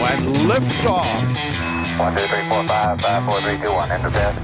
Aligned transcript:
When 0.00 0.48
liftoff. 0.48 1.04
One, 1.98 2.16
two, 2.16 2.26
three, 2.28 2.48
four, 2.48 2.66
five, 2.66 3.00
five, 3.02 3.22
four, 3.26 3.40
three, 3.42 3.58
two, 3.60 3.70
one. 3.70 3.92
Enter 3.92 4.08
bed. 4.08 4.34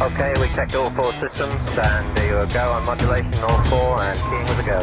Okay, 0.00 0.32
we 0.40 0.48
checked 0.56 0.74
all 0.74 0.90
four 0.90 1.12
systems, 1.20 1.54
and 1.76 2.16
there 2.16 2.40
you 2.40 2.52
go 2.52 2.72
on 2.72 2.86
modulation, 2.86 3.34
all 3.34 3.62
four, 3.64 4.00
and 4.00 4.18
keying 4.18 4.48
with 4.48 4.58
a 4.58 4.62
go. 4.64 4.80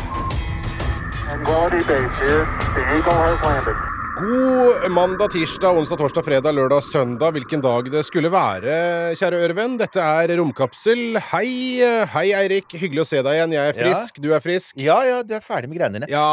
Quality 1.44 1.78
base 1.88 2.16
here. 2.20 2.46
The 2.76 2.98
Eagle 2.98 3.14
has 3.14 3.42
landed. 3.44 3.91
God 4.20 4.92
mandag, 4.92 5.32
tirsdag, 5.32 5.78
onsdag, 5.78 5.98
torsdag, 5.98 6.24
fredag, 6.26 6.52
lørdag, 6.52 6.84
søndag. 6.84 7.32
Hvilken 7.32 7.62
dag 7.64 7.88
det 7.94 8.02
skulle 8.04 8.28
være, 8.34 8.74
kjære 9.16 9.38
ørevenn. 9.46 9.78
Dette 9.80 10.04
er 10.04 10.34
Romkapsel. 10.36 11.16
Hei, 11.30 11.80
hei 12.12 12.26
Eirik. 12.36 12.74
Hyggelig 12.76 13.06
å 13.06 13.08
se 13.08 13.22
deg 13.24 13.38
igjen. 13.38 13.54
Jeg 13.56 13.72
er 13.72 13.78
frisk, 13.78 14.18
du 14.24 14.28
er 14.36 14.42
frisk. 14.44 14.74
Ja, 14.82 14.98
ja, 15.08 15.22
du 15.24 15.32
er 15.38 15.46
ferdig 15.46 15.70
med 15.72 15.80
greiene 15.80 16.02
dine. 16.02 16.10
Ja. 16.12 16.26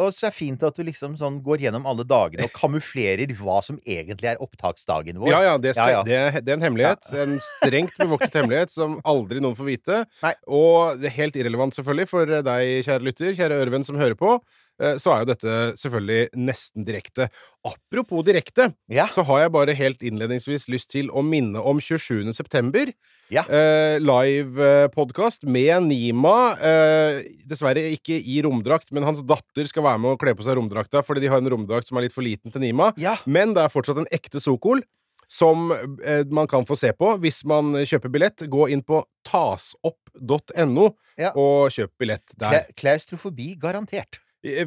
Og 0.00 0.14
så 0.16 0.30
er 0.30 0.32
det 0.32 0.38
fint 0.38 0.64
at 0.64 0.78
du 0.78 0.86
liksom 0.86 1.18
sånn 1.20 1.36
går 1.44 1.66
gjennom 1.66 1.88
alle 1.90 2.06
dagene 2.08 2.46
og 2.48 2.54
kamuflerer 2.56 3.34
hva 3.42 3.58
som 3.66 3.76
egentlig 3.84 4.30
er 4.32 4.40
opptaksdagen 4.44 5.20
vår. 5.20 5.32
Ja, 5.34 5.42
ja, 5.50 5.58
det, 5.60 5.74
skal, 5.76 5.98
Ja, 5.98 5.98
ja. 5.98 6.30
Det, 6.32 6.44
det 6.46 6.54
er 6.54 6.60
en 6.60 6.64
hemmelighet. 6.64 7.10
En 7.26 7.36
strengt 7.58 7.98
bevoktet 8.00 8.38
hemmelighet 8.40 8.72
som 8.72 8.96
aldri 9.04 9.44
noen 9.44 9.58
får 9.58 9.68
vite. 9.68 10.00
Nei. 10.24 10.32
Og 10.48 10.96
det 11.02 11.12
er 11.12 11.18
helt 11.20 11.36
irrelevant, 11.42 11.76
selvfølgelig, 11.76 12.08
for 12.14 12.38
deg, 12.48 12.72
kjære 12.88 13.10
lytter, 13.10 13.36
kjære 13.36 13.60
ørevenn 13.66 13.84
som 13.84 14.00
hører 14.00 14.16
på. 14.16 14.38
Eh, 14.80 14.96
Så 14.98 15.12
er 15.14 15.24
jo 15.24 15.28
dette 15.32 15.54
selvfølgelig 15.78 16.28
nesten 16.36 16.84
direkte. 16.86 17.28
Apropos 17.64 18.24
direkte, 18.24 18.72
Ja. 18.88 19.06
så 19.08 19.24
har 19.24 19.40
jeg 19.42 19.52
bare 19.52 19.74
helt 19.74 20.00
innledningsvis 20.02 20.68
lyst 20.68 20.88
til 20.90 21.08
å 21.10 21.22
minne 21.22 21.58
om 21.60 21.78
27. 21.80 22.32
september. 22.34 22.92
Ja. 23.30 23.42
Eh, 23.48 23.98
Live-podkast 24.00 25.44
med 25.44 25.82
Nima. 25.88 26.56
Eh, 26.60 27.22
dessverre 27.48 27.82
ikke 27.92 28.16
i 28.18 28.40
romdrakt, 28.42 28.90
men 28.92 29.02
hans 29.04 29.20
datter 29.22 29.66
skal 29.68 29.82
være 29.84 30.00
med 30.00 30.10
og 30.16 30.20
kle 30.22 30.34
på 30.34 30.44
seg 30.46 30.56
romdrakta 30.56 31.02
fordi 31.04 31.20
de 31.26 31.28
har 31.32 31.38
en 31.42 31.50
romdrakt 31.52 31.86
som 31.88 31.98
er 31.98 32.06
litt 32.08 32.14
for 32.16 32.22
liten 32.24 32.50
til 32.54 32.60
Nima. 32.64 32.92
Ja. 32.96 33.16
Men 33.26 33.54
det 33.54 33.64
er 33.66 33.68
fortsatt 33.74 33.98
en 33.98 34.08
ekte 34.14 34.40
Sokol 34.40 34.82
som 35.28 35.70
eh, 36.02 36.22
man 36.32 36.46
kan 36.48 36.64
få 36.64 36.72
se 36.80 36.88
på 36.96 37.10
hvis 37.20 37.42
man 37.44 37.74
kjøper 37.84 38.08
billett. 38.14 38.46
Gå 38.48 38.70
inn 38.72 38.80
på 38.82 39.02
tasopp.no 39.28 40.94
Ja. 41.18 41.32
og 41.34 41.68
kjøp 41.74 41.90
billett 42.00 42.32
der. 42.38 42.48
Kla- 42.48 42.74
Klaustrofobi 42.78 43.56
garantert. 43.60 44.20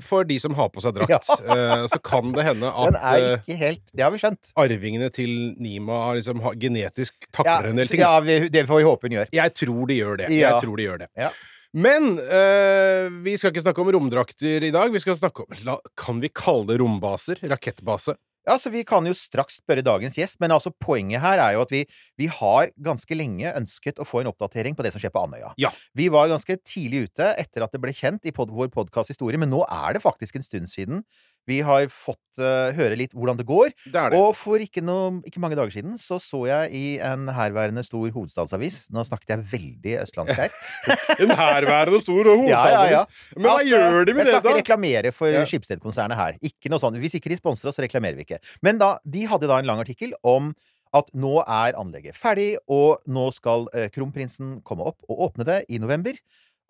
For 0.03 0.25
de 0.27 0.35
som 0.43 0.53
har 0.57 0.67
på 0.73 0.81
seg 0.83 0.97
drakt. 0.97 1.29
ja. 1.47 1.87
så 1.87 1.99
kan 2.03 2.33
det 2.35 2.43
hende 2.43 2.67
at 2.83 2.97
eh, 3.15 3.53
helt 3.61 3.93
Det 3.95 4.03
har 4.03 4.11
vi 4.11 4.19
skjønt. 4.19 4.51
arvingene 4.59 5.07
til 5.15 5.31
Nima 5.63 6.01
liksom, 6.17 6.41
har 6.43 6.57
genetisk 6.59 7.15
Ja, 7.29 7.31
takler 7.39 7.69
en 7.71 7.79
del 7.79 7.87
ting. 7.87 8.01
ja 8.03 8.11
vi, 8.25 8.35
det 8.51 8.65
får 8.67 8.81
vi 8.81 8.87
håpe 8.89 9.07
hun 9.07 9.15
gjør. 9.19 9.31
Jeg 9.37 9.53
tror 9.61 9.87
de 9.87 9.97
gjør 10.01 10.19
det. 10.23 10.29
Ja. 10.35 10.41
Jeg 10.49 10.65
tror 10.65 10.75
de 10.81 10.87
gjør 10.89 11.01
det. 11.05 11.09
Ja. 11.17 11.29
Men 11.71 12.17
øh, 12.19 13.05
vi 13.23 13.37
skal 13.39 13.53
ikke 13.53 13.63
snakke 13.63 13.79
om 13.85 13.91
romdrakter 13.95 14.65
i 14.67 14.73
dag. 14.75 14.91
Vi 14.91 14.99
skal 14.99 15.15
snakke 15.15 15.45
om 15.45 15.55
la, 15.63 15.77
Kan 15.95 16.19
vi 16.19 16.27
kalle 16.35 16.67
det 16.67 16.81
rombaser? 16.83 17.39
Rakettbase? 17.47 18.17
Ja, 18.47 18.57
så 18.57 18.71
Vi 18.73 18.81
kan 18.87 19.05
jo 19.05 19.13
straks 19.13 19.59
spørre 19.61 19.83
dagens 19.85 20.15
gjest, 20.17 20.39
men 20.41 20.53
altså 20.53 20.71
poenget 20.73 21.21
her 21.21 21.41
er 21.43 21.55
jo 21.55 21.61
at 21.65 21.73
vi, 21.73 21.83
vi 22.17 22.29
har 22.31 22.71
ganske 22.81 23.17
lenge 23.17 23.51
ønsket 23.53 24.01
å 24.01 24.07
få 24.07 24.23
en 24.23 24.31
oppdatering 24.31 24.77
på 24.77 24.85
det 24.85 24.93
som 24.95 25.03
skjer 25.03 25.13
på 25.13 25.21
Andøya. 25.21 25.51
Ja. 25.61 25.69
Vi 25.97 26.07
var 26.13 26.31
ganske 26.31 26.57
tidlig 26.65 27.05
ute 27.09 27.33
etter 27.37 27.65
at 27.65 27.75
det 27.75 27.81
ble 27.83 27.93
kjent 27.93 28.25
i 28.25 28.33
pod 28.33 28.53
vår 28.53 28.71
podkasthistorie, 28.73 29.37
men 29.41 29.51
nå 29.53 29.61
er 29.67 29.97
det 29.97 30.03
faktisk 30.05 30.39
en 30.39 30.47
stund 30.47 30.71
siden 30.73 31.03
vi 31.51 31.59
har 31.67 31.85
fått 31.91 32.39
uh, 32.39 32.71
høre 32.77 32.95
litt 32.99 33.11
hvordan 33.17 33.37
det 33.39 33.45
går. 33.49 33.73
Det 33.85 33.91
det. 34.13 34.19
Og 34.21 34.31
for 34.39 34.61
ikke, 34.63 34.83
noe, 34.85 35.19
ikke 35.27 35.41
mange 35.43 35.57
dager 35.59 35.73
siden 35.75 35.97
så 36.01 36.17
så 36.23 36.41
jeg 36.47 36.71
i 36.77 36.83
en 37.03 37.27
herværende 37.35 37.83
stor 37.85 38.07
hovedstadsavis 38.15 38.85
Nå 38.95 39.03
snakket 39.07 39.35
jeg 39.35 39.45
veldig 39.51 39.95
østlandsk 40.05 40.39
her. 40.39 40.55
En 41.25 41.33
herværende 41.35 42.01
stor 42.03 42.23
Ja, 42.23 42.31
ja, 42.31 42.33
ja. 42.33 42.41
hovedstadsavis. 42.41 43.35
Men 43.35 43.47
hva 43.49 43.55
At, 43.57 43.63
eh, 43.65 43.71
gjør 43.71 44.05
de 44.07 44.15
med 44.15 44.23
Jeg 44.23 44.27
det, 44.27 44.33
skal 44.33 44.41
ikke 44.41 44.49
da? 44.49 44.59
reklamere 44.63 45.13
for 45.15 45.31
Ja. 45.35 45.45
Skipsted-konsernet 45.51 46.17
her. 46.19 46.37
Ikke 46.45 46.71
noe 46.71 46.81
sånt. 46.81 46.99
Hvis 47.01 47.15
ikke 47.19 47.31
de 47.33 47.39
sponser 47.41 47.69
oss, 47.71 47.77
så 47.79 47.85
reklamerer 47.85 48.17
vi 48.19 48.25
ikke. 48.27 48.39
Men 48.65 48.79
da, 48.81 48.95
de 49.05 49.25
hadde 49.29 49.49
da 49.51 49.59
en 49.61 49.67
lang 49.69 49.81
artikkel 49.83 50.15
om 50.23 50.53
at 50.97 51.07
nå 51.15 51.37
er 51.45 51.77
anlegget 51.79 52.17
ferdig, 52.19 52.57
og 52.67 52.99
nå 53.07 53.29
skal 53.35 53.67
eh, 53.75 53.87
kronprinsen 53.93 54.57
komme 54.67 54.83
opp 54.91 54.99
og 55.07 55.21
åpne 55.29 55.47
det 55.47 55.59
i 55.71 55.79
november. 55.79 56.17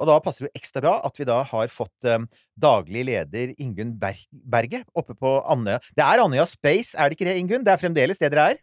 Og 0.02 0.10
da 0.10 0.18
passer 0.24 0.48
det 0.48 0.50
jo 0.50 0.58
ekstra 0.58 0.82
bra 0.82 0.96
at 1.06 1.20
vi 1.20 1.28
da 1.30 1.42
har 1.46 1.70
fått 1.72 2.10
eh, 2.10 2.24
daglig 2.60 3.06
leder 3.12 3.54
Ingunn 3.62 3.94
Ber 4.02 4.18
Berge 4.32 4.82
oppe 4.98 5.14
på 5.14 5.38
Andøya. 5.46 5.82
Det 5.94 6.06
er 6.06 6.24
Andøya 6.24 6.48
Space, 6.50 6.96
er 6.98 7.10
det 7.10 7.20
ikke 7.20 7.30
det, 7.30 7.38
Ingunn? 7.42 7.66
Det 7.68 7.74
er 7.74 7.82
fremdeles 7.82 8.22
det 8.22 8.32
dere 8.34 8.52
er? 8.54 8.62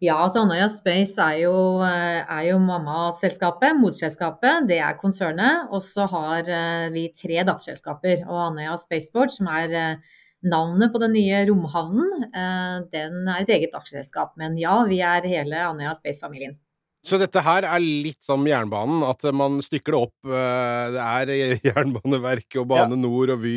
Ja, 0.00 0.14
altså 0.24 0.46
Andøya 0.46 0.70
Space 0.72 1.20
er 1.20 1.42
jo, 1.42 1.52
eh, 1.84 2.46
jo 2.46 2.56
mammaselskapet, 2.64 3.76
morselskapet. 3.76 4.64
Det 4.70 4.80
er 4.80 4.96
konsernet. 4.96 5.68
Og 5.68 5.84
så 5.84 6.08
har 6.08 6.48
eh, 6.48 6.88
vi 6.94 7.10
tre 7.12 7.44
datterselskaper. 7.44 8.24
Og 8.30 8.40
Andøya 8.46 8.78
Spaceport, 8.80 9.36
som 9.36 9.52
er 9.52 10.00
navnet 10.40 10.88
på 10.94 11.02
den 11.02 11.12
nye 11.12 11.42
romhavnen, 11.50 12.30
den 12.88 13.28
er 13.28 13.42
et 13.42 13.52
eget 13.52 13.76
aksjeselskap. 13.76 14.32
Men 14.40 14.56
ja, 14.56 14.78
vi 14.88 15.02
er 15.04 15.28
hele 15.28 15.60
Andøya 15.66 15.92
Space-familien. 15.98 16.56
Så 17.06 17.16
dette 17.16 17.40
her 17.40 17.64
er 17.64 17.80
litt 17.80 18.18
som 18.20 18.42
jernbanen, 18.44 19.00
at 19.08 19.22
man 19.32 19.54
stykker 19.64 19.94
det 19.94 20.00
opp. 20.02 20.16
eh, 20.28 20.90
Det 20.92 21.00
er 21.00 21.30
Jernbaneverket 21.70 22.58
og 22.60 22.66
Bane 22.74 22.92
Ja. 22.92 22.98
Nor 23.00 23.30
og 23.32 23.40
Vy. 23.40 23.54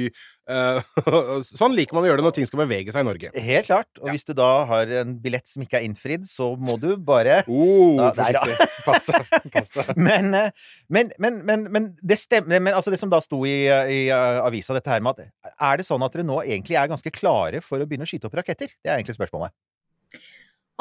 eh, 0.48 0.80
Sånn 1.60 1.76
liker 1.76 1.98
man 1.98 2.06
å 2.06 2.08
gjøre 2.08 2.22
det 2.22 2.28
når 2.30 2.36
ting 2.38 2.48
skal 2.48 2.62
bevege 2.64 2.94
seg 2.96 3.04
i 3.04 3.08
Norge. 3.10 3.32
Helt 3.36 3.68
klart. 3.68 3.90
Og 4.00 4.14
hvis 4.14 4.24
du 4.24 4.32
da 4.38 4.48
har 4.70 4.94
en 5.02 5.18
billett 5.20 5.52
som 5.52 5.66
ikke 5.66 5.82
er 5.82 5.88
innfridd, 5.90 6.24
så 6.32 6.54
må 6.56 6.78
du 6.80 6.94
bare 6.96 7.42
Oh, 7.52 8.00
da, 8.00 8.14
der, 8.32 8.40
ja. 8.40 8.70
Pass 8.88 9.04
deg. 9.12 9.92
Men, 10.00 10.32
eh, 10.40 10.50
men, 10.88 11.12
men, 11.20 11.42
men, 11.44 11.68
men 11.72 11.92
det 12.00 12.20
stemmer 12.24 12.64
Men 12.64 12.74
altså 12.80 12.92
det 12.96 13.00
som 13.04 13.12
da 13.12 13.20
sto 13.24 13.42
i, 13.48 13.68
i 13.68 14.00
avisa, 14.14 14.72
dette 14.78 14.92
her 14.92 15.04
med 15.04 15.20
at 15.20 15.54
Er 15.60 15.84
det 15.84 15.88
sånn 15.88 16.04
at 16.08 16.16
dere 16.16 16.24
nå 16.28 16.40
egentlig 16.48 16.80
er 16.80 16.88
ganske 16.92 17.12
klare 17.12 17.60
for 17.64 17.84
å 17.84 17.88
begynne 17.88 18.08
å 18.08 18.10
skyte 18.10 18.32
opp 18.32 18.40
raketter? 18.40 18.72
Det 18.80 18.88
er 18.92 19.00
egentlig 19.02 19.20
spørsmålet. 19.20 19.52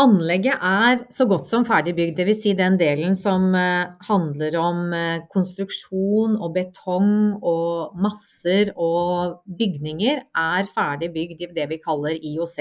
Anlegget 0.00 0.56
er 0.64 1.02
så 1.12 1.26
godt 1.28 1.44
som 1.44 1.66
ferdig 1.68 1.92
bygd, 1.92 2.14
dvs. 2.16 2.38
Si 2.40 2.52
den 2.56 2.78
delen 2.80 3.12
som 3.18 3.50
eh, 3.52 3.90
handler 4.08 4.54
om 4.56 4.78
eh, 4.96 5.24
konstruksjon 5.28 6.38
og 6.38 6.54
betong 6.54 7.10
og 7.36 7.98
masser 8.00 8.70
og 8.72 9.42
bygninger, 9.58 10.22
er 10.32 10.70
ferdig 10.72 11.10
bygd 11.12 11.42
i 11.44 11.48
det 11.58 11.66
vi 11.68 11.78
kaller 11.82 12.16
IOC. 12.16 12.56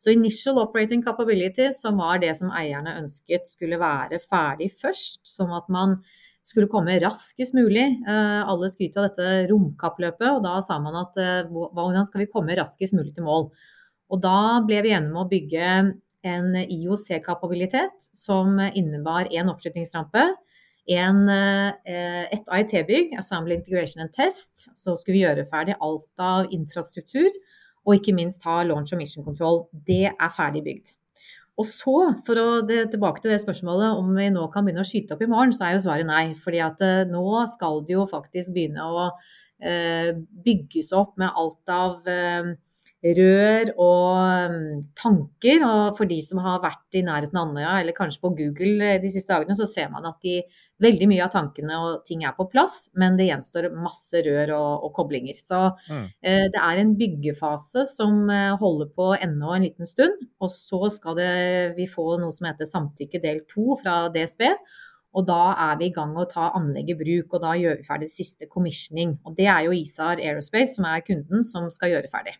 Så 0.00 0.14
Initial 0.14 0.62
Operating 0.62 1.04
Capability, 1.04 1.66
som 1.76 2.00
var 2.00 2.22
det 2.22 2.32
som 2.38 2.54
eierne 2.56 2.94
ønsket 3.02 3.50
skulle 3.50 3.76
være 3.76 4.22
ferdig 4.24 4.70
først, 4.72 5.20
sånn 5.28 5.52
at 5.52 5.68
man 5.68 5.98
skulle 6.40 6.70
komme 6.72 6.96
raskest 7.04 7.52
mulig. 7.52 7.84
Eh, 8.00 8.38
Alle 8.48 8.70
skryter 8.72 9.02
av 9.02 9.10
dette 9.10 9.50
romkappløpet, 9.52 10.30
og 10.30 10.40
da 10.48 10.54
sa 10.64 10.80
man 10.80 10.96
at 11.04 11.20
hvordan 11.52 12.08
skal 12.08 12.24
vi 12.24 12.32
komme 12.32 12.56
raskest 12.56 12.96
mulig 12.96 13.12
til 13.12 13.28
mål? 13.28 13.50
Og 14.08 14.24
da 14.24 14.62
ble 14.64 14.80
vi 14.88 14.94
enige 14.96 15.12
med 15.12 15.20
å 15.20 15.28
bygge 15.28 15.68
en 16.22 16.54
IOC-kapabilitet 16.62 18.08
som 18.14 18.58
innebar 18.72 19.28
en 19.30 19.50
oppskytingsrampe, 19.52 20.24
en, 20.92 21.28
eh, 21.28 22.24
et 22.34 22.48
AIT-bygg, 22.48 23.14
Assembly 23.18 23.54
Integration 23.54 24.02
and 24.02 24.12
Test, 24.12 24.68
så 24.74 24.96
skulle 24.96 25.18
vi 25.18 25.24
gjøre 25.24 25.46
ferdig 25.46 25.76
alt 25.80 26.10
av 26.18 26.50
infrastruktur, 26.50 27.30
og 27.86 27.98
ikke 27.98 28.14
minst 28.14 28.42
ha 28.46 28.62
launch 28.62 28.92
og 28.94 28.98
mission 28.98 29.24
control. 29.24 29.68
Det 29.86 30.10
er 30.10 30.34
ferdig 30.34 30.64
bygd. 30.64 30.92
Og 31.60 31.68
så, 31.68 31.94
for 32.26 32.40
å 32.40 32.46
tilbake 32.64 33.20
til 33.20 33.34
det 33.34 33.42
spørsmålet 33.42 33.98
om 34.00 34.08
vi 34.16 34.30
nå 34.32 34.46
kan 34.52 34.64
begynne 34.64 34.82
å 34.82 34.88
skyte 34.88 35.14
opp 35.14 35.22
i 35.22 35.28
morgen, 35.30 35.52
så 35.52 35.66
er 35.66 35.76
jo 35.76 35.84
svaret 35.84 36.08
nei. 36.08 36.34
fordi 36.34 36.62
at 36.64 36.80
eh, 36.80 37.04
nå 37.10 37.44
skal 37.52 37.82
det 37.86 37.94
jo 37.94 38.06
faktisk 38.08 38.54
begynne 38.54 38.86
å 38.88 39.10
eh, 39.60 40.14
bygges 40.16 40.92
opp 40.96 41.18
med 41.20 41.28
alt 41.28 41.72
av 41.74 42.08
eh, 42.08 42.54
rør 43.02 43.70
og 43.82 44.52
mm, 44.52 44.82
tanker. 44.98 45.64
Og 45.66 45.96
for 45.98 46.10
de 46.10 46.18
som 46.24 46.38
har 46.44 46.60
vært 46.62 46.98
i 46.98 47.02
nærheten 47.06 47.38
av 47.38 47.48
Andøya, 47.48 47.78
eller 47.80 47.96
kanskje 47.96 48.22
på 48.22 48.30
Google 48.38 48.92
eh, 48.94 49.00
de 49.02 49.10
siste 49.10 49.32
dagene, 49.32 49.56
så 49.58 49.66
ser 49.68 49.90
man 49.92 50.06
at 50.08 50.20
de, 50.22 50.40
veldig 50.82 51.06
mye 51.06 51.22
av 51.22 51.30
tankene 51.30 51.76
og 51.78 52.00
ting 52.08 52.24
er 52.26 52.32
på 52.34 52.48
plass, 52.50 52.88
men 52.98 53.14
det 53.14 53.28
gjenstår 53.28 53.68
masse 53.78 54.18
rør 54.26 54.50
og, 54.56 54.86
og 54.88 54.94
koblinger. 54.96 55.38
Så 55.38 55.60
Mm. 55.88 56.06
eh, 56.22 56.46
det 56.50 56.58
er 56.62 56.78
en 56.80 56.94
byggefase 56.98 57.84
som 57.90 58.28
eh, 58.30 58.56
holder 58.58 58.88
på 58.96 59.12
ennå 59.14 59.52
en 59.54 59.66
liten 59.66 59.86
stund. 59.86 60.18
Og 60.42 60.50
så 60.50 60.90
skal 60.90 61.18
det, 61.18 61.32
vi 61.78 61.86
få 61.90 62.16
noe 62.18 62.32
som 62.34 62.48
heter 62.50 62.66
samtykke 62.70 63.20
del 63.22 63.44
to 63.50 63.76
fra 63.82 64.08
DSB. 64.14 64.48
Og 65.14 65.26
da 65.28 65.52
er 65.70 65.76
vi 65.78 65.90
i 65.90 65.92
gang 65.92 66.14
med 66.14 66.24
å 66.24 66.30
ta 66.30 66.50
anlegget 66.56 66.96
i 66.96 67.00
bruk, 67.02 67.34
og 67.36 67.42
da 67.44 67.52
gjør 67.60 67.76
vi 67.78 67.84
ferdig 67.84 68.08
siste 68.10 68.48
commissioning. 68.48 69.18
Og 69.28 69.36
det 69.36 69.46
er 69.52 69.66
jo 69.66 69.74
ISAR 69.76 70.16
Aerospace 70.22 70.78
som 70.78 70.86
er 70.88 71.04
kunden 71.04 71.44
som 71.44 71.68
skal 71.70 71.92
gjøre 71.92 72.08
ferdig. 72.10 72.32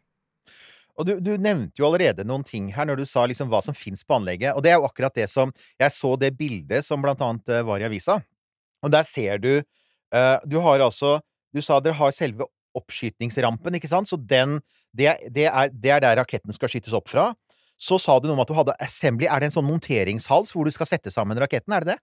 Og 1.01 1.09
du, 1.09 1.13
du 1.25 1.33
nevnte 1.41 1.81
jo 1.81 1.87
allerede 1.89 2.25
noen 2.29 2.45
ting 2.45 2.69
her 2.75 2.87
når 2.89 3.01
du 3.01 3.07
sa 3.09 3.25
liksom 3.29 3.49
hva 3.53 3.63
som 3.65 3.77
fins 3.77 4.05
på 4.05 4.17
anlegget. 4.19 4.53
Og 4.57 4.65
det 4.65 4.75
er 4.75 4.81
jo 4.81 4.89
akkurat 4.89 5.15
det 5.17 5.29
som 5.33 5.53
Jeg 5.81 5.95
så 5.95 6.15
det 6.21 6.35
bildet 6.37 6.85
som 6.87 7.03
blant 7.05 7.23
annet 7.25 7.49
eh, 7.49 7.65
var 7.65 7.81
i 7.81 7.87
avisa. 7.89 8.19
Og 8.85 8.93
der 8.93 9.07
ser 9.09 9.41
du 9.41 9.53
uh, 9.63 10.39
Du 10.45 10.59
har 10.61 10.83
altså 10.83 11.21
Du 11.55 11.63
sa 11.63 11.79
dere 11.81 11.97
har 11.97 12.13
selve 12.17 12.49
oppskytningsrampen, 12.77 13.77
ikke 13.77 13.91
sant? 13.91 14.09
Så 14.09 14.17
den 14.17 14.61
det, 14.97 15.13
det, 15.33 15.47
er, 15.49 15.73
det 15.73 15.91
er 15.93 16.01
der 16.05 16.19
raketten 16.21 16.53
skal 16.57 16.71
skytes 16.73 16.95
opp 16.97 17.09
fra. 17.09 17.31
Så 17.81 17.99
sa 18.01 18.19
du 18.21 18.29
noe 18.29 18.37
om 18.37 18.43
at 18.45 18.49
du 18.49 18.57
hadde 18.57 18.77
assembly. 18.81 19.27
Er 19.29 19.41
det 19.41 19.51
en 19.51 19.57
sånn 19.57 19.67
monteringshals 19.69 20.53
hvor 20.55 20.69
du 20.69 20.73
skal 20.73 20.89
sette 20.89 21.13
sammen 21.13 21.41
raketten? 21.41 21.73
Er 21.77 21.85
det 21.85 21.95
det? 21.95 21.99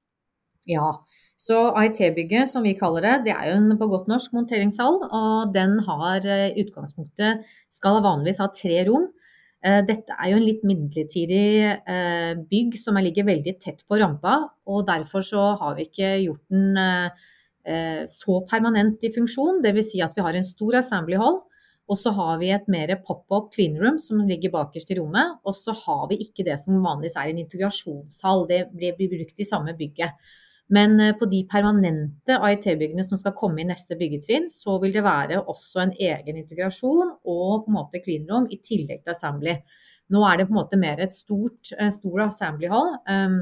Ja. 0.69 0.91
Så 1.39 1.56
AIT-bygget, 1.80 2.50
som 2.51 2.65
vi 2.68 2.74
kaller 2.75 3.06
det, 3.06 3.13
det 3.30 3.31
er 3.31 3.45
jo 3.47 3.59
en 3.62 3.77
på 3.80 3.88
godt 3.88 4.09
norsk 4.12 4.33
monteringshall. 4.36 4.97
Og 5.07 5.53
den 5.56 5.77
har 5.88 6.25
eh, 6.27 6.50
i 6.51 6.65
utgangspunktet 6.65 7.45
skal 7.71 8.01
vanligvis 8.03 8.41
ha 8.44 8.50
tre 8.51 8.81
rom. 8.89 9.06
Eh, 9.63 9.80
Dette 9.88 10.18
er 10.18 10.33
jo 10.33 10.39
en 10.41 10.44
litt 10.44 10.65
midlertidig 10.68 11.45
eh, 11.63 12.33
bygg 12.51 12.75
som 12.81 13.00
ligger 13.00 13.30
veldig 13.30 13.53
tett 13.63 13.86
på 13.88 14.00
rampa. 14.01 14.36
Og 14.68 14.83
derfor 14.89 15.24
så 15.24 15.45
har 15.62 15.77
vi 15.77 15.88
ikke 15.88 16.09
gjort 16.25 16.44
den 16.51 16.81
eh, 16.83 17.30
eh, 17.71 18.01
så 18.12 18.41
permanent 18.50 19.07
i 19.07 19.13
funksjon. 19.15 19.63
Dvs. 19.63 19.94
Si 19.94 20.03
at 20.03 20.19
vi 20.19 20.25
har 20.25 20.36
en 20.36 20.50
stor 20.50 20.81
assembly 20.81 21.21
hall. 21.24 21.39
Og 21.89 21.97
så 21.97 22.12
har 22.19 22.36
vi 22.44 22.51
et 22.53 22.68
mer 22.69 22.91
pop-up 23.07 23.47
clean 23.56 23.80
room 23.80 23.95
som 23.97 24.19
ligger 24.27 24.51
bakerst 24.53 24.91
i 24.91 25.00
rommet. 25.00 25.39
Og 25.47 25.56
så 25.56 25.71
har 25.86 26.03
vi 26.12 26.19
ikke 26.27 26.44
det 26.51 26.59
som 26.62 26.83
vanligvis 26.83 27.15
er 27.15 27.31
en 27.31 27.41
integrasjonshall. 27.47 28.45
Det 28.51 28.65
blir 28.75 29.15
brukt 29.15 29.39
i 29.39 29.47
samme 29.47 29.71
bygget. 29.80 30.36
Men 30.74 31.00
eh, 31.00 31.16
på 31.18 31.25
de 31.30 31.44
permanente 31.50 32.38
AIT-byggene 32.38 33.04
som 33.06 33.19
skal 33.21 33.36
komme 33.38 33.63
i 33.63 33.68
neste 33.69 33.98
byggetrinn, 34.00 34.50
så 34.51 34.77
vil 34.83 34.94
det 34.95 35.06
være 35.06 35.42
også 35.42 35.83
en 35.83 35.94
egen 35.98 36.42
integrasjon 36.42 37.16
og 37.25 37.63
på 37.66 37.71
en 37.71 37.77
måte 37.77 38.01
cleanroom 38.04 38.50
i 38.54 38.60
tillegg 38.63 39.04
til 39.04 39.16
assembly. 39.16 39.56
Nå 40.13 40.25
er 40.25 40.39
det 40.39 40.50
på 40.50 40.56
en 40.56 40.60
måte 40.62 40.81
mer 40.81 41.01
et 41.01 41.13
stort, 41.13 41.71
en 41.77 41.94
stor 41.94 42.25
assembly 42.25 42.69
hall 42.71 42.95
um, 43.10 43.39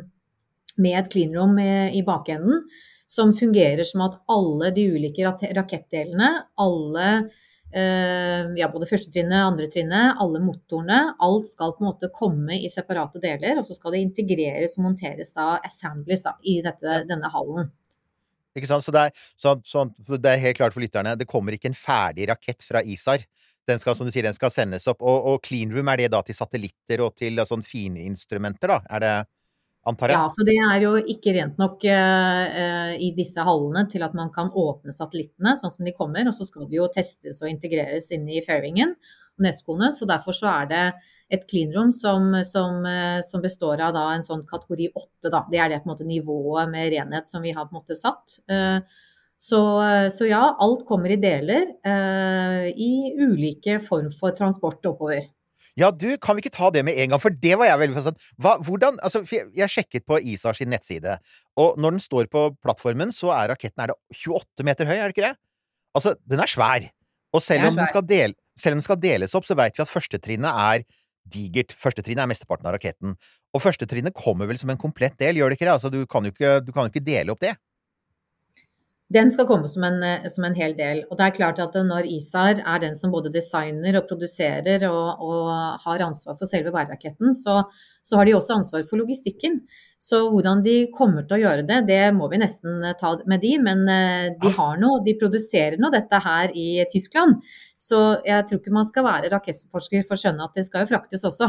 med 0.83 0.99
et 0.99 1.11
cleanroom 1.11 1.55
i, 1.63 1.71
i 1.99 2.03
bakenden, 2.07 2.65
som 3.07 3.31
fungerer 3.35 3.87
som 3.87 4.03
at 4.03 4.17
alle 4.31 4.73
de 4.75 4.83
ulike 4.91 5.23
rak- 5.23 5.47
rakettdelene, 5.55 6.31
alle 6.59 7.05
eh, 7.07 7.45
ja, 7.75 8.67
både 8.71 8.87
første 8.89 9.11
trinnet, 9.11 9.37
andre 9.37 9.67
trinnet, 9.71 10.15
alle 10.23 10.39
motorene, 10.43 10.99
alt 11.23 11.49
skal 11.49 11.73
på 11.75 11.83
en 11.83 11.89
måte 11.89 12.09
komme 12.15 12.55
i 12.55 12.69
separate 12.71 13.19
deler, 13.23 13.59
og 13.59 13.67
så 13.67 13.75
skal 13.75 13.93
det 13.93 14.03
integreres 14.05 14.77
og 14.79 14.87
monteres 14.87 15.33
da 15.35 15.57
assemblies 15.67 16.23
da, 16.25 16.37
i 16.47 16.59
dette, 16.65 17.01
denne 17.09 17.31
hallen. 17.33 17.69
Ikke 18.57 18.69
sant? 18.69 18.85
Så 18.85 18.93
det, 18.95 19.09
er, 19.09 19.25
så, 19.37 19.57
så 19.67 19.85
det 20.15 20.31
er 20.31 20.41
helt 20.41 20.57
klart 20.59 20.75
for 20.75 20.83
lytterne, 20.83 21.17
det 21.19 21.29
kommer 21.29 21.53
ikke 21.53 21.71
en 21.73 21.77
ferdig 21.77 22.29
rakett 22.31 22.65
fra 22.65 22.81
ISAR. 22.81 23.25
Den 23.67 23.81
skal, 23.83 23.97
som 23.99 24.07
du 24.07 24.13
sier, 24.15 24.23
den 24.23 24.35
skal 24.35 24.51
sendes 24.53 24.87
opp. 24.87 25.03
Og, 25.03 25.25
og 25.27 25.41
clean 25.43 25.73
room, 25.75 25.89
er 25.91 25.99
det 25.99 26.13
da 26.13 26.21
til 26.23 26.37
satellitter 26.37 27.03
og 27.03 27.17
til 27.19 27.43
sånn 27.45 27.65
fine 27.67 28.05
instrumenter, 28.07 28.71
da? 28.71 28.79
Er 28.95 29.03
det 29.03 29.15
Antar 29.87 30.11
jeg? 30.11 30.19
Ja, 30.19 30.29
så 30.33 30.45
det 30.47 30.55
er 30.59 30.83
jo 30.83 30.93
ikke 30.99 31.33
rent 31.37 31.59
nok 31.61 31.85
eh, 31.87 32.95
i 33.03 33.11
disse 33.15 33.43
hallene 33.47 33.85
til 33.91 34.03
at 34.03 34.15
man 34.17 34.31
kan 34.35 34.49
åpne 34.51 34.91
satellittene 34.95 35.53
sånn 35.59 35.73
som 35.73 35.87
de 35.87 35.93
kommer, 35.95 36.27
og 36.27 36.35
så 36.35 36.47
skal 36.47 36.67
de 36.67 36.79
jo 36.79 36.89
testes 36.91 37.39
og 37.43 37.51
integreres 37.51 38.09
inn 38.15 38.27
i 38.27 38.43
fairingen 38.43 38.93
og 38.97 39.45
neskoene. 39.47 39.93
Så 39.95 40.09
derfor 40.09 40.35
så 40.35 40.49
er 40.51 40.69
det 40.71 40.83
et 41.33 41.43
cleanroom 41.47 41.93
som, 41.95 42.33
som, 42.47 42.83
eh, 42.87 43.19
som 43.27 43.43
består 43.43 43.83
av 43.87 43.95
da 43.95 44.05
en 44.15 44.25
sånn 44.25 44.45
kategori 44.47 44.91
8, 44.93 45.31
da. 45.31 45.43
Det 45.51 45.63
er 45.63 45.71
det 45.71 45.81
på 45.83 45.89
en 45.89 45.95
måte 45.95 46.07
nivået 46.07 46.71
med 46.71 46.91
renhet 46.95 47.29
som 47.29 47.43
vi 47.43 47.55
har 47.55 47.69
på 47.69 47.75
en 47.75 47.81
måte 47.81 47.99
satt. 47.99 48.39
Eh, 48.51 48.79
Så, 49.37 49.59
så 50.09 50.25
ja, 50.25 50.55
alt 50.65 50.79
kommer 50.89 51.11
i 51.13 51.19
deler 51.21 51.67
i 52.73 52.87
ulike 53.21 53.75
form 53.85 54.07
for 54.09 54.33
transport 54.33 54.87
oppover. 54.89 55.27
Ja, 55.77 55.91
du, 55.93 56.09
kan 56.17 56.37
vi 56.37 56.41
ikke 56.41 56.55
ta 56.55 56.71
det 56.73 56.81
med 56.87 56.97
en 56.97 57.11
gang? 57.13 57.21
For 57.21 57.33
det 57.33 57.53
var 57.59 57.69
jeg 57.69 57.81
veldig 57.83 58.13
Hva, 58.41 58.55
hvordan, 58.65 58.97
altså, 59.05 59.21
jeg, 59.29 59.49
jeg 59.55 59.73
sjekket 59.73 60.07
på 60.09 60.17
ISAR 60.33 60.57
sin 60.57 60.71
nettside, 60.73 61.19
og 61.59 61.77
når 61.77 61.97
den 61.97 62.03
står 62.03 62.29
på 62.33 62.47
plattformen, 62.65 63.13
så 63.13 63.29
er 63.35 63.51
raketten 63.53 63.85
er 63.85 63.93
det 63.93 63.97
28 64.25 64.65
meter 64.65 64.89
høy, 64.89 64.95
er 64.97 65.05
det 65.05 65.15
ikke 65.15 65.27
det? 65.27 65.35
Altså, 65.97 66.15
den 66.25 66.41
er 66.41 66.49
svær. 66.49 66.87
Og 67.35 67.43
selv 67.43 67.69
om, 67.69 67.75
den 67.77 67.89
skal, 67.89 68.05
del, 68.07 68.33
selv 68.57 68.77
om 68.77 68.81
den 68.81 68.87
skal 68.87 68.99
deles 69.03 69.35
opp, 69.37 69.45
så 69.45 69.57
veit 69.57 69.77
vi 69.77 69.83
at 69.83 69.91
førstetrinnet 69.91 70.49
er 70.49 70.85
digert. 71.27 71.75
Førstetrinnet 71.77 72.23
er 72.23 72.31
mesteparten 72.31 72.69
av 72.69 72.77
raketten. 72.77 73.17
Og 73.53 73.61
førstetrinnet 73.61 74.15
kommer 74.17 74.49
vel 74.49 74.59
som 74.59 74.71
en 74.73 74.79
komplett 74.81 75.17
del, 75.21 75.37
gjør 75.37 75.51
det 75.51 75.59
ikke 75.59 75.67
det? 75.67 75.75
Altså, 75.75 75.91
du 75.93 76.01
kan 76.09 76.25
jo 76.25 76.33
ikke, 76.33 76.57
du 76.65 76.71
kan 76.73 76.87
jo 76.87 76.93
ikke 76.93 77.05
dele 77.05 77.33
opp 77.33 77.43
det. 77.43 77.53
Den 79.07 79.29
skal 79.31 79.47
komme 79.47 79.69
som 79.71 79.85
en, 79.87 80.01
eh, 80.03 80.27
som 80.27 80.43
en 80.43 80.55
hel 80.55 80.73
del. 80.75 81.05
Og 81.07 81.15
det 81.17 81.27
er 81.27 81.35
klart 81.37 81.59
at 81.63 81.75
når 81.79 82.09
ISAR 82.11 82.59
er 82.59 82.79
den 82.83 82.95
som 82.99 83.13
både 83.13 83.31
designer 83.31 83.95
og 84.01 84.07
produserer 84.09 84.83
og, 84.89 85.21
og 85.23 85.51
har 85.85 86.03
ansvar 86.03 86.35
for 86.35 86.49
selve 86.49 86.73
bæreraketten, 86.75 87.31
så, 87.31 87.61
så 88.03 88.19
har 88.19 88.27
de 88.27 88.35
også 88.35 88.57
ansvar 88.57 88.83
for 88.89 88.99
logistikken. 88.99 89.61
Så 89.97 90.25
hvordan 90.29 90.59
de 90.65 90.89
kommer 90.93 91.23
til 91.23 91.37
å 91.37 91.41
gjøre 91.45 91.63
det, 91.65 91.85
det 91.87 92.01
må 92.13 92.27
vi 92.29 92.41
nesten 92.41 92.83
eh, 92.83 92.97
ta 92.99 93.13
med 93.31 93.39
de. 93.45 93.53
Men 93.63 93.87
eh, 93.87 94.33
de 94.41 94.51
har 94.59 94.75
noe, 94.81 94.99
de 95.05 95.15
produserer 95.21 95.79
nå 95.79 95.87
dette 95.93 96.19
her 96.27 96.51
i 96.51 96.83
Tyskland. 96.91 97.39
Så 97.79 98.01
jeg 98.25 98.43
tror 98.49 98.59
ikke 98.59 98.73
man 98.73 98.87
skal 98.89 99.05
være 99.05 99.29
rakettforsker 99.31 100.03
for 100.03 100.17
å 100.17 100.19
skjønne 100.19 100.49
at 100.49 100.55
det 100.57 100.65
skal 100.65 100.83
jo 100.83 100.89
fraktes 100.89 101.23
også. 101.29 101.47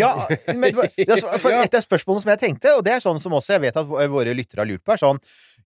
Ja, 0.00 0.14
men 0.56 0.78
er 0.80 1.58
et 1.60 1.76
av 1.76 1.84
spørsmålene 1.84 2.24
som 2.24 2.32
jeg 2.32 2.40
tenkte, 2.40 2.72
og 2.78 2.82
det 2.86 2.94
er 2.94 3.04
sånn 3.04 3.20
som 3.20 3.36
også 3.36 3.58
jeg 3.58 3.66
vet 3.66 3.76
at 3.76 3.84
våre 3.84 4.32
lyttere 4.32 4.64
har 4.64 4.70
lurt 4.70 4.80
på, 4.80 4.96
er 4.96 5.02
sånn 5.02 5.20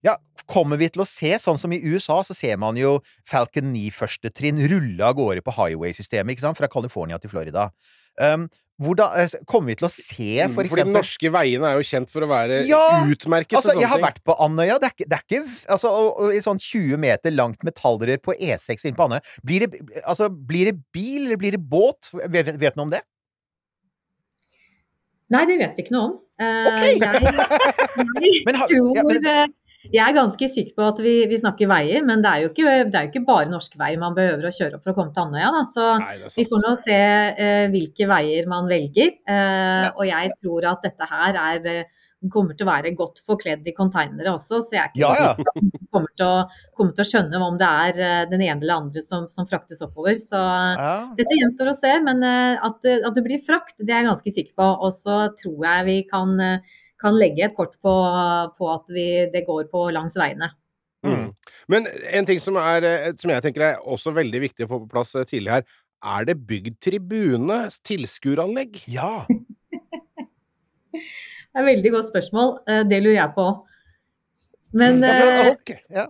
ja, 0.05 0.17
kommer 0.51 0.77
vi 0.81 0.91
til 0.93 1.03
å 1.05 1.09
se 1.09 1.31
sånn 1.41 1.59
som 1.61 1.73
i 1.73 1.81
USA, 1.81 2.19
så 2.29 2.35
ser 2.37 2.59
man 2.61 2.77
jo 2.77 2.99
Falcon 3.29 3.71
9 3.73 3.87
første 3.97 4.31
trinn 4.37 4.61
rulle 4.71 5.01
av 5.07 5.17
gårde 5.17 5.41
på 5.47 5.55
highway-systemet, 5.57 6.35
ikke 6.37 6.45
sant, 6.45 6.59
fra 6.61 6.69
California 6.69 7.17
til 7.23 7.33
Florida. 7.33 7.71
Um, 8.21 8.45
hvordan, 8.83 9.15
eh, 9.23 9.33
kommer 9.47 9.71
vi 9.71 9.77
til 9.79 9.87
å 9.87 9.91
se, 9.91 10.27
for 10.51 10.65
eksempel 10.65 10.71
Fordi 10.71 10.85
de 10.89 10.95
norske 10.97 11.31
veiene 11.31 11.69
er 11.71 11.79
jo 11.79 11.87
kjent 11.87 12.11
for 12.11 12.27
å 12.27 12.29
være 12.31 12.57
Ja, 12.67 12.81
utmerket. 13.07 13.55
Altså, 13.61 13.75
jeg 13.79 13.87
har 13.87 13.99
ting. 14.01 14.07
vært 14.07 14.21
på 14.27 14.35
Andøya. 14.43 14.77
Det 14.83 14.89
er 14.89 14.95
ikke, 14.97 15.07
det 15.09 15.19
er 15.19 15.25
ikke 15.25 15.41
altså, 15.77 15.93
og, 15.95 16.09
og, 16.25 16.35
i 16.35 16.41
sånn 16.43 16.59
20 16.59 16.99
meter 16.99 17.31
langt 17.35 17.63
metallrør 17.67 18.19
på 18.23 18.35
E6 18.35 18.85
inne 18.91 18.99
på 18.99 19.07
Andøya. 19.07 19.23
Blir 19.47 19.65
det, 19.67 19.81
altså, 20.03 20.27
blir 20.29 20.73
det 20.73 20.77
bil, 20.95 21.29
eller 21.29 21.39
blir 21.41 21.55
det 21.55 21.63
båt? 21.71 22.11
Vet, 22.27 22.51
vet 22.59 22.75
du 22.75 22.83
noe 22.83 22.89
om 22.91 22.95
det? 22.97 23.03
Nei, 25.35 25.45
det 25.49 25.57
vet 25.63 25.79
vi 25.79 25.85
ikke 25.87 25.95
noe 25.95 26.09
om. 26.11 26.17
Eh, 26.43 26.67
jeg, 26.83 26.99
jeg 27.05 28.43
Men 28.47 28.59
tror 28.67 28.97
ja, 28.99 29.05
men- 29.07 29.29
eh, 29.31 29.47
Jeg 29.93 30.01
er 30.05 30.17
ganske 30.17 30.49
sikker 30.49 30.75
på 30.79 30.87
at 30.89 31.01
vi, 31.05 31.15
vi 31.31 31.37
snakker 31.41 31.69
veier, 31.71 32.05
men 32.07 32.23
det 32.25 32.31
er, 32.31 32.45
jo 32.45 32.53
ikke, 32.53 32.77
det 32.89 32.99
er 33.01 33.09
jo 33.09 33.13
ikke 33.13 33.27
bare 33.29 33.51
norske 33.53 33.79
veier 33.81 34.01
man 34.01 34.15
behøver 34.17 34.49
å 34.49 34.55
kjøre 34.55 34.79
opp 34.79 34.87
for 34.87 34.95
å 34.95 34.97
komme 34.97 35.13
til 35.13 35.27
Andøya. 35.27 35.65
Så 35.69 35.89
Nei, 36.01 36.15
vi 36.37 36.47
får 36.49 36.63
nå 36.65 36.73
se 36.81 37.01
eh, 37.49 37.67
hvilke 37.75 38.09
veier 38.09 38.49
man 38.51 38.71
velger. 38.71 39.13
Eh, 39.29 39.91
Og 39.93 40.07
jeg 40.09 40.33
tror 40.41 40.71
at 40.73 40.89
dette 40.89 41.11
her 41.11 41.39
er 41.51 41.69
eh, 41.75 41.85
kommer 42.33 42.57
til 42.57 42.65
å 42.65 42.71
være 42.71 42.95
godt 42.97 43.19
forkledd 43.27 43.67
i 43.69 43.75
konteinere 43.77 44.31
også, 44.33 44.63
så 44.65 44.73
jeg 44.73 44.81
er 44.81 44.93
ikke 44.95 45.01
Ja, 45.03 45.11
så 45.13 45.25
sikker 45.35 45.45
på 45.45 45.53
at 45.53 45.59
man 45.61 45.83
kommer 45.93 46.13
til, 46.17 46.25
å, 46.25 46.71
kommer 46.79 46.95
til 46.97 47.05
å 47.05 47.09
skjønne 47.11 47.41
om 47.49 47.59
det 47.61 47.69
er 47.89 47.99
eh, 48.07 48.23
den 48.31 48.45
ene 48.47 48.65
eller 48.65 48.79
andre 48.87 49.03
som, 49.05 49.27
som 49.29 49.45
fraktes 49.51 49.83
oppover. 49.85 50.17
Så 50.23 50.41
Ja. 50.41 50.95
dette 51.19 51.37
gjenstår 51.37 51.69
å 51.75 51.77
se, 51.77 51.91
men 52.07 52.25
eh, 52.25 52.57
at, 52.65 52.89
at 52.95 53.13
det 53.19 53.27
blir 53.27 53.43
frakt, 53.45 53.77
det 53.83 53.93
er 53.93 54.01
jeg 54.01 54.09
ganske 54.09 54.35
sikker 54.39 54.57
på. 54.57 54.71
Og 54.89 54.97
så 54.97 55.19
tror 55.37 55.69
jeg 55.69 55.85
vi 55.91 55.99
kan, 56.09 56.33
eh, 56.41 56.81
kan 57.05 57.17
legge 57.21 57.45
et 57.47 57.57
kort 57.57 57.77
på, 57.85 57.95
på 58.59 58.69
at 58.73 58.93
vi, 58.93 59.09
det 59.33 59.45
går 59.47 59.69
på 59.73 59.89
langs 59.95 60.17
veiene. 60.21 60.51
Mm. 61.05 61.33
Men 61.69 61.89
en 62.17 62.29
ting 62.29 62.41
som, 62.41 62.57
er, 62.57 62.87
eh, 62.89 63.11
som 63.21 63.33
jeg 63.33 63.45
tenker 63.45 63.67
er 63.67 63.83
også 63.85 64.15
veldig 64.17 64.41
viktig 64.47 64.65
å 64.65 64.71
få 64.71 64.81
på 64.87 64.93
plass 64.95 65.13
eh, 65.21 65.27
tidlig 65.29 65.59
her, 65.59 65.67
er 66.05 66.27
det 66.29 66.39
bygd 66.49 66.81
tribune, 66.85 67.61
tilskueranlegg? 67.87 68.85
ja. 68.91 69.25
Det 70.95 71.61
er 71.61 71.67
et 71.69 71.69
veldig 71.69 71.91
godt 71.95 72.07
spørsmål, 72.09 72.49
eh, 72.67 72.81
det 72.91 72.99
lurer 73.03 73.21
jeg 73.21 73.31
på. 73.37 73.47
Men 74.75 74.97
Ja, 75.03 75.13
for, 75.19 75.71
eh, 75.71 75.83
ja. 75.95 76.05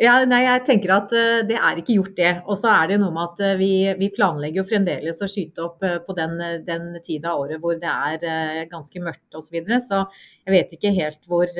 Ja, 0.00 0.14
nei, 0.24 0.40
jeg 0.46 0.62
tenker 0.64 0.94
at 0.94 1.12
eh, 1.12 1.42
det 1.44 1.58
er 1.58 1.78
ikke 1.78 1.98
gjort 1.98 2.14
det. 2.16 2.32
Og 2.48 2.56
så 2.58 2.70
er 2.72 2.94
det 2.94 2.98
noe 3.02 3.12
med 3.12 3.26
at 3.26 3.42
eh, 3.44 3.58
vi, 3.60 3.72
vi 3.98 4.08
planlegger 4.14 4.62
jo 4.62 4.68
fremdeles 4.70 5.20
å 5.20 5.28
skyte 5.28 5.66
opp 5.66 5.84
eh, 5.84 5.98
på 6.02 6.16
den, 6.16 6.38
den 6.64 6.88
tida 7.04 7.34
av 7.34 7.44
året 7.44 7.60
hvor 7.60 7.76
det 7.78 7.92
er 7.92 8.64
ganske 8.72 9.04
mørkt 9.04 9.36
osv. 9.36 9.50
Så, 9.50 9.54
videre. 9.58 9.82
så 9.84 10.00
jeg 10.46 10.54
vet 10.54 10.74
ikke 10.78 10.94
helt 10.96 11.28
hvor, 11.28 11.50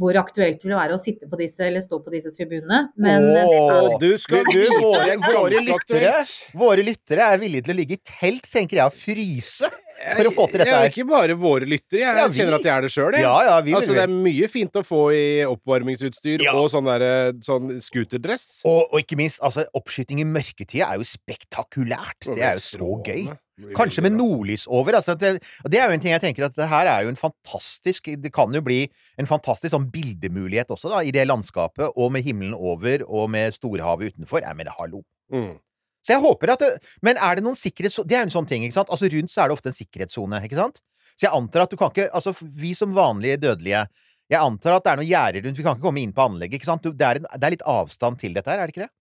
hvor 0.00 0.16
aktuelt 0.16 0.62
det 0.62 0.70
vil 0.70 0.78
være 0.78 0.96
å 0.96 1.00
sitte 1.02 1.28
på 1.28 1.36
disse 1.36 1.66
eller 1.66 1.84
stå 1.84 1.98
på 2.00 2.14
disse 2.14 2.32
tribunene. 2.32 2.86
Men 2.96 3.28
Åh, 3.42 3.98
Du 4.00 4.14
skal 4.22 4.48
Du, 4.48 4.56
du, 4.56 4.78
våre, 4.80 5.18
våre, 5.20 5.60
lyttere, 5.68 6.16
våre 6.56 6.86
lyttere 6.88 7.28
er 7.34 7.42
villige 7.42 7.68
til 7.68 7.76
å 7.76 7.80
ligge 7.82 8.00
i 8.00 8.04
telt, 8.14 8.48
tenker 8.48 8.80
jeg, 8.80 8.88
og 8.88 8.96
fryse 8.96 9.68
for 10.16 10.28
å 10.28 10.32
få 10.34 10.46
til 10.50 10.58
dette 10.62 10.68
Ja, 10.72 10.80
her. 10.82 10.90
ikke 10.90 11.06
bare 11.08 11.36
våre 11.38 11.66
lyttere, 11.68 12.00
jeg 12.02 12.16
Ja, 12.16 12.26
vi- 12.28 12.40
kjenner 12.40 12.54
at 12.58 12.62
jeg 12.66 12.72
er 12.76 12.80
det 12.82 12.90
sjøl. 12.90 13.12
Ja, 13.20 13.34
ja, 13.46 13.60
vi 13.60 13.72
altså, 13.72 13.94
det 13.94 14.02
er 14.02 14.12
mye 14.12 14.48
fint 14.50 14.72
å 14.72 14.82
få 14.86 15.02
i 15.14 15.44
oppvarmingsutstyr 15.44 16.42
Ja. 16.42 16.52
og 16.58 16.70
sånn 16.70 16.84
der, 16.90 17.32
sånn 17.44 17.80
scooterdress. 17.80 18.62
Og, 18.64 18.88
og 18.92 19.00
ikke 19.00 19.16
minst, 19.16 19.38
altså, 19.40 19.64
oppskyting 19.74 20.20
i 20.20 20.24
mørketida 20.24 20.90
er 20.92 20.98
jo 20.98 21.04
spektakulært. 21.04 22.26
Det 22.34 22.42
er 22.42 22.58
jo 22.58 22.64
så 22.64 23.02
gøy. 23.04 23.38
Kanskje 23.76 24.02
med 24.02 24.12
nordlys 24.16 24.64
over. 24.66 24.92
Altså, 24.98 25.14
det, 25.16 25.36
det 25.68 25.78
er 25.78 25.86
jo 25.86 25.94
en 25.94 26.00
ting 26.02 26.10
jeg 26.10 26.22
tenker 26.24 26.44
at 26.48 26.54
det 26.56 26.66
her 26.68 26.86
er 26.88 27.04
jo 27.04 27.12
en 27.12 27.18
fantastisk 27.20 28.08
Det 28.20 28.32
kan 28.34 28.50
jo 28.52 28.60
bli 28.64 28.88
en 29.20 29.26
fantastisk 29.28 29.70
sånn 29.74 29.90
bildemulighet 29.92 30.72
også, 30.72 30.90
da, 30.90 31.02
i 31.04 31.12
det 31.14 31.28
landskapet, 31.28 31.92
og 31.96 32.10
med 32.12 32.24
himmelen 32.24 32.54
over, 32.58 33.04
og 33.06 33.30
med 33.30 33.52
storhavet 33.54 34.14
utenfor. 34.16 34.42
Jeg 34.42 34.56
mener, 34.56 34.72
hallo. 34.78 35.02
Mm. 35.32 35.58
Så 36.02 36.16
jeg 36.16 36.22
håper 36.22 36.54
at 36.54 36.62
det, 36.62 36.70
Men 37.04 37.18
er 37.18 37.38
det 37.38 37.44
noen 37.46 37.58
sikkerhetssone 37.58 38.10
Det 38.10 38.16
er 38.16 38.24
jo 38.24 38.30
en 38.30 38.36
sånn 38.36 38.48
ting, 38.50 38.64
ikke 38.66 38.80
sant? 38.80 38.90
Altså 38.90 39.10
rundt 39.12 39.32
så 39.32 39.44
er 39.44 39.50
det 39.50 39.58
ofte 39.58 39.70
en 39.70 39.76
sikkerhetssone, 39.76 40.40
ikke 40.48 40.58
sant? 40.58 40.82
Så 41.14 41.28
jeg 41.28 41.36
antar 41.36 41.66
at 41.66 41.74
du 41.74 41.78
kan 41.80 41.92
ikke 41.92 42.08
Altså 42.16 42.34
vi 42.42 42.72
som 42.78 42.94
vanlige 42.96 43.40
dødelige 43.42 43.84
Jeg 44.32 44.40
antar 44.40 44.78
at 44.78 44.86
det 44.86 44.92
er 44.94 45.02
noen 45.02 45.10
gjerder 45.10 45.46
rundt. 45.46 45.60
Vi 45.60 45.66
kan 45.66 45.76
ikke 45.76 45.86
komme 45.86 46.02
inn 46.02 46.16
på 46.16 46.24
anlegget, 46.24 46.58
ikke 46.58 46.70
sant? 46.70 46.86
Det 46.88 47.06
er, 47.06 47.20
en, 47.20 47.30
det 47.36 47.46
er 47.46 47.54
litt 47.54 47.68
avstand 47.68 48.20
til 48.22 48.34
dette 48.36 48.48
her, 48.48 48.62
er 48.62 48.70
det 48.70 48.74
ikke 48.74 48.86
det? 48.86 48.92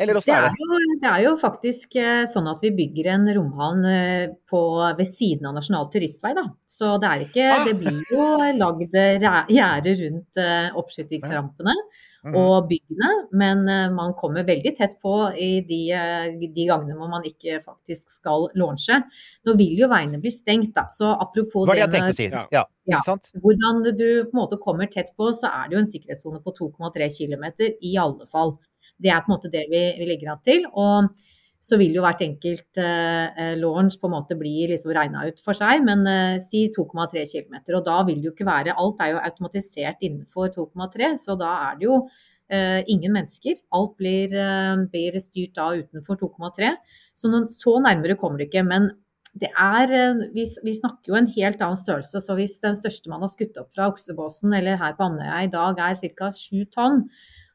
Eller 0.00 0.16
åssen 0.16 0.32
er 0.32 0.46
er, 0.46 0.54
det? 0.54 0.64
jo, 0.64 0.96
det 1.02 1.08
er 1.10 1.22
jo 1.26 1.32
faktisk 1.36 1.96
eh, 2.00 2.22
sånn 2.30 2.46
at 2.48 2.62
vi 2.64 2.70
bygger 2.72 3.10
en 3.12 3.26
romhavn 3.36 3.82
eh, 3.84 4.30
på, 4.48 4.60
ved 4.96 5.04
siden 5.04 5.50
av 5.50 5.58
Nasjonal 5.58 5.90
turistvei, 5.92 6.32
da. 6.38 6.46
Så 6.64 6.94
det 7.02 7.10
er 7.10 7.26
ikke 7.26 7.48
Ah. 7.50 7.66
Det 7.68 7.74
blir 7.76 8.00
jo 8.08 8.24
lagd 8.56 8.96
eh, 8.96 9.20
gjerde 9.20 9.92
rundt 10.00 10.40
oppskytingsrampene. 10.40 10.72
oppskytingsrampene 10.80 11.76
Mhm. 12.24 12.34
og 12.36 12.66
byggene, 12.68 13.10
men 13.32 13.62
eh, 13.68 13.90
man 13.96 14.12
kommer 14.12 14.44
veldig 14.44 14.74
tett 14.76 14.96
på 15.00 15.12
i 15.40 15.62
de, 15.64 15.78
eh, 15.96 16.26
de 16.36 16.66
gangene 16.68 16.96
hvor 16.98 17.08
man 17.08 17.24
ikke 17.24 17.62
faktisk 17.64 18.10
skal 18.12 18.48
launche. 18.60 18.98
Nå 19.48 19.54
vil 19.56 19.78
jo 19.80 19.88
veiene 19.88 20.20
bli 20.20 20.30
stengt, 20.34 20.74
da. 20.76 20.84
Så 20.92 21.08
apropos 21.14 21.64
det 21.70 21.78
jeg 21.80 21.90
tenkte 21.94 22.12
å 22.12 22.18
si. 22.18 22.28
Ja. 22.28 22.44
Ja, 22.52 22.64
Ja. 22.90 23.16
hvordan 23.40 23.82
du 23.96 24.24
på 24.24 24.34
en 24.34 24.40
måte 24.42 24.60
kommer 24.60 24.86
tett 24.90 25.14
på, 25.16 25.30
så 25.32 25.48
er 25.48 25.68
det 25.68 25.76
jo 25.78 25.80
en 25.80 25.92
sikkerhetssone 25.94 26.42
på 26.44 26.52
2,3 26.52 27.08
km 27.08 27.44
i 27.80 27.96
alle 27.96 28.26
fall. 28.26 28.58
Det 29.00 29.08
er 29.10 29.22
på 29.24 29.30
en 29.32 29.36
måte 29.38 29.50
det 29.50 29.64
vi, 29.70 29.82
vi 29.98 30.04
legger 30.04 30.32
an 30.32 30.44
til. 30.44 30.66
Og 30.74 31.08
så 31.60 31.76
vil 31.76 31.92
jo 31.92 32.04
hvert 32.04 32.22
enkelt 32.24 32.80
eh, 32.80 33.52
launch 33.60 33.98
på 34.00 34.08
en 34.08 34.14
måte 34.14 34.36
bli 34.38 34.64
liksom 34.70 34.94
regna 34.96 35.26
ut 35.28 35.42
for 35.44 35.56
seg, 35.56 35.84
men 35.84 36.06
eh, 36.08 36.38
si 36.40 36.64
2,3 36.72 37.26
km. 37.28 37.58
Og 37.76 37.84
da 37.84 37.98
vil 38.08 38.22
det 38.22 38.30
jo 38.30 38.34
ikke 38.34 38.48
være 38.48 38.76
Alt 38.80 39.04
er 39.04 39.12
jo 39.12 39.20
automatisert 39.20 40.00
innenfor 40.06 40.48
2,3, 40.56 41.12
så 41.20 41.36
da 41.40 41.52
er 41.68 41.76
det 41.80 41.88
jo 41.90 41.98
eh, 42.48 42.80
ingen 42.88 43.12
mennesker. 43.18 43.60
Alt 43.76 43.98
blir, 44.00 44.32
eh, 44.32 44.86
blir 44.90 45.20
styrt 45.20 45.54
da 45.60 45.68
utenfor 45.76 46.18
2,3. 46.24 46.72
Så 47.12 47.28
noen, 47.28 47.46
så 47.50 47.76
nærmere 47.84 48.16
kommer 48.16 48.40
det 48.40 48.48
ikke. 48.48 48.64
Men 48.64 48.88
det 49.38 49.50
er, 49.52 49.92
eh, 49.94 50.22
vi, 50.34 50.46
vi 50.64 50.74
snakker 50.74 51.12
jo 51.12 51.18
en 51.18 51.28
helt 51.36 51.60
annen 51.62 51.78
størrelse, 51.78 52.22
så 52.24 52.34
hvis 52.38 52.56
den 52.64 52.78
største 52.78 53.12
man 53.12 53.22
har 53.22 53.30
skutt 53.30 53.58
opp 53.60 53.70
fra 53.74 53.90
oksebåsen 53.92 54.56
eller 54.56 54.80
her 54.80 54.96
på 54.98 55.06
Andøya 55.06 55.44
i 55.44 55.52
dag 55.52 55.78
er 55.86 56.00
ca. 56.00 56.30
7 56.34 56.64
tonn, 56.74 57.04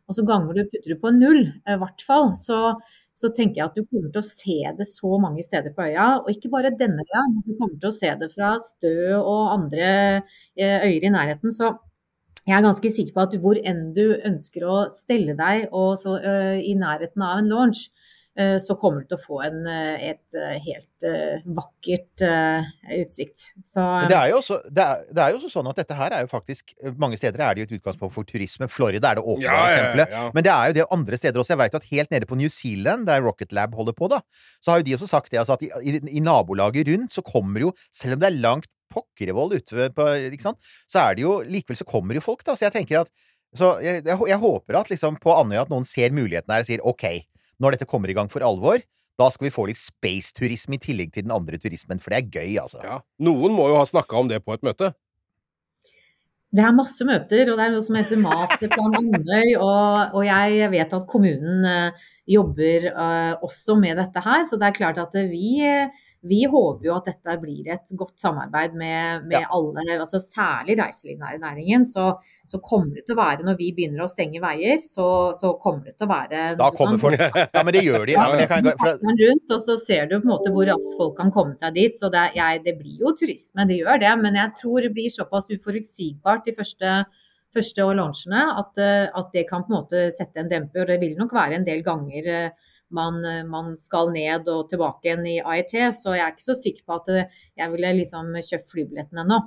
og 0.06 0.16
så 0.16 0.24
ganger 0.28 0.56
du 0.56 0.70
putter 0.70 0.94
du 0.94 1.02
på 1.02 1.12
null, 1.16 1.42
eh, 1.66 1.76
i 1.76 1.82
hvert 1.82 2.06
fall, 2.06 2.32
så, 2.40 2.78
så 3.16 3.32
tenker 3.32 3.62
jeg 3.62 3.70
at 3.70 3.78
du 3.80 3.86
kommer 3.88 4.12
til 4.12 4.22
å 4.22 4.28
se 4.28 4.58
det 4.78 4.88
så 4.90 5.18
mange 5.24 5.44
steder 5.46 5.72
på 5.76 5.88
øya. 5.88 6.08
Og 6.22 6.32
ikke 6.34 6.52
bare 6.52 6.74
denne 6.76 7.04
øya, 7.06 7.24
men 7.32 7.44
du 7.46 7.56
kommer 7.56 7.80
til 7.80 7.92
å 7.92 7.96
se 7.96 8.12
det 8.20 8.32
fra 8.34 8.56
Stø 8.60 8.96
og 9.22 9.54
andre 9.54 9.88
eh, 10.60 10.84
øyer 10.84 11.08
i 11.08 11.14
nærheten. 11.16 11.54
Så 11.56 11.72
jeg 12.46 12.58
er 12.58 12.66
ganske 12.66 12.92
sikker 12.94 13.16
på 13.16 13.24
at 13.24 13.38
hvor 13.42 13.60
enn 13.72 13.88
du 13.96 14.04
ønsker 14.28 14.68
å 14.68 14.82
stelle 14.94 15.34
deg 15.40 15.70
og 15.72 15.96
så, 16.02 16.20
eh, 16.20 16.60
i 16.62 16.76
nærheten 16.78 17.24
av 17.26 17.40
en 17.40 17.50
launch, 17.50 17.88
så 18.60 18.76
kommer 18.76 19.04
du 19.04 19.08
til 19.08 19.16
å 19.16 19.22
få 19.22 19.38
en, 19.46 19.62
eh, 19.72 20.10
et 20.12 20.36
eh, 20.36 20.58
helt 20.66 21.06
eh, 21.08 21.44
vakkert 21.56 22.24
eh, 22.26 22.68
utsikt. 22.98 23.46
Så 23.64 23.84
det 24.12 24.18
er, 24.18 24.32
jo 24.34 24.42
også, 24.42 24.58
det, 24.68 24.84
er, 24.84 25.06
det 25.16 25.24
er 25.24 25.32
jo 25.32 25.40
også 25.40 25.52
sånn 25.54 25.70
at 25.72 25.80
dette 25.80 25.96
her 25.96 26.16
er 26.18 26.26
jo 26.26 26.32
faktisk 26.32 26.74
Mange 27.00 27.16
steder 27.20 27.40
er 27.46 27.56
det 27.56 27.64
jo 27.64 27.68
et 27.70 27.76
utgangspunkt 27.80 28.16
for 28.16 28.28
turisme. 28.28 28.68
Florida 28.72 29.14
er 29.14 29.20
det 29.22 29.24
åpne 29.24 29.46
Ja, 29.48 29.60
eksempelet. 29.70 30.12
ja, 30.12 30.24
ja. 30.26 30.34
Men 30.36 30.48
det 30.48 30.52
er 30.52 30.68
jo 30.68 30.76
det 30.80 30.88
andre 30.98 31.20
steder 31.22 31.42
også. 31.42 31.54
Jeg 31.56 31.62
vet 31.64 31.78
at 31.80 31.88
helt 31.92 32.12
nede 32.12 32.30
på 32.30 32.38
New 32.40 32.52
Zealand, 32.52 33.08
der 33.08 33.24
Rocket 33.24 33.56
Lab 33.56 33.76
holder 33.80 33.96
på, 33.96 34.10
da, 34.12 34.20
så 34.60 34.74
har 34.74 34.82
jo 34.82 34.88
de 34.90 34.98
også 34.98 35.10
sagt 35.14 35.32
det, 35.32 35.40
altså 35.42 35.56
at 35.56 35.64
i, 35.64 35.72
i, 35.88 35.96
i 36.20 36.24
nabolaget 36.24 36.90
rundt 36.92 37.16
så 37.16 37.24
kommer 37.26 37.68
jo, 37.68 37.72
selv 37.96 38.18
om 38.18 38.24
det 38.24 38.30
er 38.34 38.42
langt 38.44 38.68
pokkerevold 38.94 39.56
ute 39.58 39.88
på 39.96 40.10
ikke 40.36 40.46
sant, 40.46 40.60
så 40.92 41.08
er 41.08 41.16
det 41.18 41.24
jo 41.26 41.38
Likevel 41.48 41.80
så 41.80 41.88
kommer 41.88 42.20
jo 42.20 42.24
folk, 42.24 42.44
da. 42.48 42.56
Så 42.56 42.68
jeg 42.68 42.76
tenker 42.76 43.06
at 43.06 43.12
så 43.56 43.78
jeg, 43.84 44.04
jeg, 44.04 44.20
jeg 44.28 44.40
håper 44.42 44.82
at 44.82 44.92
liksom 44.92 45.16
på 45.24 45.32
Andøya 45.32 45.64
at 45.64 45.72
noen 45.72 45.88
ser 45.88 46.12
muligheten 46.16 46.52
her 46.52 46.66
og 46.66 46.68
sier 46.68 46.84
OK, 46.84 47.06
når 47.62 47.76
dette 47.76 47.88
kommer 47.90 48.12
i 48.12 48.18
gang 48.18 48.30
for 48.32 48.46
alvor, 48.46 48.84
da 49.16 49.30
skal 49.32 49.48
vi 49.48 49.56
få 49.56 49.70
litt 49.70 49.80
space-turisme 49.80 50.76
i 50.76 50.82
tillegg 50.82 51.14
til 51.16 51.26
den 51.26 51.34
andre 51.36 51.60
turismen, 51.62 52.02
for 52.04 52.12
det 52.12 52.20
er 52.20 52.42
gøy, 52.42 52.58
altså. 52.66 52.82
Ja. 52.84 53.00
Noen 53.24 53.56
må 53.56 53.70
jo 53.72 53.80
ha 53.80 53.86
snakka 53.88 54.20
om 54.20 54.32
det 54.32 54.42
på 54.44 54.56
et 54.58 54.66
møte. 54.66 54.92
Det 56.56 56.64
er 56.64 56.76
masse 56.76 57.04
møter, 57.08 57.50
og 57.52 57.58
det 57.58 57.64
er 57.66 57.72
noe 57.74 57.84
som 57.84 57.98
heter 57.98 58.20
Masterplan 58.22 58.94
Andøy. 59.02 59.56
Og, 59.66 60.16
og 60.16 60.22
jeg 60.24 60.70
vet 60.72 60.94
at 60.96 61.08
kommunen 61.10 61.66
eh, 61.68 62.06
jobber 62.32 62.86
eh, 62.92 63.34
også 63.44 63.76
med 63.80 64.00
dette 64.00 64.24
her. 64.24 64.46
Så 64.48 64.60
det 64.62 64.70
er 64.70 64.78
klart 64.78 65.02
at 65.02 65.18
vi, 65.32 65.58
vi 66.26 66.40
håper 66.50 66.88
jo 66.88 66.94
at 66.96 67.06
dette 67.12 67.36
blir 67.42 67.68
et 67.70 67.92
godt 67.98 68.16
samarbeid 68.18 68.74
med, 68.74 69.28
med 69.30 69.36
Ja. 69.44 69.48
alle, 69.54 69.84
altså 70.00 70.18
særlig 70.18 70.76
reiselivsnæringen. 70.80 71.86
Så, 71.86 72.06
så 72.50 72.60
kommer 72.66 72.96
det 72.98 73.04
til 73.06 73.14
å 73.14 73.20
være, 73.20 73.46
når 73.46 73.58
vi 73.60 73.68
begynner 73.78 74.06
å 74.06 74.10
stenge 74.10 74.42
veier, 74.42 74.80
så, 74.82 75.06
så 75.38 75.54
kommer 75.62 75.92
det 75.92 75.96
til 76.00 76.08
å 76.08 76.12
være 76.12 76.44
Da 76.58 76.72
kommer 76.74 76.98
folk 77.02 77.22
Ja, 77.22 77.62
men 77.64 77.74
det 77.76 77.84
gjør 77.86 78.08
de. 78.10 78.16
Ja, 78.18 78.26
men 78.32 78.42
det 78.42 78.48
kan, 78.50 78.70
for, 78.82 78.98
rundt, 79.22 79.54
og 79.54 79.62
så 79.68 79.78
ser 79.82 80.10
du 80.10 80.18
på 80.18 80.24
en 80.26 80.34
måte 80.34 80.54
hvor 80.56 80.66
raskt 80.70 80.98
folk 80.98 81.14
kan 81.20 81.30
komme 81.36 81.54
seg 81.58 81.78
dit. 81.78 81.94
Så 81.94 82.10
det, 82.14 82.26
jeg, 82.40 82.64
det 82.66 82.78
blir 82.82 83.06
jo 83.06 83.14
turisme, 83.18 83.68
det 83.70 83.80
gjør 83.84 84.02
det. 84.02 84.14
Men 84.26 84.42
jeg 84.42 84.56
tror 84.62 84.82
det 84.88 84.94
blir 84.98 85.14
såpass 85.14 85.52
uforutsigbart 85.54 86.46
de 86.50 86.56
første, 86.58 86.96
første 87.56 87.90
launchene 88.02 88.48
at, 88.64 88.80
eh, 88.82 89.08
at 89.14 89.30
det 89.36 89.46
kan 89.50 89.64
på 89.66 89.74
en 89.74 89.78
måte 89.84 90.08
sette 90.16 90.42
en 90.42 90.50
demper. 90.52 90.84
Og 90.88 90.90
det 90.94 90.98
vil 91.06 91.14
nok 91.22 91.38
være 91.38 91.60
en 91.62 91.68
del 91.68 91.86
ganger 91.86 92.32
eh, 92.34 92.72
man, 92.94 93.20
eh, 93.26 93.44
man 93.48 93.76
skal 93.82 94.12
ned 94.14 94.50
og 94.52 94.70
tilbake 94.70 95.10
igjen 95.10 95.28
i 95.30 95.38
AIT, 95.42 95.76
så 95.96 96.16
jeg 96.16 96.26
er 96.26 96.34
ikke 96.36 96.50
så 96.50 96.58
sikker 96.60 96.86
på 96.86 97.00
at 97.00 97.14
eh, 97.14 97.44
jeg 97.62 97.74
ville 97.74 97.94
liksom 98.02 98.34
kjøpt 98.38 98.74
flybilletten 98.74 99.24
ennå. 99.26 99.42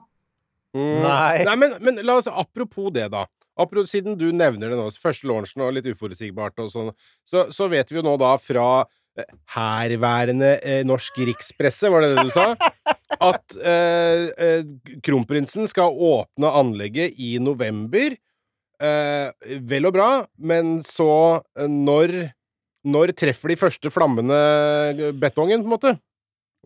Mm. 0.76 1.00
Nei. 1.02 1.57
men, 1.57 1.76
men 1.85 2.00
la 2.04 2.18
oss, 2.21 2.28
apropos 2.28 2.92
det, 2.95 3.09
da. 3.14 3.25
Apropos, 3.59 3.90
siden 3.90 4.18
du 4.18 4.28
nevner 4.35 4.71
det 4.71 4.78
nå, 4.78 4.87
første 5.02 5.26
launchen 5.26 5.64
og 5.66 5.75
litt 5.75 5.88
uforutsigbart 5.90 6.61
og 6.62 6.71
sånn, 6.73 6.92
så, 7.26 7.49
så 7.54 7.66
vet 7.73 7.90
vi 7.90 7.99
jo 7.99 8.04
nå 8.07 8.14
da 8.21 8.37
fra 8.38 8.68
eh, 9.18 9.26
herværende 9.57 10.54
eh, 10.62 10.85
norsk 10.87 11.18
rikspresse, 11.30 11.90
var 11.90 12.04
det 12.04 12.14
det 12.14 12.28
du 12.28 12.35
sa? 12.35 12.52
At 13.30 13.57
eh, 13.59 14.28
eh, 14.38 14.62
kronprinsen 15.02 15.66
skal 15.71 15.90
åpne 15.90 16.52
anlegget 16.61 17.18
i 17.18 17.37
november. 17.42 18.14
Eh, 18.78 19.59
vel 19.66 19.88
og 19.90 19.97
bra, 19.97 20.11
men 20.38 20.78
så, 20.87 21.42
når 21.59 22.14
Når 22.87 23.12
treffer 23.18 23.50
de 23.50 23.58
første 23.58 23.90
flammene 23.90 24.38
betongen, 25.18 25.64
på 25.64 25.68
en 25.68 25.75
måte? 25.75 25.94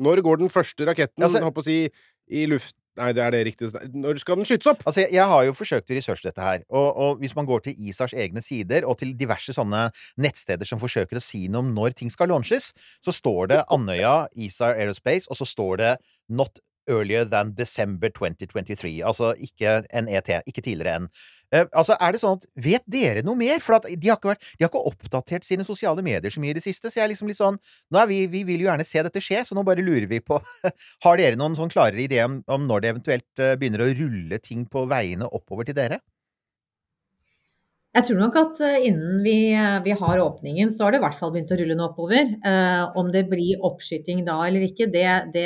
Når 0.02 0.22
går 0.24 0.40
den 0.42 0.52
første 0.52 0.86
raketten, 0.88 1.22
Altså- 1.22 1.42
håper 1.42 1.60
å 1.60 1.64
si, 1.64 1.90
i 2.30 2.46
luft... 2.46 2.76
Nei, 2.94 3.12
det 3.16 3.22
er 3.24 3.30
det 3.32 3.38
riktig. 3.46 3.70
Når 3.96 4.18
skal 4.20 4.36
den 4.36 4.44
skytes 4.44 4.68
opp? 4.68 4.82
Altså, 4.84 5.00
jeg, 5.00 5.14
jeg 5.16 5.24
har 5.24 5.44
jo 5.46 5.54
forsøkt 5.56 5.88
å 5.88 5.94
researche 5.96 6.26
dette 6.28 6.44
her, 6.44 6.64
og, 6.68 6.88
og 7.00 7.22
hvis 7.22 7.32
man 7.34 7.46
går 7.48 7.62
til 7.64 7.78
ISARs 7.88 8.12
egne 8.12 8.42
sider, 8.44 8.84
og 8.84 8.98
til 9.00 9.14
diverse 9.16 9.54
sånne 9.56 9.86
nettsteder 10.20 10.68
som 10.68 10.80
forsøker 10.82 11.16
å 11.16 11.24
si 11.24 11.46
noe 11.48 11.64
om 11.64 11.70
når 11.72 11.96
ting 11.96 12.12
skal 12.12 12.28
launches, 12.28 12.74
så 13.00 13.14
står 13.16 13.48
det 13.48 13.62
Andøya, 13.72 14.26
ISAR 14.36 14.76
Aerospace, 14.76 15.24
og 15.32 15.40
så 15.40 15.48
står 15.48 15.80
det 15.80 15.94
Not 16.28 16.60
earlier 16.86 17.24
than 17.24 17.54
December 17.56 18.12
2023. 18.12 19.00
Altså 19.08 19.32
ikke 19.40 19.78
NET, 20.04 20.28
ikke 20.46 20.64
tidligere 20.64 21.00
enn. 21.00 21.08
Eh, 21.52 21.66
altså, 21.76 21.96
er 22.00 22.14
det 22.14 22.22
sånn 22.22 22.38
at 22.38 22.46
Vet 22.64 22.84
dere 22.90 23.24
noe 23.26 23.36
mer? 23.38 23.60
For 23.64 23.76
de 23.84 24.10
har 24.10 24.20
vært, 24.24 24.44
de 24.56 24.64
har 24.64 24.70
ikke 24.70 24.84
oppdatert 24.92 25.46
sine 25.46 25.66
sosiale 25.68 26.04
medier 26.04 26.32
så 26.32 26.40
mye 26.42 26.54
i 26.54 26.58
det 26.58 26.64
siste. 26.64 26.88
Så 26.88 27.00
jeg 27.00 27.04
er 27.06 27.12
liksom 27.12 27.28
litt 27.30 27.40
sånn 27.40 27.58
Nå 27.92 28.06
vi, 28.10 28.24
vi 28.32 28.44
vil 28.48 28.64
jo 28.64 28.70
gjerne 28.70 28.86
se 28.88 29.02
dette 29.04 29.22
skje, 29.22 29.42
så 29.46 29.56
nå 29.58 29.64
bare 29.66 29.84
lurer 29.84 30.08
vi 30.10 30.22
på 30.24 30.40
Har 31.04 31.20
dere 31.20 31.38
noen 31.38 31.58
sånn 31.58 31.72
klarere 31.72 32.04
idé 32.06 32.22
om, 32.24 32.40
om 32.48 32.64
når 32.68 32.82
det 32.84 32.94
eventuelt 32.94 33.44
eh, 33.44 33.54
begynner 33.60 33.84
å 33.84 33.92
rulle 34.00 34.40
ting 34.42 34.64
på 34.70 34.86
veiene 34.90 35.28
oppover 35.28 35.68
til 35.68 35.78
dere? 35.78 36.00
Jeg 37.92 38.06
tror 38.06 38.20
nok 38.22 38.36
at 38.40 38.60
eh, 38.64 38.84
innen 38.88 39.18
vi, 39.20 39.34
vi 39.84 39.92
har 40.00 40.20
åpningen, 40.22 40.70
så 40.72 40.86
har 40.86 40.94
det 40.94 41.02
i 41.02 41.04
hvert 41.04 41.16
fall 41.18 41.32
begynt 41.34 41.50
å 41.52 41.58
rulle 41.60 41.74
noe 41.76 41.90
oppover. 41.90 42.30
Eh, 42.48 42.84
om 42.96 43.10
det 43.12 43.26
blir 43.28 43.60
oppskyting 43.68 44.22
da 44.24 44.38
eller 44.46 44.64
ikke, 44.64 44.86
det, 44.94 45.04
det, 45.34 45.44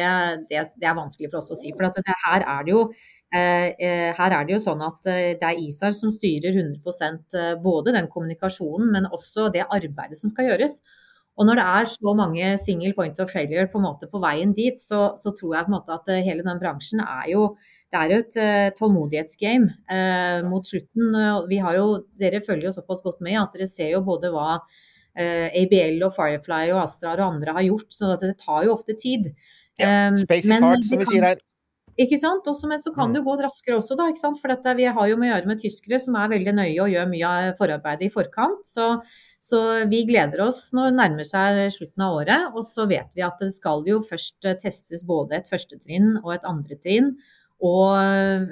det, 0.52 0.62
det 0.78 0.86
er 0.86 0.94
vanskelig 0.94 1.32
for 1.32 1.40
oss 1.40 1.50
å 1.50 1.58
si. 1.58 1.74
For 1.74 1.90
her, 1.90 2.44
er 2.46 2.68
det 2.68 2.70
jo, 2.70 2.84
eh, 2.86 2.94
eh, 2.94 3.15
her 3.34 4.32
er 4.32 4.46
det 4.46 4.54
jo 4.54 4.62
sånn 4.62 4.82
at 4.86 5.08
eh, 5.10 5.34
det 5.38 5.48
er 5.48 5.62
ISAR 5.62 5.94
som 5.96 6.12
styrer 6.14 6.54
100 6.54 7.08
eh, 7.34 7.54
både 7.62 7.94
den 7.96 8.08
kommunikasjonen, 8.12 8.90
men 8.92 9.08
også 9.10 9.50
det 9.54 9.66
arbeidet 9.66 10.18
som 10.20 10.30
skal 10.30 10.52
gjøres. 10.52 10.80
Og 11.36 11.44
når 11.44 11.58
det 11.58 11.64
er 11.68 11.88
så 11.90 12.12
mange 12.16 12.52
single 12.62 12.94
point 12.96 13.18
of 13.20 13.32
failure 13.32 13.66
på, 13.68 13.80
på 13.82 14.20
veien 14.22 14.54
dit, 14.56 14.78
så, 14.80 15.10
så 15.20 15.34
tror 15.36 15.56
jeg 15.56 15.66
på 15.66 15.72
en 15.72 15.76
måte 15.76 15.96
at 15.96 16.12
eh, 16.12 16.24
hele 16.24 16.46
den 16.46 16.62
bransjen 16.62 17.02
er 17.04 17.32
jo 17.34 17.56
det 17.86 18.00
er 18.00 18.10
jo 18.10 18.16
et 18.18 18.74
tålmodighetsgame 18.74 19.68
eh, 19.94 20.40
mot 20.42 20.66
slutten. 20.66 21.14
Vi 21.46 21.60
har 21.62 21.76
jo, 21.78 21.84
dere 22.18 22.40
følger 22.42 22.68
jo 22.68 22.72
såpass 22.74 22.98
godt 23.04 23.20
med 23.22 23.38
at 23.38 23.54
dere 23.54 23.68
ser 23.70 23.92
jo 23.92 24.02
både 24.04 24.32
hva 24.34 24.56
ABL 25.16 26.02
og 26.04 26.10
Firefly 26.12 26.74
og 26.74 26.82
Astrar 26.82 27.22
og 27.22 27.38
andre 27.38 27.54
har 27.56 27.64
gjort, 27.64 27.86
så 27.94 28.10
det 28.20 28.34
tar 28.42 28.66
jo 28.66 28.74
ofte 28.74 28.98
tid. 28.98 29.30
Ja, 29.78 30.10
Space 30.18 30.50
is 30.50 30.66
hard, 30.66 30.82
som 30.84 31.00
vi 31.00 31.08
sier 31.08 31.30
her. 31.30 31.40
Ikke 31.96 32.18
sant? 32.20 32.44
Også, 32.50 32.68
men 32.68 32.80
så 32.82 32.92
kan 32.92 33.12
det 33.12 33.22
jo 33.22 33.30
gå 33.30 33.36
raskere 33.40 33.78
også, 33.78 33.96
da. 33.96 34.10
ikke 34.10 34.20
sant? 34.20 34.40
For 34.40 34.52
dette, 34.52 34.74
vi 34.76 34.84
har 34.84 35.08
jo 35.08 35.16
med 35.16 35.30
å 35.30 35.32
gjøre 35.32 35.48
med 35.48 35.62
tyskere 35.62 36.00
som 36.02 36.18
er 36.20 36.32
veldig 36.34 36.52
nøye 36.58 36.82
og 36.84 36.92
gjør 36.92 37.08
mye 37.08 37.30
av 37.30 37.56
forarbeidet 37.56 38.10
i 38.10 38.12
forkant. 38.12 38.68
Så, 38.68 38.90
så 39.40 39.62
vi 39.88 40.02
gleder 40.08 40.44
oss 40.44 40.60
når 40.76 40.90
det 40.90 40.98
nærmer 40.98 41.28
seg 41.28 41.62
slutten 41.72 42.04
av 42.04 42.18
året. 42.18 42.50
Og 42.52 42.68
så 42.68 42.84
vet 42.90 43.16
vi 43.16 43.24
at 43.24 43.40
det 43.40 43.48
skal 43.56 43.80
jo 43.88 44.02
først 44.04 44.44
eh, 44.44 44.58
testes 44.60 45.06
både 45.08 45.40
et 45.40 45.48
første 45.48 45.80
trinn 45.80 46.18
og 46.20 46.34
et 46.36 46.46
andre 46.48 46.76
trinn. 46.82 47.14
og 47.64 47.96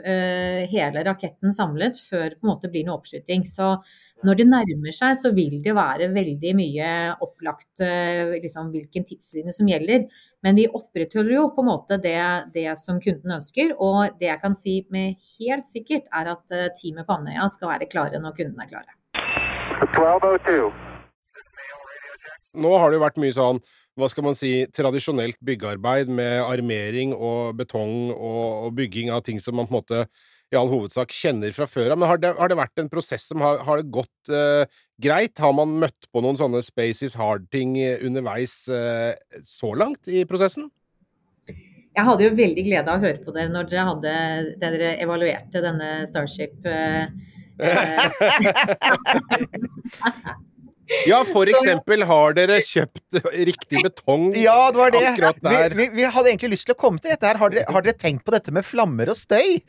eh, 0.08 0.64
hele 0.72 1.04
raketten 1.04 1.52
samlet 1.52 2.00
før 2.00 2.30
det 2.30 2.38
på 2.38 2.46
en 2.46 2.54
måte 2.54 2.72
blir 2.72 2.88
noe 2.88 2.96
oppskyting. 2.96 3.44
Så 3.44 3.74
når 4.24 4.38
det 4.40 4.46
nærmer 4.48 4.94
seg, 4.96 5.16
så 5.20 5.30
vil 5.36 5.58
det 5.64 5.74
være 5.76 6.08
veldig 6.14 6.52
mye 6.56 6.88
opplagt 7.24 7.82
eh, 7.84 8.34
liksom, 8.42 8.70
hvilken 8.74 9.06
tidslinje 9.08 9.54
som 9.56 9.68
gjelder. 9.68 10.06
Men 10.44 10.58
vi 10.58 10.66
opprettholder 10.68 11.36
jo 11.36 11.46
på 11.56 11.64
en 11.64 11.70
måte 11.70 11.98
det, 12.00 12.18
det 12.56 12.66
som 12.80 13.00
kunden 13.04 13.36
ønsker. 13.36 13.76
Og 13.76 14.16
det 14.20 14.30
jeg 14.30 14.42
kan 14.42 14.56
si 14.58 14.80
med 14.94 15.20
helt 15.38 15.68
sikkert, 15.68 16.10
er 16.12 16.32
at 16.34 16.56
eh, 16.56 16.72
teamet 16.76 17.08
på 17.08 17.18
Andøya 17.18 17.48
skal 17.52 17.74
være 17.74 17.90
klare 17.92 18.20
når 18.22 18.36
kundene 18.40 18.66
er 18.66 18.72
klare. 18.74 18.98
1202. 19.84 20.72
Nå 22.64 22.76
har 22.78 22.90
det 22.90 23.00
jo 23.00 23.06
vært 23.06 23.22
mye 23.22 23.34
sånn 23.34 23.64
hva 23.94 24.08
skal 24.10 24.24
man 24.26 24.34
si, 24.34 24.64
tradisjonelt 24.74 25.36
byggearbeid 25.46 26.08
med 26.10 26.40
armering 26.42 27.12
og 27.14 27.54
betong 27.60 28.10
og, 28.10 28.66
og 28.66 28.72
bygging 28.74 29.12
av 29.14 29.22
ting 29.26 29.38
som 29.42 29.54
man 29.54 29.68
på 29.68 29.76
en 29.76 29.78
måte 29.78 30.00
i 30.54 30.58
all 30.58 30.70
hovedsak 30.70 31.10
kjenner 31.14 31.50
fra 31.56 31.66
før 31.70 31.92
av. 31.92 31.98
Men 32.00 32.10
har 32.10 32.18
det, 32.22 32.30
har 32.38 32.48
det 32.50 32.60
vært 32.60 32.78
en 32.82 32.92
prosess 32.92 33.24
som 33.30 33.38
har, 33.44 33.56
har 33.66 33.76
det 33.80 33.94
gått 33.94 34.32
eh, 34.32 34.64
greit? 35.02 35.34
Har 35.42 35.52
man 35.56 35.68
møtt 35.82 36.02
på 36.14 36.18
noen 36.24 36.38
sånne 36.40 36.60
Spaces 36.64 37.14
hard-ting 37.18 37.70
underveis 38.06 38.54
eh, 38.70 39.12
så 39.48 39.68
langt 39.78 40.02
i 40.08 40.24
prosessen? 40.28 40.64
Jeg 41.94 42.04
hadde 42.08 42.24
jo 42.26 42.34
veldig 42.34 42.64
glede 42.66 42.90
av 42.90 42.98
å 42.98 43.06
høre 43.06 43.20
på 43.22 43.30
det 43.36 43.44
når 43.52 43.64
dere, 43.70 43.84
hadde, 43.90 44.14
dere 44.62 44.88
evaluerte 45.02 45.58
denne 45.62 45.88
Starship. 46.10 46.56
Eh, 46.66 47.06
Ja, 51.08 51.22
for 51.24 51.48
eksempel, 51.48 52.02
har 52.08 52.34
dere 52.36 52.58
kjøpt 52.64 53.18
riktig 53.48 53.80
betong 53.86 54.26
Ja, 54.36 54.70
det 54.72 54.78
var 54.80 54.90
det. 54.92 55.02
akkurat 55.12 55.38
Vi, 55.40 55.48
der? 55.48 55.74
vi, 55.78 55.86
vi 55.96 56.04
hadde 56.04 56.28
egentlig 56.32 56.50
lyst 56.56 56.68
til 56.68 56.76
å 56.76 56.80
komme 56.80 57.00
til 57.00 57.14
dette 57.14 57.28
her. 57.28 57.38
Har 57.40 57.52
dere, 57.54 57.64
har 57.72 57.84
dere 57.86 57.96
tenkt 58.00 58.24
på 58.26 58.34
dette 58.34 58.52
med 58.52 58.66
flammer 58.68 59.12
og 59.12 59.16
støy? 59.18 59.60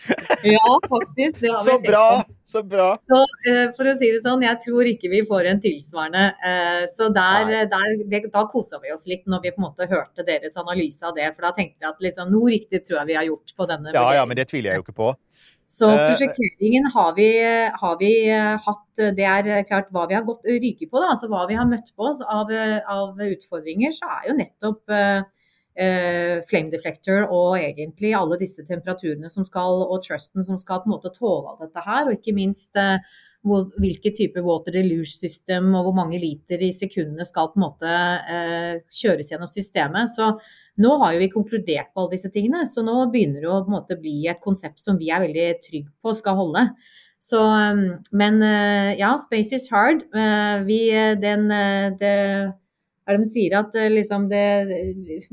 ja, 0.43 0.71
faktisk. 0.89 1.39
Det 1.39 1.51
har 1.53 1.61
vi 1.61 1.67
Så 1.69 1.77
tenkt 1.77 1.87
bra! 1.91 2.05
på. 2.23 2.35
Så 2.45 2.61
bra. 2.61 2.87
Så 3.09 3.19
uh, 3.25 3.71
for 3.75 3.89
å 3.89 3.95
si 3.97 4.11
det 4.13 4.19
sånn, 4.21 4.43
jeg 4.45 4.59
tror 4.61 4.85
ikke 4.91 5.09
vi 5.09 5.21
får 5.25 5.47
en 5.49 5.61
tilsvarende. 5.63 6.25
Uh, 6.45 6.83
så 6.93 7.07
der, 7.15 7.53
der, 7.71 7.95
det, 8.11 8.21
da 8.35 8.43
kosa 8.51 8.77
vi 8.83 8.93
oss 8.93 9.07
litt 9.09 9.23
når 9.31 9.41
vi 9.47 9.53
på 9.55 9.63
en 9.63 9.67
måte 9.69 9.87
hørte 9.89 10.25
deres 10.27 10.57
analyse 10.61 11.07
av 11.07 11.15
det. 11.17 11.31
For 11.33 11.47
da 11.47 11.53
tenkte 11.57 11.81
vi 11.81 11.89
at 11.89 12.03
liksom, 12.05 12.29
noe 12.35 12.51
riktig 12.53 12.83
tror 12.85 13.01
jeg 13.01 13.09
vi 13.13 13.17
har 13.17 13.29
gjort 13.31 13.55
på 13.57 13.69
denne 13.71 13.95
Ja, 13.95 14.05
ja, 14.19 14.27
men 14.29 14.37
det 14.37 14.49
tviler 14.51 14.73
jeg 14.75 14.83
jo 14.83 14.85
ikke 14.85 14.99
på. 14.99 15.13
Så 15.67 15.89
Eh, 15.89 16.07
prosjekteringen 16.07 16.85
har 16.93 17.15
vi, 17.17 17.29
har 17.81 17.95
vi 17.99 18.11
eh, 18.29 18.57
hatt 18.61 19.01
Det 19.17 19.25
er 19.25 19.47
eh, 19.49 19.63
klart 19.65 19.89
hva 19.91 20.05
vi 20.07 20.15
har 20.15 20.23
gått 20.23 20.45
ryke 20.45 20.87
på, 20.87 20.99
da. 21.01 21.13
Altså 21.15 21.29
hva 21.31 21.45
vi 21.49 21.57
har 21.57 21.67
møtt 21.69 21.89
på 21.95 22.09
oss 22.11 22.21
av, 22.21 22.51
eh, 22.51 22.79
av 22.85 23.17
utfordringer, 23.17 23.91
så 23.95 24.09
er 24.19 24.29
jo 24.29 24.37
nettopp 24.37 24.93
eh, 24.93 25.23
eh, 25.75 26.41
flame 26.47 26.71
deflector 26.73 27.25
og 27.25 27.57
egentlig 27.59 28.13
alle 28.15 28.39
disse 28.41 28.65
temperaturene 28.67 29.29
som 29.31 29.45
skal, 29.47 29.83
og 29.89 30.03
trusten 30.05 30.45
som 30.45 30.59
skal 30.61 30.83
på 30.83 30.89
en 30.89 30.95
måte 30.95 31.13
tåle 31.15 31.53
alt 31.53 31.65
dette 31.65 31.85
her. 31.85 32.05
Og 32.07 32.19
ikke 32.19 32.35
minst 32.37 32.77
eh, 32.79 32.99
hvor, 33.45 33.67
hvilke 33.81 34.13
typer 34.15 34.45
water 34.45 34.75
deluge 34.75 35.11
system 35.11 35.73
og 35.75 35.89
hvor 35.89 35.97
mange 35.97 36.19
liter 36.21 36.61
i 36.65 36.71
sekundene 36.75 37.27
skal 37.27 37.51
på 37.51 37.59
en 37.59 37.65
måte 37.67 37.89
eh, 37.89 38.85
kjøres 39.01 39.33
gjennom 39.33 39.51
systemet. 39.51 40.13
Så 40.13 40.31
nå 40.81 40.91
har 41.01 41.15
jo 41.15 41.21
vi 41.23 41.31
konkludert 41.31 41.93
på 41.93 42.03
alle 42.03 42.17
disse 42.17 42.31
tingene, 42.33 42.65
så 42.67 42.83
nå 42.83 42.97
begynner 43.13 43.45
det 43.45 43.51
å 43.51 43.63
måte 43.71 43.97
bli 43.99 44.25
et 44.31 44.41
konsept 44.43 44.81
som 44.83 44.99
vi 44.99 45.11
er 45.13 45.23
veldig 45.23 45.47
trygge 45.63 45.91
på 46.03 46.15
skal 46.17 46.39
holde. 46.39 46.67
Så, 47.25 47.39
um, 47.39 47.95
men 48.13 48.37
uh, 48.43 48.91
ja, 48.99 49.15
space 49.21 49.55
is 49.57 49.69
hard. 49.73 50.03
Uh, 50.13 50.61
vi, 50.67 50.79
den, 51.21 51.47
uh, 51.49 51.95
det 51.97 52.11
er 53.05 53.19
de 53.21 53.29
sier 53.29 53.53
at 53.59 53.75
liksom 53.93 54.27
det, 54.31 54.43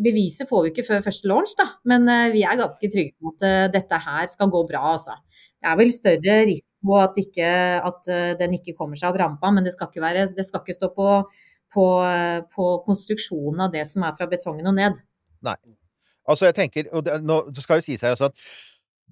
Beviset 0.00 0.48
får 0.48 0.64
vi 0.64 0.72
ikke 0.72 0.86
før 0.86 1.04
første 1.06 1.28
launch, 1.28 1.54
da. 1.56 1.70
Men 1.88 2.04
vi 2.34 2.42
er 2.44 2.58
ganske 2.60 2.90
trygge 2.92 3.14
på 3.16 3.32
at 3.32 3.72
dette 3.72 4.00
her 4.06 4.26
skal 4.28 4.50
gå 4.52 4.60
bra, 4.68 4.82
altså. 4.90 5.16
Det 5.32 5.70
er 5.70 5.78
vel 5.78 5.92
større 5.94 6.34
risiko 6.50 6.98
at, 7.00 7.16
ikke, 7.22 7.48
at 7.88 8.10
den 8.42 8.58
ikke 8.58 8.74
kommer 8.76 9.00
seg 9.00 9.08
av 9.08 9.20
rampa, 9.22 9.48
men 9.54 9.64
det 9.64 9.72
skal 9.72 9.88
ikke, 9.88 10.02
være, 10.04 10.26
det 10.36 10.44
skal 10.44 10.60
ikke 10.60 10.76
stå 10.76 10.90
på, 10.92 11.06
på, 11.72 11.86
på 12.52 12.68
konstruksjonen 12.84 13.64
av 13.64 13.72
det 13.72 13.86
som 13.88 14.04
er 14.04 14.18
fra 14.20 14.28
betongen 14.28 14.68
og 14.68 14.76
ned. 14.76 15.00
Altså, 16.28 16.46
jeg 16.48 16.58
tenker, 16.58 16.90
og 16.94 17.06
det, 17.06 17.18
nå, 17.26 17.40
det 17.50 17.64
skal 17.64 17.80
jo 17.80 17.86
sies 17.88 18.04
her 18.04 18.14
altså 18.14 18.30
at 18.30 18.44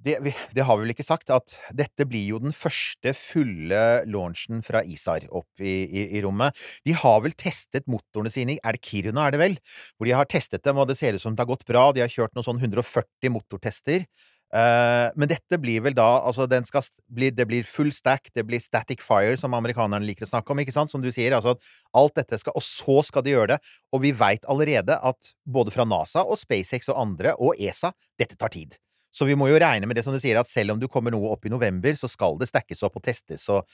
det, 0.01 0.15
det 0.57 0.65
har 0.65 0.79
vi 0.79 0.87
vel 0.87 0.93
ikke 0.95 1.05
sagt, 1.05 1.29
at 1.35 1.57
dette 1.77 2.07
blir 2.09 2.25
jo 2.33 2.39
den 2.41 2.55
første 2.57 3.13
fulle 3.17 3.81
launchen 4.09 4.63
fra 4.65 4.81
ISAR 4.87 5.27
opp 5.29 5.61
i, 5.61 5.75
i, 5.85 6.05
i 6.17 6.23
rommet. 6.25 6.57
De 6.89 6.95
har 6.97 7.21
vel 7.25 7.37
testet 7.37 7.89
motorene 7.91 8.33
sine 8.33 8.57
Er 8.65 8.77
det 8.77 8.85
Kiruna, 8.87 9.27
er 9.27 9.37
det 9.37 9.43
vel? 9.43 9.59
Hvor 9.97 10.09
de 10.09 10.17
har 10.17 10.31
testet 10.31 10.65
dem, 10.65 10.81
og 10.81 10.89
det 10.89 10.97
ser 11.01 11.19
ut 11.19 11.25
som 11.25 11.37
det 11.37 11.45
har 11.45 11.51
gått 11.53 11.67
bra. 11.69 11.91
De 11.93 12.05
har 12.05 12.13
kjørt 12.13 12.33
noen 12.37 12.49
sånn 12.49 12.63
140 12.63 13.35
motortester. 13.35 14.07
Eh, 14.51 15.09
men 15.15 15.31
dette 15.31 15.61
blir 15.63 15.79
vel 15.85 15.95
da 15.95 16.09
Altså, 16.27 16.49
bli, 16.51 17.29
det 17.31 17.47
blir 17.47 17.63
full 17.63 17.93
stack, 17.95 18.33
det 18.35 18.43
blir 18.49 18.59
static 18.59 19.03
fire, 19.05 19.37
som 19.39 19.55
amerikanerne 19.55 20.03
liker 20.07 20.27
å 20.27 20.33
snakke 20.33 20.51
om, 20.51 20.63
ikke 20.63 20.75
sant? 20.75 20.91
Som 20.91 21.05
du 21.05 21.11
sier. 21.15 21.37
Altså 21.37 21.55
at 21.55 21.73
alt 21.95 22.17
dette 22.19 22.41
skal 22.43 22.57
Og 22.59 22.67
så 22.67 23.01
skal 23.07 23.27
de 23.27 23.35
gjøre 23.37 23.55
det. 23.55 23.61
Og 23.95 24.03
vi 24.03 24.13
veit 24.13 24.47
allerede 24.51 24.99
at 24.99 25.35
både 25.47 25.75
fra 25.75 25.87
NASA 25.87 26.25
og 26.27 26.41
SpaceX 26.41 26.91
og 26.91 26.99
andre, 27.01 27.37
og 27.39 27.55
ESA, 27.59 27.93
dette 28.19 28.39
tar 28.39 28.53
tid. 28.55 28.79
Så 29.11 29.27
vi 29.27 29.35
må 29.39 29.49
jo 29.51 29.59
regne 29.59 29.89
med 29.91 29.99
det 29.99 30.05
som 30.07 30.15
du 30.15 30.21
sier, 30.23 30.39
at 30.39 30.51
selv 30.51 30.75
om 30.75 30.83
du 30.83 30.87
kommer 30.91 31.11
noe 31.15 31.33
opp 31.35 31.47
i 31.47 31.51
november, 31.51 31.97
så 31.99 32.09
skal 32.11 32.39
det 32.39 32.51
stackes 32.51 32.85
opp 32.87 33.01
og 33.01 33.03
testes, 33.03 33.49
og, 33.51 33.67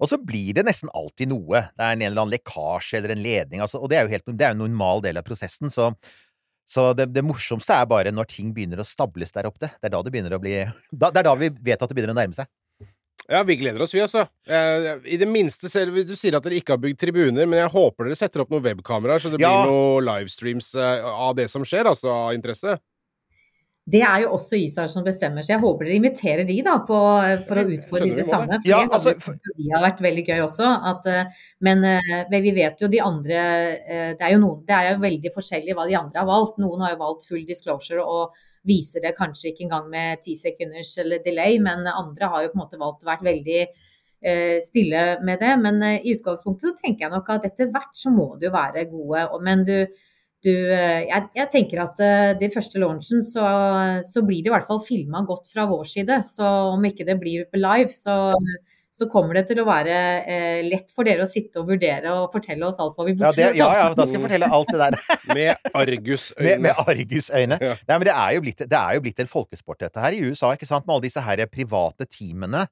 og 0.00 0.10
så 0.10 0.18
blir 0.18 0.56
det 0.56 0.64
nesten 0.66 0.90
alltid 0.96 1.30
noe. 1.30 1.62
Det 1.76 1.84
er 1.84 1.94
en 1.94 2.02
eller 2.08 2.24
annen 2.24 2.34
lekkasje 2.34 2.98
eller 2.98 3.14
en 3.14 3.22
ledning, 3.22 3.62
altså, 3.62 3.78
og 3.78 3.92
det 3.92 4.00
er 4.00 4.08
jo 4.08 4.14
helt, 4.16 4.26
det 4.34 4.48
er 4.48 4.56
en 4.56 4.62
normal 4.64 5.04
del 5.06 5.20
av 5.20 5.26
prosessen, 5.26 5.70
så 5.70 5.92
så 6.70 6.90
det, 6.94 7.08
det 7.10 7.24
morsomste 7.26 7.74
er 7.74 7.88
bare 7.90 8.12
når 8.14 8.28
ting 8.30 8.52
begynner 8.54 8.78
å 8.82 8.86
stables 8.86 9.32
der 9.34 9.48
oppe. 9.50 9.66
Det 9.74 9.88
er 9.90 9.94
da 9.96 10.02
det 10.06 10.12
begynner 10.14 10.36
å 10.36 10.42
bli 10.42 10.54
da, 10.92 11.10
Det 11.10 11.18
er 11.24 11.26
da 11.26 11.34
vi 11.40 11.48
vet 11.50 11.80
at 11.82 11.90
det 11.90 11.96
begynner 11.98 12.14
å 12.14 12.20
nærme 12.20 12.36
seg. 12.38 12.46
Ja, 13.30 13.42
vi 13.46 13.54
gleder 13.60 13.82
oss, 13.84 13.92
vi, 13.94 14.00
altså. 14.02 14.24
Eh, 14.48 14.86
I 15.14 15.16
det 15.20 15.26
minste 15.30 15.68
ser 15.70 15.90
vi 15.94 16.02
Du 16.08 16.16
sier 16.18 16.34
at 16.34 16.42
dere 16.46 16.56
ikke 16.58 16.74
har 16.74 16.80
bygd 16.82 16.98
tribuner, 16.98 17.46
men 17.46 17.60
jeg 17.60 17.70
håper 17.70 18.08
dere 18.08 18.18
setter 18.18 18.42
opp 18.42 18.50
noen 18.50 18.64
webkameraer, 18.64 19.22
så 19.22 19.30
det 19.30 19.38
Ja. 19.42 19.50
blir 19.62 19.70
noen 19.70 20.06
livestreams 20.08 20.72
eh, 20.74 21.04
av 21.06 21.36
det 21.38 21.46
som 21.52 21.62
skjer, 21.62 21.86
altså 21.90 22.10
av 22.10 22.32
interesse. 22.34 22.78
Det 23.90 24.00
er 24.06 24.22
jo 24.22 24.34
også 24.36 24.58
ISAR 24.60 24.90
som 24.92 25.04
bestemmer, 25.06 25.42
så 25.42 25.54
jeg 25.54 25.62
håper 25.62 25.88
dere 25.88 25.96
inviterer 25.98 26.44
de 26.46 26.56
da 26.66 26.76
på, 26.86 26.98
for 27.48 27.60
å 27.60 27.64
utfordre 27.74 28.18
det 28.18 28.26
samme. 28.28 28.58
For 28.60 28.68
Ja, 28.70 28.82
det 28.84 28.96
altså, 28.98 29.14
for... 29.24 29.38
jo- 29.40 29.54
de 29.56 29.70
har 29.72 29.84
vært 29.84 30.02
veldig 30.04 30.24
gøy 30.28 30.42
også. 30.44 30.68
At, 30.90 31.08
eh, 31.10 31.40
men, 31.66 31.82
eh, 31.88 32.10
men 32.30 32.44
vi 32.44 32.52
vet 32.56 32.82
jo 32.82 32.90
de 32.92 33.00
andre 33.02 33.38
eh, 33.40 34.12
det 34.14 34.26
er, 34.26 34.34
jo 34.34 34.42
noen, 34.44 34.60
det 34.68 34.76
er 34.76 34.90
jo 34.92 35.02
veldig 35.02 35.32
forskjellig 35.34 35.76
hva 35.78 35.86
de 35.88 35.96
andre 35.98 36.22
har 36.22 36.28
valgt. 36.28 36.60
Noen 36.62 36.84
har 36.84 36.94
jo 36.94 37.00
valgt 37.02 37.26
full 37.28 37.46
disclosure 37.48 38.04
og 38.04 38.36
viser 38.68 39.02
det 39.06 39.16
kanskje 39.16 39.50
ikke 39.50 39.66
engang 39.66 39.88
med 39.90 40.22
ti 40.22 40.36
sekunders 40.38 40.92
eller 41.00 41.24
delay, 41.24 41.56
men 41.62 41.88
andre 41.88 42.28
har 42.30 42.44
jo 42.44 42.52
på 42.52 42.58
en 42.60 42.64
måte 42.66 42.80
valgt 42.80 43.06
å 43.06 43.10
være 43.10 43.26
veldig 43.30 43.62
stille 44.60 45.02
med 45.24 45.40
det. 45.40 45.54
Men 45.64 45.78
i 45.96 46.12
utgangspunktet 46.12 46.66
så 46.68 46.76
tenker 46.76 47.06
jeg 47.06 47.14
nok 47.14 47.30
at 47.32 47.46
etter 47.48 47.70
hvert 47.72 47.96
så 47.96 48.12
må 48.12 48.26
det 48.36 48.50
jo 48.50 48.52
være 48.52 48.84
gode. 48.90 49.22
Men 49.46 49.64
du, 49.64 49.78
du, 50.46 50.52
eh, 50.72 51.02
jeg, 51.08 51.26
jeg 51.36 51.50
tenker 51.52 51.82
at 51.82 52.00
eh, 52.04 52.30
de 52.40 52.48
første 52.52 52.80
launchen 52.80 53.20
så, 53.24 53.44
så 54.06 54.22
blir 54.24 54.40
det 54.40 54.50
i 54.50 54.54
hvert 54.54 54.68
fall 54.68 54.80
filma 54.84 55.20
godt 55.28 55.50
fra 55.52 55.66
vår 55.70 55.84
side. 55.88 56.20
Så 56.26 56.46
om 56.74 56.84
ikke 56.88 57.06
det 57.08 57.18
blir 57.20 57.44
live, 57.56 57.92
så, 57.94 58.16
så 58.94 59.06
kommer 59.10 59.38
det 59.38 59.44
til 59.50 59.60
å 59.62 59.66
være 59.68 59.96
eh, 60.26 60.60
lett 60.66 60.90
for 60.94 61.06
dere 61.06 61.24
å 61.24 61.30
sitte 61.30 61.62
og 61.62 61.70
vurdere 61.70 62.12
og 62.16 62.32
fortelle 62.34 62.66
oss 62.66 62.80
alt 62.82 62.96
hva 62.98 63.06
vi 63.06 63.14
burde 63.18 63.38
ja, 63.38 63.52
ja, 63.54 63.68
ja, 63.78 63.86
da 63.94 64.06
skal 64.06 64.18
jeg 64.18 64.24
fortelle 64.24 64.48
alt 64.50 64.72
det 64.72 64.80
der. 64.80 64.96
Med 65.38 65.70
argusøyne. 65.70 66.44
Med, 66.50 66.64
med 66.64 66.80
argusøyne. 66.82 67.58
Ja. 67.62 67.74
Nei, 67.86 67.96
men 67.96 68.06
det 68.08 68.14
er, 68.14 68.32
jo 68.34 68.42
blitt, 68.44 68.64
det 68.70 68.78
er 68.78 68.96
jo 68.96 69.04
blitt 69.04 69.22
en 69.22 69.30
folkesport, 69.30 69.80
dette 69.84 70.02
her 70.02 70.16
i 70.16 70.20
USA, 70.26 70.52
ikke 70.56 70.68
sant? 70.68 70.86
Med 70.88 70.96
alle 70.96 71.06
disse 71.06 71.22
her 71.22 71.42
private 71.50 72.06
teamene 72.10 72.64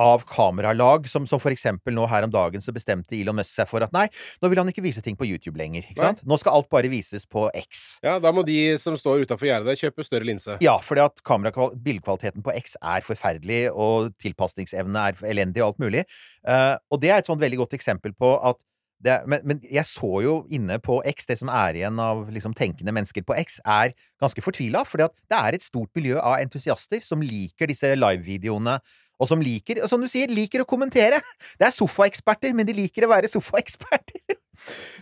av 0.00 0.24
kameralag, 0.28 1.08
som, 1.10 1.26
som 1.28 1.42
for 1.42 1.54
eksempel 1.54 1.96
nå 1.96 2.06
her 2.10 2.26
om 2.26 2.32
dagen 2.32 2.62
så 2.64 2.74
bestemte 2.74 3.16
Elon 3.18 3.38
Musk 3.40 3.56
seg 3.56 3.68
for 3.70 3.84
at 3.84 3.94
nei, 3.94 4.06
nå 4.42 4.50
vil 4.52 4.62
han 4.62 4.70
ikke 4.70 4.84
vise 4.84 5.02
ting 5.04 5.18
på 5.18 5.26
YouTube 5.28 5.58
lenger, 5.60 5.86
ikke 5.90 6.04
Nei. 6.04 6.12
Nå 6.28 6.38
skal 6.40 6.58
alt 6.58 6.68
bare 6.72 6.90
vises 6.92 7.24
på 7.30 7.46
X. 7.56 7.84
Ja, 8.04 8.18
da 8.22 8.30
må 8.34 8.44
de 8.46 8.58
som 8.80 8.96
står 9.00 9.24
utafor 9.24 9.48
gjerdet 9.48 9.70
der, 9.72 9.80
kjøpe 9.80 10.06
større 10.06 10.28
linse. 10.28 10.58
Ja, 10.64 10.76
fordi 10.84 11.04
at 11.04 11.22
kamerakval- 11.26 11.74
bildekvaliteten 11.84 12.44
på 12.44 12.54
X 12.60 12.76
er 12.80 13.04
forferdelig, 13.06 13.62
og 13.72 14.12
tilpasningsevne 14.22 15.08
er 15.10 15.24
elendig 15.32 15.63
alt 15.66 15.82
mulig. 15.82 16.04
Uh, 16.46 16.76
og 16.92 17.02
det 17.02 17.10
er 17.12 17.22
et 17.22 17.30
sånt 17.30 17.42
veldig 17.42 17.64
godt 17.64 17.76
eksempel 17.78 18.14
på 18.16 18.36
at 18.44 18.62
det, 19.04 19.18
men, 19.28 19.42
men 19.44 19.60
jeg 19.68 19.84
så 19.88 20.10
jo 20.24 20.34
inne 20.54 20.78
på 20.80 21.00
X, 21.10 21.26
det 21.28 21.36
som 21.40 21.50
er 21.52 21.76
igjen 21.76 21.98
av 22.00 22.24
liksom, 22.32 22.54
tenkende 22.56 22.94
mennesker 22.94 23.24
på 23.26 23.36
X, 23.36 23.58
er 23.66 23.92
ganske 24.22 24.44
fortvila. 24.44 24.84
For 24.88 25.02
det 25.02 25.36
er 25.36 25.56
et 25.56 25.66
stort 25.66 25.90
miljø 25.98 26.16
av 26.20 26.38
entusiaster 26.40 27.02
som 27.04 27.24
liker 27.24 27.68
disse 27.68 27.90
livevideoene. 27.98 28.78
Og 29.22 29.28
som 29.30 29.42
liker, 29.44 29.78
og 29.84 29.90
som 29.90 30.02
du 30.02 30.08
sier, 30.10 30.30
liker 30.32 30.64
å 30.64 30.68
kommentere. 30.68 31.20
Det 31.60 31.68
er 31.68 31.76
sofaeksperter, 31.76 32.54
men 32.56 32.66
de 32.66 32.74
liker 32.74 33.06
å 33.06 33.12
være 33.12 33.30
sofaeksperter. 33.30 34.24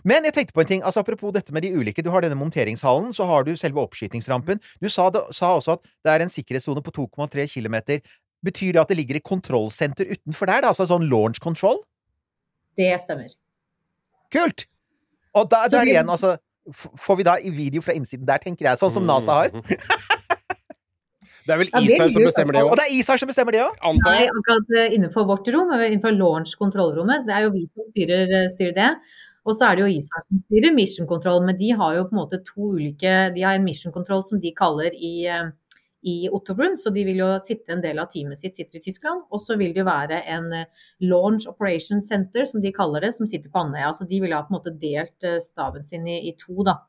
Men 0.09 0.25
jeg 0.25 0.33
tenkte 0.33 0.55
på 0.55 0.63
en 0.63 0.69
ting, 0.69 0.81
altså 0.83 1.03
apropos 1.03 1.31
dette 1.31 1.53
med 1.53 1.63
de 1.63 1.69
ulike. 1.77 2.01
Du 2.03 2.09
har 2.11 2.23
denne 2.25 2.35
monteringshallen, 2.35 3.11
så 3.13 3.27
har 3.29 3.45
du 3.45 3.53
selve 3.57 3.79
oppskytingsrampen. 3.83 4.59
Du 4.81 4.89
sa, 4.89 5.05
det, 5.13 5.21
sa 5.37 5.53
også 5.55 5.77
at 5.77 5.83
det 6.03 6.13
er 6.13 6.23
en 6.25 6.33
sikkerhetssone 6.33 6.81
på 6.83 6.93
2,3 6.97 7.45
km. 7.53 7.77
Betyr 8.43 8.75
det 8.75 8.81
at 8.83 8.91
det 8.91 8.99
ligger 8.99 9.19
et 9.19 9.25
kontrollsenter 9.27 10.09
utenfor 10.11 10.49
der? 10.49 10.63
Da? 10.65 10.73
Altså 10.73 10.87
sånn 10.89 11.07
launch 11.11 11.39
control? 11.43 11.81
Det 12.79 12.89
stemmer. 13.03 13.31
Kult! 14.33 14.65
Og 15.33 15.47
da, 15.49 15.63
da 15.69 15.81
er 15.81 15.87
det 15.87 15.95
igjen, 15.95 16.11
altså 16.13 16.37
Får 17.03 17.17
vi 17.19 17.25
da 17.27 17.33
i 17.43 17.49
video 17.51 17.81
fra 17.83 17.91
innsiden 17.91 18.23
der, 18.23 18.39
tenker 18.39 18.69
jeg, 18.69 18.79
sånn 18.79 18.93
som 18.95 19.03
NASA 19.03 19.41
har? 19.41 19.55
Det 21.43 21.51
er 21.51 21.59
vel 21.59 21.71
Ja, 21.73 21.81
Isar 21.83 22.11
som 22.13 22.23
bestemmer 22.23 22.55
det 22.55 22.63
Og 22.63 22.77
det 22.79 22.85
er 22.85 22.93
Isar 22.95 23.19
som 23.19 23.27
bestemmer 23.27 23.55
det 23.55 23.63
òg! 23.65 23.75
Nei, 23.99 24.21
akkurat 24.31 24.73
eh, 24.79 24.95
innenfor 24.95 25.27
vårt 25.27 25.49
rom, 25.51 25.73
innenfor 25.75 26.15
launch 26.15 26.55
kontrollrommet, 26.59 27.23
så 27.23 27.31
det 27.31 27.35
er 27.35 27.45
jo 27.47 27.53
vi 27.55 27.65
som 27.67 27.89
styrer, 27.89 28.31
eh, 28.31 28.49
styrer 28.53 28.75
det. 28.77 28.89
Og 29.43 29.57
så 29.57 29.67
er 29.67 29.75
det 29.75 29.83
jo 29.83 29.89
ISAR 29.97 30.23
som 30.23 30.39
styrer 30.45 30.75
mission 30.75 31.09
control, 31.09 31.41
men 31.43 31.57
de 31.59 31.73
har 31.75 31.97
jo 31.97 32.05
på 32.07 32.15
en 32.15 32.21
måte 32.21 32.39
to 32.47 32.69
ulike 32.77 33.15
De 33.35 33.43
har 33.43 33.57
en 33.57 33.65
mission 33.65 33.91
control 33.91 34.23
som 34.27 34.39
de 34.39 34.53
kaller 34.55 34.95
i, 34.95 35.27
eh, 35.27 35.51
i 36.03 36.29
Ottobrunn, 36.29 36.77
så 36.79 36.91
de 36.93 37.03
vil 37.07 37.21
jo 37.21 37.29
sitte 37.43 37.75
en 37.75 37.83
del 37.83 37.99
av 38.01 38.09
teamet 38.11 38.39
sitt 38.39 38.57
sitter 38.59 38.79
i 38.79 38.83
Tyskland. 38.83 39.25
Og 39.31 39.41
så 39.41 39.57
vil 39.59 39.73
det 39.73 39.83
jo 39.83 39.87
være 39.89 40.21
en 40.35 40.49
eh, 40.55 40.87
launch 41.07 41.47
operation 41.49 42.03
center, 42.03 42.45
som 42.49 42.63
de 42.63 42.73
kaller 42.75 43.07
det, 43.07 43.13
som 43.17 43.29
sitter 43.29 43.51
på 43.51 43.63
Andøya. 43.65 43.93
Så 43.95 44.07
de 44.09 44.21
vil 44.23 44.35
ha 44.35 44.43
på 44.43 44.53
en 44.53 44.59
måte 44.59 44.75
delt 44.79 45.17
staven 45.23 45.63
staben 45.63 45.83
sin 45.83 46.07
i, 46.07 46.19
i 46.29 46.35
to, 46.37 46.63
da. 46.63 46.79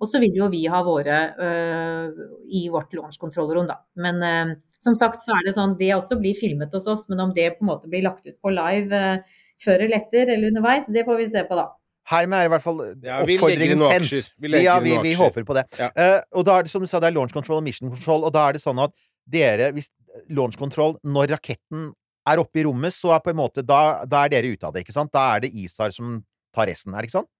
Og 0.00 0.08
så 0.10 0.18
vil 0.22 0.34
jo 0.36 0.48
vi 0.50 0.64
ha 0.70 0.82
våre 0.84 1.18
øh, 1.38 2.24
i 2.50 2.66
vårt 2.72 2.94
launch-kontrollrom, 2.96 3.68
da. 3.70 3.78
Men 4.00 4.22
øh, 4.22 4.56
som 4.82 4.96
sagt 4.98 5.22
så 5.22 5.36
er 5.36 5.46
det 5.46 5.54
sånn, 5.56 5.76
det 5.78 5.94
også 5.94 6.18
blir 6.20 6.36
filmet 6.38 6.74
hos 6.74 6.88
oss, 6.90 7.06
men 7.08 7.22
om 7.22 7.32
det 7.36 7.54
på 7.56 7.64
en 7.64 7.70
måte 7.70 7.90
blir 7.90 8.04
lagt 8.04 8.26
ut 8.26 8.36
på 8.42 8.52
live 8.52 9.00
øh, 9.00 9.40
før 9.64 9.86
eller 9.86 10.02
etter 10.02 10.34
eller 10.34 10.50
underveis, 10.50 10.90
det 10.92 11.06
får 11.06 11.20
vi 11.20 11.30
se 11.30 11.44
på 11.48 11.58
da. 11.58 11.68
Hermed 12.10 12.36
er 12.36 12.48
i 12.48 12.52
hvert 12.52 12.64
fall 12.64 12.80
Ja, 13.00 13.22
vi 13.24 13.34
legger 13.34 13.34
inn 13.34 13.38
oppfordringen 13.38 13.78
noen 13.80 13.94
sendt. 13.94 14.08
aksjer. 14.10 14.30
Vi 14.44 14.62
ja, 14.66 14.78
vi, 14.84 14.94
vi 15.06 15.14
håper 15.16 15.46
på 15.48 15.56
det. 15.56 15.64
Ja. 15.80 15.90
Uh, 15.96 16.20
og 16.40 16.46
da 16.48 16.58
er 16.58 16.66
det 16.66 16.72
som 16.74 16.84
du 16.84 16.88
sa, 16.90 17.00
det 17.00 17.08
er 17.10 17.16
launch 17.16 17.32
control 17.32 17.62
og 17.62 17.66
mission 17.66 17.92
control, 17.92 18.26
og 18.28 18.34
da 18.34 18.48
er 18.48 18.58
det 18.58 18.64
sånn 18.64 18.82
at 18.84 18.92
dere, 19.24 19.70
hvis 19.72 19.88
launch 20.36 20.58
control, 20.60 20.98
når 21.04 21.32
raketten 21.38 21.92
er 22.28 22.40
oppe 22.40 22.60
i 22.60 22.64
rommet, 22.66 22.94
så 22.96 23.14
er 23.16 23.24
på 23.24 23.32
en 23.32 23.40
måte, 23.40 23.64
da, 23.66 24.04
da 24.08 24.24
er 24.24 24.34
dere 24.36 24.52
ute 24.52 24.68
av 24.68 24.74
det, 24.74 24.84
ikke 24.84 24.96
sant? 24.96 25.12
Da 25.14 25.24
er 25.34 25.44
det 25.44 25.52
ISAR 25.52 25.92
som 25.96 26.18
tar 26.54 26.68
resten, 26.70 26.94
er 26.94 27.02
det 27.04 27.10
ikke 27.10 27.20
sånn? 27.20 27.30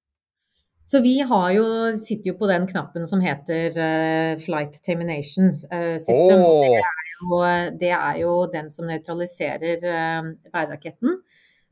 Så 0.85 1.01
vi 1.01 1.15
har 1.25 1.47
jo, 1.57 1.65
sitter 1.97 2.33
jo 2.33 2.39
på 2.41 2.49
den 2.51 2.67
knappen 2.69 3.07
som 3.09 3.23
heter 3.25 3.73
uh, 3.73 4.41
Flight 4.43 4.77
Termination 4.85 5.49
uh, 5.73 5.97
System. 5.97 6.43
Åh, 6.45 6.91
Og 7.25 7.79
det 7.81 7.95
er 7.97 8.19
jo 8.21 8.35
den 8.53 8.69
som 8.73 8.91
nøytraliserer 8.91 9.81
uh, 9.89 10.29
bæreraketten. 10.53 11.23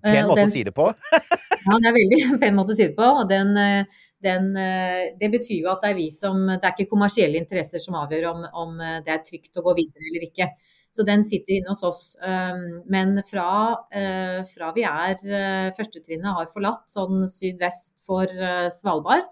Eh, 0.04 0.12
pen 0.14 0.26
måte 0.28 0.40
den- 0.42 0.48
å 0.50 0.52
si 0.52 0.62
det 0.64 0.74
på. 0.74 0.88
Ja, 1.62 1.76
det 1.78 1.88
er 1.92 1.94
veldig 1.94 2.18
pen 2.42 2.56
måte 2.58 2.74
å 2.74 2.76
si 2.78 2.86
det 2.88 2.96
på. 2.96 3.06
Og 3.20 3.28
den, 3.30 3.52
eh, 3.56 3.84
den, 4.22 4.48
eh, 4.58 5.12
det 5.20 5.28
betyr 5.30 5.60
jo 5.62 5.70
at 5.70 5.82
det 5.84 5.90
er 5.92 5.98
vi 5.98 6.08
som 6.10 6.46
Det 6.48 6.58
er 6.64 6.72
ikke 6.74 6.90
kommersielle 6.90 7.38
interesser 7.38 7.78
som 7.82 7.94
avgjør 8.00 8.26
om, 8.32 8.40
om 8.64 8.80
eh, 8.82 9.00
det 9.06 9.14
er 9.14 9.22
trygt 9.26 9.58
å 9.60 9.64
gå 9.68 9.76
videre 9.78 10.08
eller 10.10 10.26
ikke. 10.26 10.48
Så 10.92 11.06
den 11.08 11.22
sitter 11.24 11.54
inne 11.60 11.70
hos 11.72 11.84
oss. 11.88 12.02
Um, 12.20 12.82
Men 12.90 13.14
fra, 13.24 13.46
eh, 13.94 14.42
fra 14.44 14.72
vi 14.76 14.82
er 14.84 15.14
eh, 15.24 15.70
Førstetrinnet 15.78 16.34
har 16.36 16.50
forlatt 16.52 16.84
sånn 16.92 17.22
sydvest 17.30 18.02
for 18.04 18.26
eh, 18.28 18.66
Svalbard, 18.74 19.24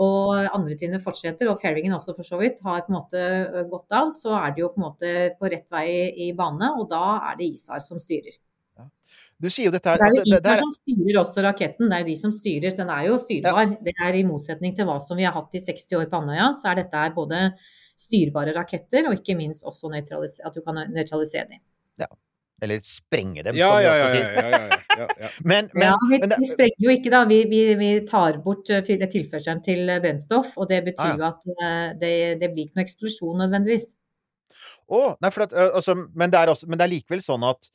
og 0.00 0.32
andretrinnet 0.56 1.02
fortsetter, 1.04 1.46
og 1.52 1.60
fairingen 1.62 1.92
også 1.94 2.14
for 2.16 2.26
så 2.26 2.38
vidt, 2.40 2.62
har 2.64 2.80
på 2.86 2.90
en 2.94 2.96
måte 2.96 3.20
eh, 3.20 3.60
gått 3.70 3.92
av, 3.94 4.08
så 4.14 4.32
er 4.40 4.54
det 4.56 4.64
jo 4.64 4.70
på 4.72 4.80
en 4.80 4.86
måte 4.88 5.12
på 5.38 5.50
rett 5.52 5.68
vei 5.74 5.86
i 6.24 6.32
bane, 6.34 6.72
og 6.80 6.88
da 6.90 7.04
er 7.32 7.36
det 7.42 7.50
ISAR 7.52 7.82
som 7.84 8.00
styrer. 8.02 8.38
Du 9.42 9.48
sier 9.50 9.68
jo 9.68 9.74
dette 9.74 9.90
her 9.90 10.00
Det 10.00 10.06
er 10.06 10.14
jo 10.14 10.22
altså, 10.22 10.34
det, 10.34 10.42
det 10.44 10.50
ISAR 10.50 10.56
er, 10.56 10.64
som 10.64 10.74
styrer 10.78 11.20
også 11.20 11.44
raketten, 11.46 11.90
det 11.90 11.96
er 11.96 12.04
jo 12.04 12.08
de 12.10 12.16
som 12.20 12.34
styrer. 12.34 12.76
Den 12.78 12.92
er 12.94 13.06
jo 13.08 13.20
styrbar. 13.22 13.76
Det 13.84 13.94
er 14.06 14.18
i 14.18 14.24
motsetning 14.28 14.76
til 14.76 14.88
hva 14.88 14.98
som 15.02 15.20
vi 15.20 15.26
har 15.26 15.36
hatt 15.36 15.56
i 15.58 15.62
60 15.64 15.98
år 16.00 16.10
på 16.12 16.20
Andøya, 16.22 16.50
så 16.56 16.70
er 16.70 16.82
dette 16.82 17.04
her 17.04 17.14
både 17.16 17.44
styrbare 18.00 18.54
raketter 18.56 19.06
og 19.08 19.20
ikke 19.20 19.36
minst 19.38 19.66
også 19.66 19.92
at 19.94 20.54
du 20.54 20.62
kan 20.64 20.82
nøytralisere 20.90 21.48
dem. 21.50 21.62
Eller 22.62 22.80
sprenge 22.86 23.42
dem, 23.42 23.56
Ja, 23.56 23.68
som 23.68 23.80
vi 23.82 23.88
også 23.88 23.98
ja. 23.98 24.10
sier. 24.14 24.28
ja, 24.32 24.48
ja, 24.48 24.58
ja, 24.98 25.08
ja. 25.20 25.28
Men, 25.50 25.68
men, 25.74 25.88
ja, 25.88 25.94
vi, 26.10 26.18
men 26.22 26.30
det, 26.30 26.36
vi 26.38 26.48
sprenger 26.48 26.84
jo 26.86 26.92
ikke 26.94 27.10
da, 27.10 27.24
vi, 27.26 27.40
vi, 27.50 27.60
vi 27.80 27.88
tar 28.06 28.38
bort 28.44 28.70
eh, 28.70 28.84
tilførselen 28.86 29.62
til 29.64 29.90
eh, 29.90 29.98
brennstoff, 30.00 30.52
og 30.56 30.68
det 30.70 30.84
betyr 30.86 31.08
Ah, 31.10 31.16
jo 31.18 31.26
at 31.26 31.48
eh, 31.50 31.88
det, 31.98 32.12
det 32.40 32.52
blir 32.52 32.68
ikke 32.68 32.78
noe 32.78 32.86
eksplosjon 32.86 33.42
nødvendigvis. 33.42 33.88
Å, 34.86 35.00
nei, 35.18 35.32
for 35.34 35.48
at, 35.48 35.56
altså, 35.66 35.96
men, 36.14 36.30
det 36.30 36.40
er 36.40 36.52
også, 36.54 36.68
men 36.70 36.78
det 36.78 36.86
er 36.86 36.92
likevel 36.94 37.24
sånn 37.26 37.46
at 37.48 37.68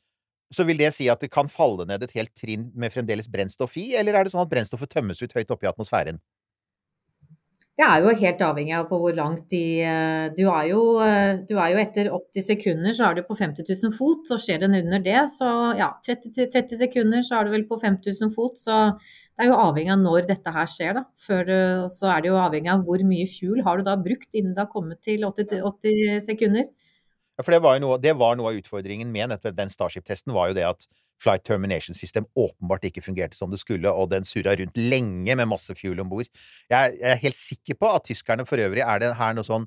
Så 0.50 0.66
vil 0.66 0.80
det 0.80 0.90
si 0.96 1.06
at 1.12 1.22
det 1.22 1.30
kan 1.30 1.48
falle 1.50 1.86
ned 1.86 2.02
et 2.02 2.16
helt 2.16 2.32
trinn 2.34 2.70
med 2.74 2.92
fremdeles 2.92 3.30
brennstoff 3.30 3.76
i, 3.78 3.92
eller 3.98 4.18
er 4.18 4.26
det 4.26 4.34
sånn 4.34 4.42
at 4.42 4.50
brennstoffet 4.50 4.90
tømmes 4.90 5.22
ut 5.22 5.36
høyt 5.36 5.52
oppe 5.54 5.68
i 5.68 5.70
atmosfæren? 5.70 6.18
Det 7.80 7.86
er 7.86 8.02
jo 8.04 8.10
helt 8.20 8.42
avhengig 8.44 8.74
av 8.76 8.88
på 8.90 8.96
hvor 9.00 9.14
langt 9.16 9.46
de 9.48 9.80
eh, 9.88 10.26
Du 10.36 10.42
er 10.52 10.66
jo, 10.68 10.80
eh, 11.00 11.38
du 11.48 11.54
er 11.56 11.70
jo 11.72 11.78
etter 11.80 12.10
80 12.12 12.44
sekunder, 12.50 12.92
så 12.92 13.06
er 13.06 13.16
du 13.16 13.22
på 13.24 13.36
50 13.38 13.64
000 13.64 13.94
fot. 13.96 14.28
Og 14.34 14.42
skjer 14.44 14.60
den 14.60 14.76
under 14.82 15.00
det, 15.06 15.22
så 15.32 15.48
ja, 15.78 15.88
30, 16.04 16.50
30 16.52 16.80
sekunder 16.82 17.24
så 17.24 17.38
er 17.38 17.48
du 17.48 17.54
vel 17.54 17.64
på 17.70 17.78
5000 17.80 18.34
fot. 18.34 18.60
Så 18.60 18.76
det 18.98 19.46
er 19.46 19.48
jo 19.48 19.56
avhengig 19.56 19.94
av 19.94 20.02
når 20.02 20.28
dette 20.28 20.52
her 20.52 20.68
skjer, 20.68 20.92
da. 20.98 21.06
Før 21.24 21.54
så 21.94 22.12
er 22.12 22.20
det 22.20 22.32
jo 22.34 22.42
avhengig 22.42 22.74
av 22.74 22.84
hvor 22.84 23.06
mye 23.14 23.30
fuel 23.32 23.64
har 23.64 23.80
du 23.80 23.88
da 23.88 23.96
brukt 23.96 24.36
innen 24.36 24.52
det 24.52 24.66
har 24.66 24.72
kommet 24.74 25.00
til 25.06 25.24
80, 25.30 25.48
til 25.54 25.64
80 25.72 26.20
sekunder. 26.28 26.68
Ja, 27.40 27.44
for 27.46 27.56
det 27.56 27.62
var 27.64 27.78
jo 27.78 27.86
noe, 27.86 27.96
det 27.96 28.12
var 28.20 28.34
noe 28.36 28.52
av 28.52 28.58
utfordringen 28.60 29.08
med 29.08 29.30
nettopp 29.32 29.56
den 29.56 29.72
Starship-testen, 29.72 30.34
var 30.36 30.50
jo 30.50 30.58
det 30.58 30.66
at 30.68 30.84
Flight 31.20 31.44
Termination 31.48 31.96
System 31.96 32.26
åpenbart 32.36 32.84
ikke 32.84 33.04
fungerte 33.04 33.36
som 33.36 33.52
det 33.52 33.60
skulle, 33.62 33.88
og 33.88 34.10
den 34.12 34.28
surra 34.28 34.52
rundt 34.60 34.76
lenge 34.76 35.36
med 35.36 35.48
masse 35.48 35.72
fuel 35.76 36.00
om 36.04 36.10
bord. 36.12 36.28
Jeg, 36.68 36.98
jeg 37.00 37.14
er 37.14 37.22
helt 37.24 37.38
sikker 37.38 37.80
på 37.80 37.92
at 37.96 38.04
tyskerne 38.08 38.44
for 38.48 38.60
øvrig 38.60 38.84
er 38.84 39.00
det 39.00 39.14
her 39.16 39.36
noe 39.36 39.48
sånn 39.48 39.64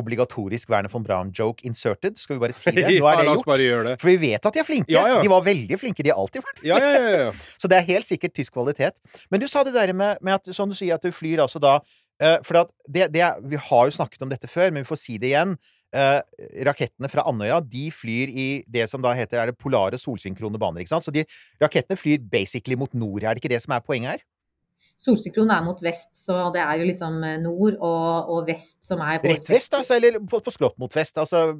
obligatorisk 0.00 0.70
Werner 0.72 0.88
von 0.88 1.04
Braun-joke 1.04 1.66
inserted. 1.68 2.16
Skal 2.16 2.38
vi 2.38 2.44
bare 2.46 2.56
si 2.56 2.72
det? 2.72 2.86
Nå 3.00 3.08
er 3.10 3.20
det 3.20 3.26
gjort. 3.28 3.50
det. 3.90 3.96
For 4.00 4.08
vi 4.08 4.16
vet 4.24 4.48
at 4.48 4.56
de 4.56 4.62
er 4.62 4.68
flinke. 4.68 4.92
Ja, 4.92 5.02
ja. 5.10 5.18
De 5.20 5.32
var 5.32 5.44
veldig 5.44 5.78
flinke. 5.80 6.04
De 6.04 6.12
har 6.12 6.20
alltid 6.22 6.44
vært 6.46 6.62
Ja, 6.64 6.78
ja, 6.80 6.92
ja, 6.96 7.10
ja. 7.26 7.34
Så 7.60 7.68
det 7.68 7.76
er 7.76 7.88
helt 7.90 8.08
sikkert 8.08 8.32
tysk 8.38 8.56
kvalitet. 8.56 9.02
Men 9.28 9.44
du 9.44 9.48
sa 9.52 9.64
det 9.68 9.74
der 9.76 9.92
med, 9.92 10.22
med 10.24 10.38
at, 10.40 10.48
sånn 10.56 10.72
du 10.72 10.78
sier, 10.78 10.96
at 10.96 11.04
du 11.04 11.12
flyr 11.12 11.44
altså 11.44 11.60
da 11.60 11.76
eh, 12.22 12.38
For 12.46 12.64
det, 12.88 13.10
det 13.12 13.28
vi 13.52 13.60
har 13.68 13.88
jo 13.90 13.96
snakket 14.00 14.24
om 14.24 14.32
dette 14.32 14.48
før, 14.48 14.72
men 14.72 14.86
vi 14.86 14.88
får 14.88 15.02
si 15.04 15.18
det 15.20 15.34
igjen. 15.34 15.58
Eh, 15.92 16.20
rakettene 16.64 17.08
fra 17.12 17.26
Andøya 17.28 17.58
de 17.60 17.90
flyr 17.92 18.30
i 18.32 18.46
det 18.72 18.86
som 18.88 19.02
da 19.04 19.10
heter 19.12 19.42
er 19.42 19.50
det 19.50 19.58
polare 19.60 19.98
solsynkrone 20.00 20.56
baner. 20.60 20.80
ikke 20.80 20.94
sant? 20.94 21.04
Så 21.04 21.12
de 21.12 21.26
rakettene 21.60 21.98
flyr 22.00 22.22
basically 22.32 22.78
mot 22.80 22.94
nord. 22.96 23.22
Er 23.24 23.34
det 23.34 23.42
ikke 23.42 23.52
det 23.52 23.60
som 23.60 23.74
er 23.76 23.84
poenget 23.84 24.14
her? 24.14 24.24
Solsynkron 25.02 25.50
er 25.50 25.62
mot 25.66 25.78
vest, 25.82 26.10
så 26.14 26.46
det 26.54 26.62
er 26.62 26.78
jo 26.80 26.86
liksom 26.88 27.20
eh, 27.26 27.38
nord 27.42 27.76
og, 27.80 28.32
og 28.32 28.48
vest 28.48 28.78
som 28.86 29.00
er 29.04 29.20
Rett 29.24 29.48
vest, 29.50 29.74
altså? 29.74 29.96
Eller 29.98 30.20
på, 30.20 30.40
på 30.44 30.54
skrått 30.54 30.78
mot 30.80 30.92
vest? 30.94 31.18
Altså 31.18 31.58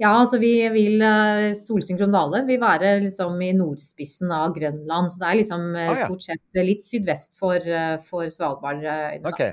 Ja, 0.00 0.10
altså 0.20 0.38
vi 0.40 0.52
vil 0.74 1.00
uh, 1.00 1.52
Solsynkron 1.56 2.12
Hvale 2.12 2.42
vil 2.48 2.60
være 2.60 2.96
liksom 3.06 3.38
i 3.44 3.52
nordspissen 3.56 4.32
av 4.32 4.54
Grønland. 4.56 5.12
Så 5.12 5.22
det 5.22 5.28
er 5.30 5.38
liksom 5.42 5.68
eh, 5.74 5.92
Ah, 5.92 6.00
ja. 6.00 6.08
stort 6.10 6.26
sett 6.26 6.60
litt 6.66 6.84
sydvest 6.84 7.32
for, 7.38 7.56
eh, 7.62 7.94
for 8.04 8.26
Svalbardøyene. 8.32 9.22
da. 9.24 9.52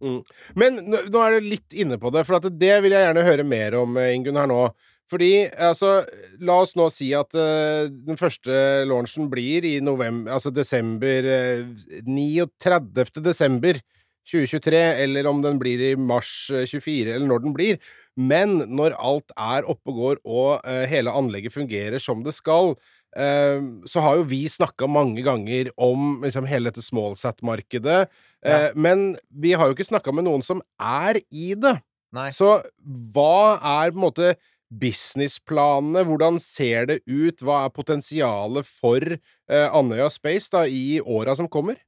OK. 0.00 0.30
Men 0.58 0.82
nå 0.86 1.02
nå 1.08 1.24
er 1.24 1.36
du 1.38 1.48
litt 1.48 1.74
inne 1.74 1.98
på 2.00 2.12
det, 2.14 2.24
for 2.28 2.48
det 2.48 2.76
vil 2.84 2.94
jeg 2.94 3.06
gjerne 3.06 3.26
høre 3.26 3.46
mer 3.46 3.78
om, 3.80 3.98
eh, 3.98 4.14
Ingunn, 4.16 4.38
her 4.40 4.50
nå. 4.50 4.62
Fordi, 5.08 5.48
altså, 5.48 6.02
la 6.44 6.58
oss 6.60 6.74
nå 6.76 6.90
si 6.92 7.14
at 7.16 7.32
uh, 7.32 7.88
den 7.88 8.18
første 8.20 8.84
launchen 8.84 9.30
blir 9.32 9.64
i 9.64 9.78
november, 9.80 10.34
altså 10.36 10.52
desember 10.52 11.24
uh, 11.24 12.02
39. 12.04 13.22
desember 13.24 13.80
2023, 14.28 14.80
eller 15.04 15.26
om 15.26 15.40
den 15.44 15.58
blir 15.60 15.80
i 15.82 15.94
mars 15.96 16.50
eh, 16.52 16.66
24, 16.68 17.14
eller 17.14 17.28
når 17.30 17.44
den 17.44 17.56
blir. 17.56 17.80
Men 18.18 18.58
når 18.66 18.96
alt 18.98 19.32
er 19.38 19.68
oppe 19.70 19.92
og 19.92 20.00
går, 20.02 20.20
og 20.26 20.68
eh, 20.68 20.84
hele 20.90 21.14
anlegget 21.14 21.54
fungerer 21.54 22.02
som 22.02 22.24
det 22.26 22.34
skal, 22.36 22.74
eh, 22.74 22.76
så 23.18 24.02
har 24.04 24.18
jo 24.20 24.26
vi 24.30 24.44
snakka 24.50 24.86
mange 24.90 25.24
ganger 25.26 25.72
om 25.74 26.20
liksom, 26.22 26.46
hele 26.46 26.70
dette 26.70 26.84
smallsat-markedet. 26.86 28.04
Ja. 28.44 28.58
Eh, 28.68 28.76
men 28.78 29.16
vi 29.28 29.54
har 29.58 29.68
jo 29.68 29.76
ikke 29.76 29.88
snakka 29.88 30.14
med 30.14 30.28
noen 30.28 30.44
som 30.46 30.62
er 30.78 31.20
i 31.30 31.52
det. 31.58 31.78
Nei. 32.14 32.30
Så 32.32 32.60
hva 32.84 33.58
er 33.58 33.92
på 33.92 33.98
en 33.98 34.06
måte 34.06 34.30
businessplanene? 34.68 36.04
Hvordan 36.08 36.38
ser 36.42 36.88
det 36.90 37.00
ut? 37.08 37.42
Hva 37.42 37.64
er 37.66 37.74
potensialet 37.74 38.68
for 38.68 39.02
eh, 39.02 39.68
Andøya 39.68 40.08
Space 40.12 40.52
da, 40.54 40.64
i 40.68 41.00
åra 41.00 41.36
som 41.38 41.50
kommer? 41.50 41.80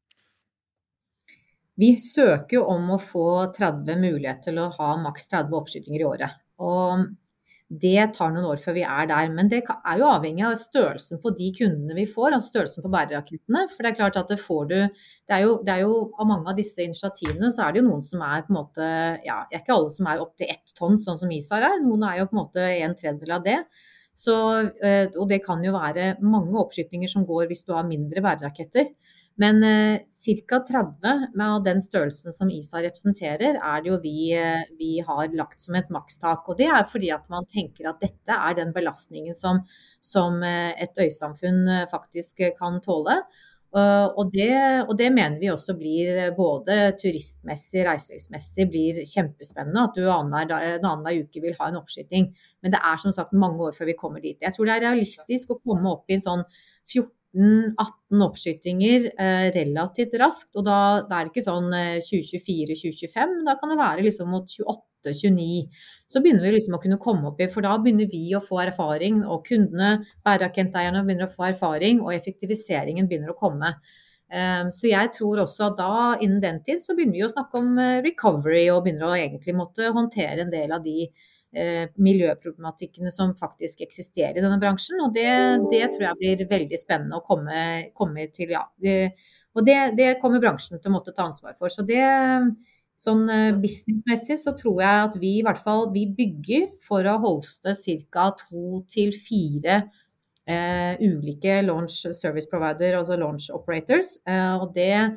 Vi 1.80 1.94
søker 1.96 2.58
jo 2.58 2.66
om 2.68 2.90
å 2.92 3.00
få 3.00 3.26
30 3.56 4.02
muligheter 4.02 4.50
til 4.50 4.60
å 4.60 4.68
ha 4.74 4.92
maks 5.00 5.30
30 5.30 5.56
oppskytinger 5.56 6.02
i 6.02 6.08
året. 6.08 6.40
Og 6.60 7.06
det 7.70 8.08
tar 8.16 8.32
noen 8.34 8.48
år 8.50 8.58
før 8.58 8.74
vi 8.74 8.82
er 8.82 9.06
der. 9.06 9.28
Men 9.30 9.48
det 9.50 9.60
er 9.62 9.98
jo 10.00 10.08
avhengig 10.10 10.42
av 10.42 10.56
størrelsen 10.58 11.20
på 11.22 11.30
de 11.38 11.52
kundene 11.54 11.94
vi 11.94 12.06
får, 12.10 12.34
altså 12.34 12.50
størrelsen 12.50 12.82
på 12.82 12.90
bærerakettene. 12.90 13.62
For 13.70 13.86
det 13.86 13.92
er 13.92 13.98
klart 14.00 14.18
at 14.18 14.32
det 14.32 14.40
får 14.42 14.64
du 14.72 14.76
det 14.80 15.36
er, 15.36 15.44
jo, 15.44 15.52
det 15.62 15.76
er 15.76 15.84
jo 15.84 15.92
Av 16.18 16.26
mange 16.26 16.50
av 16.50 16.58
disse 16.58 16.82
initiativene 16.82 17.52
så 17.54 17.62
er 17.62 17.72
det 17.72 17.80
jo 17.80 17.86
noen 17.86 18.02
som 18.02 18.24
er 18.26 18.42
på 18.42 18.50
en 18.50 18.58
måte 18.58 18.88
Ja, 19.22 19.44
det 19.46 19.60
er 19.60 19.62
ikke 19.62 19.76
alle 19.76 19.92
som 19.94 20.08
er 20.10 20.24
opptil 20.24 20.50
ett 20.50 20.74
tonn, 20.74 20.98
sånn 20.98 21.20
som 21.20 21.30
ISAR 21.30 21.68
er. 21.68 21.78
Noen 21.84 22.02
er 22.08 22.18
jo 22.18 22.26
på 22.30 22.34
en 22.34 22.42
måte 22.42 22.66
en 22.80 22.96
tredjedel 22.98 23.36
av 23.38 23.46
det. 23.46 23.60
Så, 24.20 24.34
eh, 24.82 25.06
og 25.14 25.28
det 25.30 25.40
kan 25.44 25.62
jo 25.64 25.76
være 25.76 26.16
mange 26.26 26.58
oppskytninger 26.58 27.08
som 27.08 27.22
går 27.28 27.46
hvis 27.50 27.62
du 27.68 27.72
har 27.76 27.86
mindre 27.86 28.24
bæreraketter. 28.24 28.90
Men 29.40 29.62
eh, 29.64 30.00
ca. 30.48 30.58
30 30.68 31.42
av 31.42 31.62
den 31.64 31.80
størrelsen 31.80 32.32
som 32.32 32.50
ISA 32.52 32.82
representerer, 32.84 33.56
er 33.56 33.82
det 33.82 33.88
jo 33.88 33.98
vi, 34.02 34.32
eh, 34.36 34.64
vi 34.78 34.98
har 35.06 35.30
lagt 35.36 35.62
som 35.64 35.78
et 35.78 35.88
makstak. 35.92 36.48
Og 36.48 36.58
det 36.58 36.68
er 36.68 36.88
fordi 36.88 37.12
at 37.14 37.28
man 37.32 37.48
tenker 37.48 37.88
at 37.88 38.02
dette 38.02 38.36
er 38.36 38.58
den 38.58 38.74
belastningen 38.76 39.38
som, 39.38 39.62
som 40.04 40.42
eh, 40.44 40.74
et 40.82 41.04
øysamfunn 41.06 41.62
eh, 41.68 41.86
faktisk 41.90 42.42
kan 42.58 42.82
tåle. 42.84 43.22
Og, 43.70 44.32
det, 44.34 44.50
og, 44.88 44.96
det, 44.98 45.12
mener 45.14 45.36
vi 45.38 45.46
også 45.46 45.76
blir 45.78 46.32
både 46.34 46.88
turistmessig, 46.98 47.84
reiselivsmessig, 47.86 48.64
blir 48.66 48.96
kjempespennende. 49.06 49.84
At 49.86 49.94
du 49.94 50.08
annenhver 50.10 51.20
uke 51.22 51.44
vil 51.44 51.54
ha 51.60 51.68
en 51.70 51.78
oppskyting. 51.78 52.32
Men 52.66 52.74
det 52.74 52.80
er 52.82 52.98
som 52.98 53.14
sagt 53.14 53.30
mange 53.30 53.62
år 53.68 53.76
før 53.76 53.92
vi 53.92 53.94
kommer 54.00 54.24
dit. 54.24 54.40
Jeg 54.42 54.56
tror 54.56 54.66
det 54.66 54.74
er 54.74 54.88
realistisk 54.88 55.54
å 55.54 55.60
komme 55.62 55.86
opp 55.94 56.10
i 56.10 56.18
sånn 56.18 56.42
14-18 57.36 58.24
oppskytinger 58.26 59.08
eh, 59.14 59.48
relativt 59.54 60.16
raskt. 60.20 60.54
Og 60.56 60.66
da, 60.66 60.78
da, 61.06 61.18
er 61.20 61.28
det 61.28 61.34
ikke 61.34 61.46
sånn 61.46 61.70
2024-2025, 62.06 63.40
da 63.46 63.56
kan 63.60 63.72
det 63.72 63.80
være 63.80 64.06
liksom 64.06 64.32
mot 64.34 64.48
28 64.58 64.86
29. 65.04 65.68
Så 66.06 66.20
begynner 66.20 66.44
vi 66.44 66.56
liksom 66.56 66.76
å 66.76 66.82
kunne 66.82 67.00
komme 67.00 67.30
opp 67.30 67.40
i, 67.40 67.48
for 67.52 67.64
da 67.64 67.76
begynner 67.80 68.10
vi 68.10 68.26
å 68.36 68.42
få 68.44 68.60
erfaring, 68.66 69.22
og 69.24 69.46
kundene, 69.48 70.04
bærerakenteierne 70.26 71.04
begynner 71.06 71.28
å 71.28 71.32
få 71.32 71.48
erfaring, 71.50 72.02
og 72.04 72.14
effektiviseringen 72.16 73.08
begynner 73.08 73.32
å 73.32 73.38
komme. 73.38 73.74
Ehm, 74.30 74.70
så 74.74 74.90
jeg 74.90 75.12
tror 75.16 75.44
også 75.44 75.70
at 75.70 75.80
da, 75.80 75.92
innen 76.22 76.40
den 76.42 76.60
tid, 76.66 76.82
så 76.82 76.94
begynner 76.94 77.18
vi 77.18 77.26
å 77.26 77.32
snakke 77.32 77.62
om 77.62 77.74
eh, 77.78 78.00
recovery, 78.06 78.68
og 78.70 78.84
begynner 78.86 79.08
å 79.08 79.18
egentlig 79.18 79.56
måtte 79.58 79.90
håndtere 79.94 80.44
en 80.44 80.52
del 80.52 80.74
av 80.76 80.84
de 80.86 81.06
eh, 81.06 81.28
miljøproblematikkene 81.50 83.10
som 83.10 83.32
faktisk 83.34 83.80
eksisterer 83.82 84.38
i 84.38 84.42
denne 84.44 84.60
bransjen. 84.62 85.00
Og 85.02 85.14
det, 85.16 85.26
det 85.72 85.82
tror 85.90 86.04
jeg 86.06 86.18
blir 86.20 86.44
veldig 86.50 86.78
spennende 86.78 87.18
å 87.18 87.24
komme, 87.26 87.90
komme 87.98 88.28
til, 88.30 88.52
ja. 88.54 88.62
Og 89.58 89.66
det, 89.66 89.78
det, 89.98 90.12
kommer 90.22 90.42
bransjen 90.42 90.78
til 90.78 90.92
å 90.92 90.94
måtte 90.94 91.14
ta 91.16 91.26
ansvar 91.26 91.56
for. 91.58 91.72
Så 91.74 91.82
det, 91.88 92.04
Sånn 93.00 93.22
eh, 93.32 93.54
businessmessig 93.56 94.36
så 94.42 94.52
tror 94.56 94.82
jeg 94.82 95.04
at 95.06 95.14
vi 95.22 95.38
i 95.38 95.44
hvert 95.44 95.62
fall 95.64 95.86
vi 95.94 96.04
bygger 96.12 96.66
for 96.84 97.06
å 97.08 97.16
holste 97.22 97.72
ca. 98.12 98.26
to 98.36 98.82
til 98.92 99.14
fire 99.16 99.78
eh, 100.44 101.00
ulike 101.00 101.62
launch 101.64 102.02
service 102.18 102.50
provider, 102.50 102.98
altså 102.98 103.16
launch 103.16 103.48
operators. 103.56 104.18
Eh, 104.28 104.52
og 104.60 104.74
det 104.76 105.16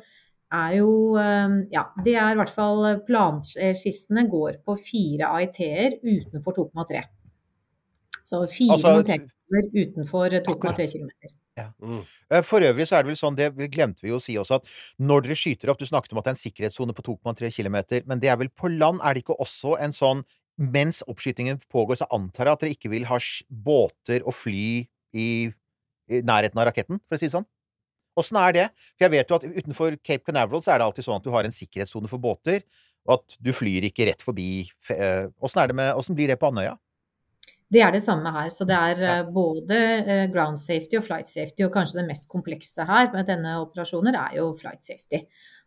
er 0.54 0.78
jo 0.78 0.90
eh, 1.20 1.58
Ja, 1.74 1.88
det 2.04 2.16
er 2.16 2.32
i 2.32 2.40
hvert 2.40 2.54
fall 2.54 2.86
Planskissene 3.08 4.26
går 4.30 4.60
på 4.66 4.78
fire 4.80 5.34
AIT-er 5.38 5.98
utenfor 6.02 6.58
2,3. 6.62 7.04
Så 8.24 8.44
fire 8.48 8.78
altså, 8.78 8.94
monteringer 8.98 9.32
utenfor 9.84 10.38
2,3 10.46 10.86
km. 10.92 11.10
Ja. 11.54 11.68
Mm. 11.82 12.02
Eh, 12.32 12.42
for 12.42 12.64
øvrig 12.66 12.86
så 12.88 12.96
er 12.98 13.04
det 13.04 13.12
vel 13.12 13.18
sånn, 13.18 13.36
det 13.38 13.52
glemte 13.70 14.02
vi 14.02 14.14
å 14.14 14.20
si 14.22 14.34
også, 14.40 14.58
at 14.58 14.70
når 14.98 15.26
dere 15.26 15.36
skyter 15.38 15.70
opp 15.70 15.78
Du 15.78 15.86
snakket 15.86 16.14
om 16.14 16.18
at 16.18 16.26
det 16.26 16.32
er 16.32 16.36
en 16.38 16.40
sikkerhetssone 16.40 16.96
på 16.96 17.04
2,3 17.06 17.50
km, 17.54 17.76
men 18.08 18.22
det 18.22 18.32
er 18.32 18.40
vel 18.40 18.50
på 18.50 18.72
land? 18.72 19.02
Er 19.04 19.14
det 19.14 19.24
ikke 19.24 19.38
også 19.38 19.76
en 19.82 19.94
sånn 19.94 20.24
Mens 20.54 21.02
oppskytingen 21.10 21.58
pågår, 21.66 21.98
så 21.98 22.06
antar 22.14 22.46
jeg 22.46 22.54
at 22.54 22.60
dere 22.62 22.74
ikke 22.76 22.90
vil 22.92 23.06
ha 23.08 23.16
båter 23.66 24.22
og 24.22 24.36
fly 24.38 24.84
i, 25.18 25.28
i 25.50 26.20
nærheten 26.22 26.60
av 26.62 26.68
raketten, 26.68 27.00
for 27.02 27.16
å 27.16 27.18
si 27.18 27.26
det 27.26 27.34
sånn? 27.34 27.46
Åssen 28.20 28.38
er 28.40 28.54
det? 28.56 28.64
For 28.94 29.06
jeg 29.06 29.14
vet 29.16 29.30
jo 29.30 29.38
at 29.40 29.46
utenfor 29.46 29.98
Cape 30.02 30.24
Canaveral 30.28 30.62
så 30.64 30.74
er 30.74 30.80
det 30.80 30.88
alltid 30.88 31.06
sånn 31.08 31.20
at 31.20 31.26
du 31.26 31.32
har 31.34 31.46
en 31.46 31.54
sikkerhetssone 31.54 32.10
for 32.10 32.22
båter, 32.22 32.62
og 33.08 33.18
at 33.18 33.36
du 33.42 33.52
flyr 33.52 33.88
ikke 33.90 34.06
rett 34.08 34.22
forbi 34.24 34.64
eh, 34.94 35.26
Åssen 35.44 36.16
blir 36.16 36.30
det 36.30 36.38
på 36.40 36.48
Andøya? 36.48 36.76
Det 37.74 37.80
er 37.82 37.90
det 37.94 38.02
samme 38.04 38.30
her. 38.34 38.50
Så 38.52 38.66
det 38.68 38.76
er. 38.76 39.02
Eh, 39.02 39.32
både 39.34 39.78
eh, 40.04 40.26
ground 40.32 40.60
safety 40.60 40.98
og 41.00 41.06
flight 41.08 41.28
safety. 41.30 41.64
Og 41.66 41.72
kanskje 41.74 42.00
det 42.00 42.08
mest 42.10 42.28
komplekse 42.30 42.86
her 42.88 43.10
med 43.14 43.26
denne 43.30 43.56
operasjonen 43.64 44.14
er 44.14 44.38
jo 44.38 44.52
flight 44.58 44.84
safety. 44.84 45.24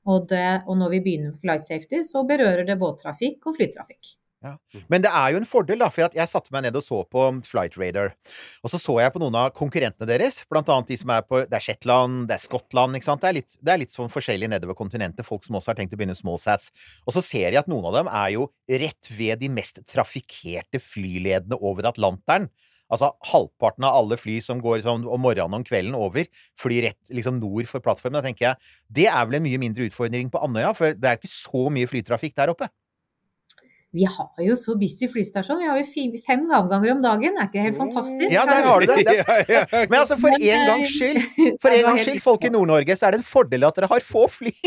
Og, 0.07 0.27
det, 0.31 0.63
og 0.67 0.77
når 0.79 0.95
vi 0.95 1.03
begynner 1.03 1.33
med 1.33 1.41
flight 1.43 1.67
safety, 1.67 1.99
så 2.07 2.23
berører 2.27 2.63
det 2.67 2.79
båttrafikk 2.79 3.49
og 3.49 3.57
flytrafikk. 3.57 4.15
Ja. 4.45 4.53
Men 4.91 5.01
det 5.01 5.09
er 5.09 5.31
jo 5.33 5.39
en 5.39 5.47
fordel, 5.49 5.79
da, 5.81 5.87
for 5.89 6.13
jeg 6.13 6.29
satte 6.29 6.53
meg 6.53 6.67
ned 6.67 6.75
og 6.77 6.83
så 6.85 6.99
på 7.09 7.23
Flight 7.47 7.77
Radar. 7.79 8.11
Og 8.61 8.69
så 8.69 8.79
så 8.81 8.99
jeg 9.01 9.13
på 9.15 9.21
noen 9.23 9.37
av 9.39 9.49
konkurrentene 9.57 10.09
deres, 10.09 10.43
blant 10.51 10.69
annet 10.69 10.91
de 10.93 10.97
som 11.01 11.13
er 11.15 11.25
på 11.25 11.41
Det 11.47 11.57
er 11.57 11.65
Shetland, 11.65 12.27
det 12.29 12.37
er 12.37 12.43
Skottland, 12.43 12.97
ikke 12.99 13.09
sant. 13.09 13.25
Det 13.25 13.31
er 13.31 13.37
litt, 13.39 13.57
det 13.57 13.73
er 13.73 13.81
litt 13.81 13.95
sånn 13.95 14.13
forskjellig 14.13 14.51
nedover 14.53 14.77
kontinentet, 14.77 15.25
folk 15.27 15.45
som 15.47 15.57
også 15.57 15.73
har 15.73 15.81
tenkt 15.81 15.97
å 15.97 15.99
begynne 15.99 16.17
smallsats. 16.17 16.69
Og 17.07 17.17
så 17.17 17.25
ser 17.25 17.49
jeg 17.49 17.61
at 17.63 17.71
noen 17.71 17.89
av 17.89 17.97
dem 17.97 18.13
er 18.13 18.31
jo 18.37 18.47
rett 18.85 19.11
ved 19.17 19.41
de 19.41 19.51
mest 19.57 19.81
trafikkerte 19.89 20.81
flyledene 20.83 21.57
over 21.57 21.89
Atlanteren. 21.89 22.49
Altså 22.93 23.09
halvparten 23.33 23.83
av 23.83 23.97
alle 23.99 24.15
fly 24.15 24.37
som 24.43 24.61
går 24.63 24.85
sånn, 24.85 25.03
om 25.03 25.19
morgenen 25.19 25.57
og 25.57 25.59
om 25.59 25.65
kvelden 25.67 25.97
over, 25.97 26.29
flyr 26.61 26.85
rett 26.87 27.11
liksom 27.11 27.41
nord 27.41 27.67
for 27.67 27.83
plattformen. 27.83 28.21
Da 28.21 28.29
tenker 28.29 28.51
jeg 28.51 28.75
det 29.01 29.09
er 29.11 29.25
vel 29.27 29.41
en 29.41 29.49
mye 29.49 29.59
mindre 29.59 29.89
utfordring 29.89 30.29
på 30.31 30.39
Andøya, 30.45 30.71
for 30.77 30.95
det 30.95 31.09
er 31.09 31.19
ikke 31.19 31.33
så 31.33 31.67
mye 31.73 31.89
flytrafikk 31.89 32.37
der 32.37 32.53
oppe 32.53 32.69
vi 33.95 34.03
har 34.03 34.43
jo 34.43 34.55
så 34.59 34.75
busy 34.79 35.07
flystasjon. 35.07 35.61
Vi 35.61 35.67
har 35.69 35.77
jo 35.79 36.19
fem 36.25 36.43
avganger 36.51 36.91
om 36.91 37.01
dagen. 37.03 37.37
Er 37.37 37.47
ikke 37.47 37.57
det 37.57 37.65
helt 37.69 37.79
fantastisk? 37.79 38.33
Ja, 38.33 38.43
der 38.47 38.65
har 38.67 38.83
du 38.83 38.91
det. 38.91 39.15
Men 39.91 39.99
altså, 40.01 40.17
for 40.19 40.35
en 40.35 40.65
gangs 40.67 40.91
skyld, 40.91 41.21
for 41.63 41.71
en 41.71 41.85
gangs 41.85 42.03
skyld, 42.03 42.19
folk 42.23 42.43
i 42.43 42.51
Nord-Norge, 42.51 42.97
så 42.99 43.07
er 43.07 43.15
det 43.15 43.21
en 43.21 43.29
fordel 43.29 43.63
at 43.67 43.79
dere 43.79 43.91
har 43.93 44.03
få 44.03 44.27
fly. 44.39 44.53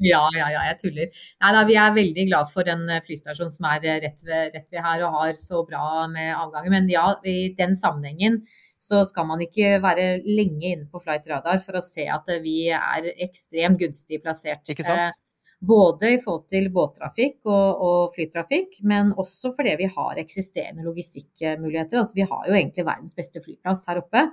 Ja, 0.00 0.22
ja, 0.32 0.46
ja, 0.48 0.62
jeg 0.64 0.78
tuller. 0.80 1.24
Nei 1.44 1.48
da, 1.52 1.60
vi 1.68 1.74
er 1.76 1.90
veldig 1.92 2.22
glad 2.30 2.48
for 2.48 2.64
en 2.72 2.86
flystasjonen 3.04 3.04
flystasjon 3.04 3.50
som 3.52 3.66
er 3.68 3.82
eh, 3.84 3.98
rett 4.06 4.22
ved, 4.24 4.54
rett 4.54 4.72
ved 4.72 4.80
her 4.80 5.02
og 5.04 5.16
har 5.18 5.34
så 5.36 5.60
bra 5.68 6.06
med 6.08 6.30
avganger. 6.32 6.72
Men 6.72 6.88
ja, 6.88 7.02
i 7.28 7.50
den 7.58 7.76
sammenhengen 7.76 8.38
så 8.80 9.02
skal 9.04 9.28
man 9.28 9.44
ikke 9.44 9.74
være 9.84 10.06
lenge 10.24 10.70
inne 10.72 10.88
på 10.88 11.02
flight 11.04 11.28
radar 11.28 11.60
for 11.64 11.76
å 11.76 11.84
se 11.84 12.06
at 12.08 12.32
vi 12.40 12.70
er 12.72 13.10
ekstremt 13.12 13.80
gunstig 13.82 14.22
plassert. 14.24 14.64
Ikke 14.72 14.88
sant? 14.88 15.20
Eh, 15.60 15.66
både 15.66 16.14
i 16.14 16.18
forhold 16.18 16.48
til 16.48 16.70
båttrafikk 16.72 17.44
og, 17.46 17.82
og, 17.82 18.14
flytrafikk, 18.14 18.80
men 18.82 19.12
også 19.16 19.52
fordi 19.56 19.76
vi 19.78 19.88
har 19.94 20.18
eksisterende 20.18 20.84
logistikkmuligheter. 20.84 21.98
Altså, 21.98 22.14
vi 22.16 22.22
har 22.22 22.48
jo 22.48 22.54
egentlig 22.54 22.86
verdens 22.86 23.14
beste 23.14 23.40
flyplass 23.44 23.86
her 23.88 24.00
oppe. 24.00 24.30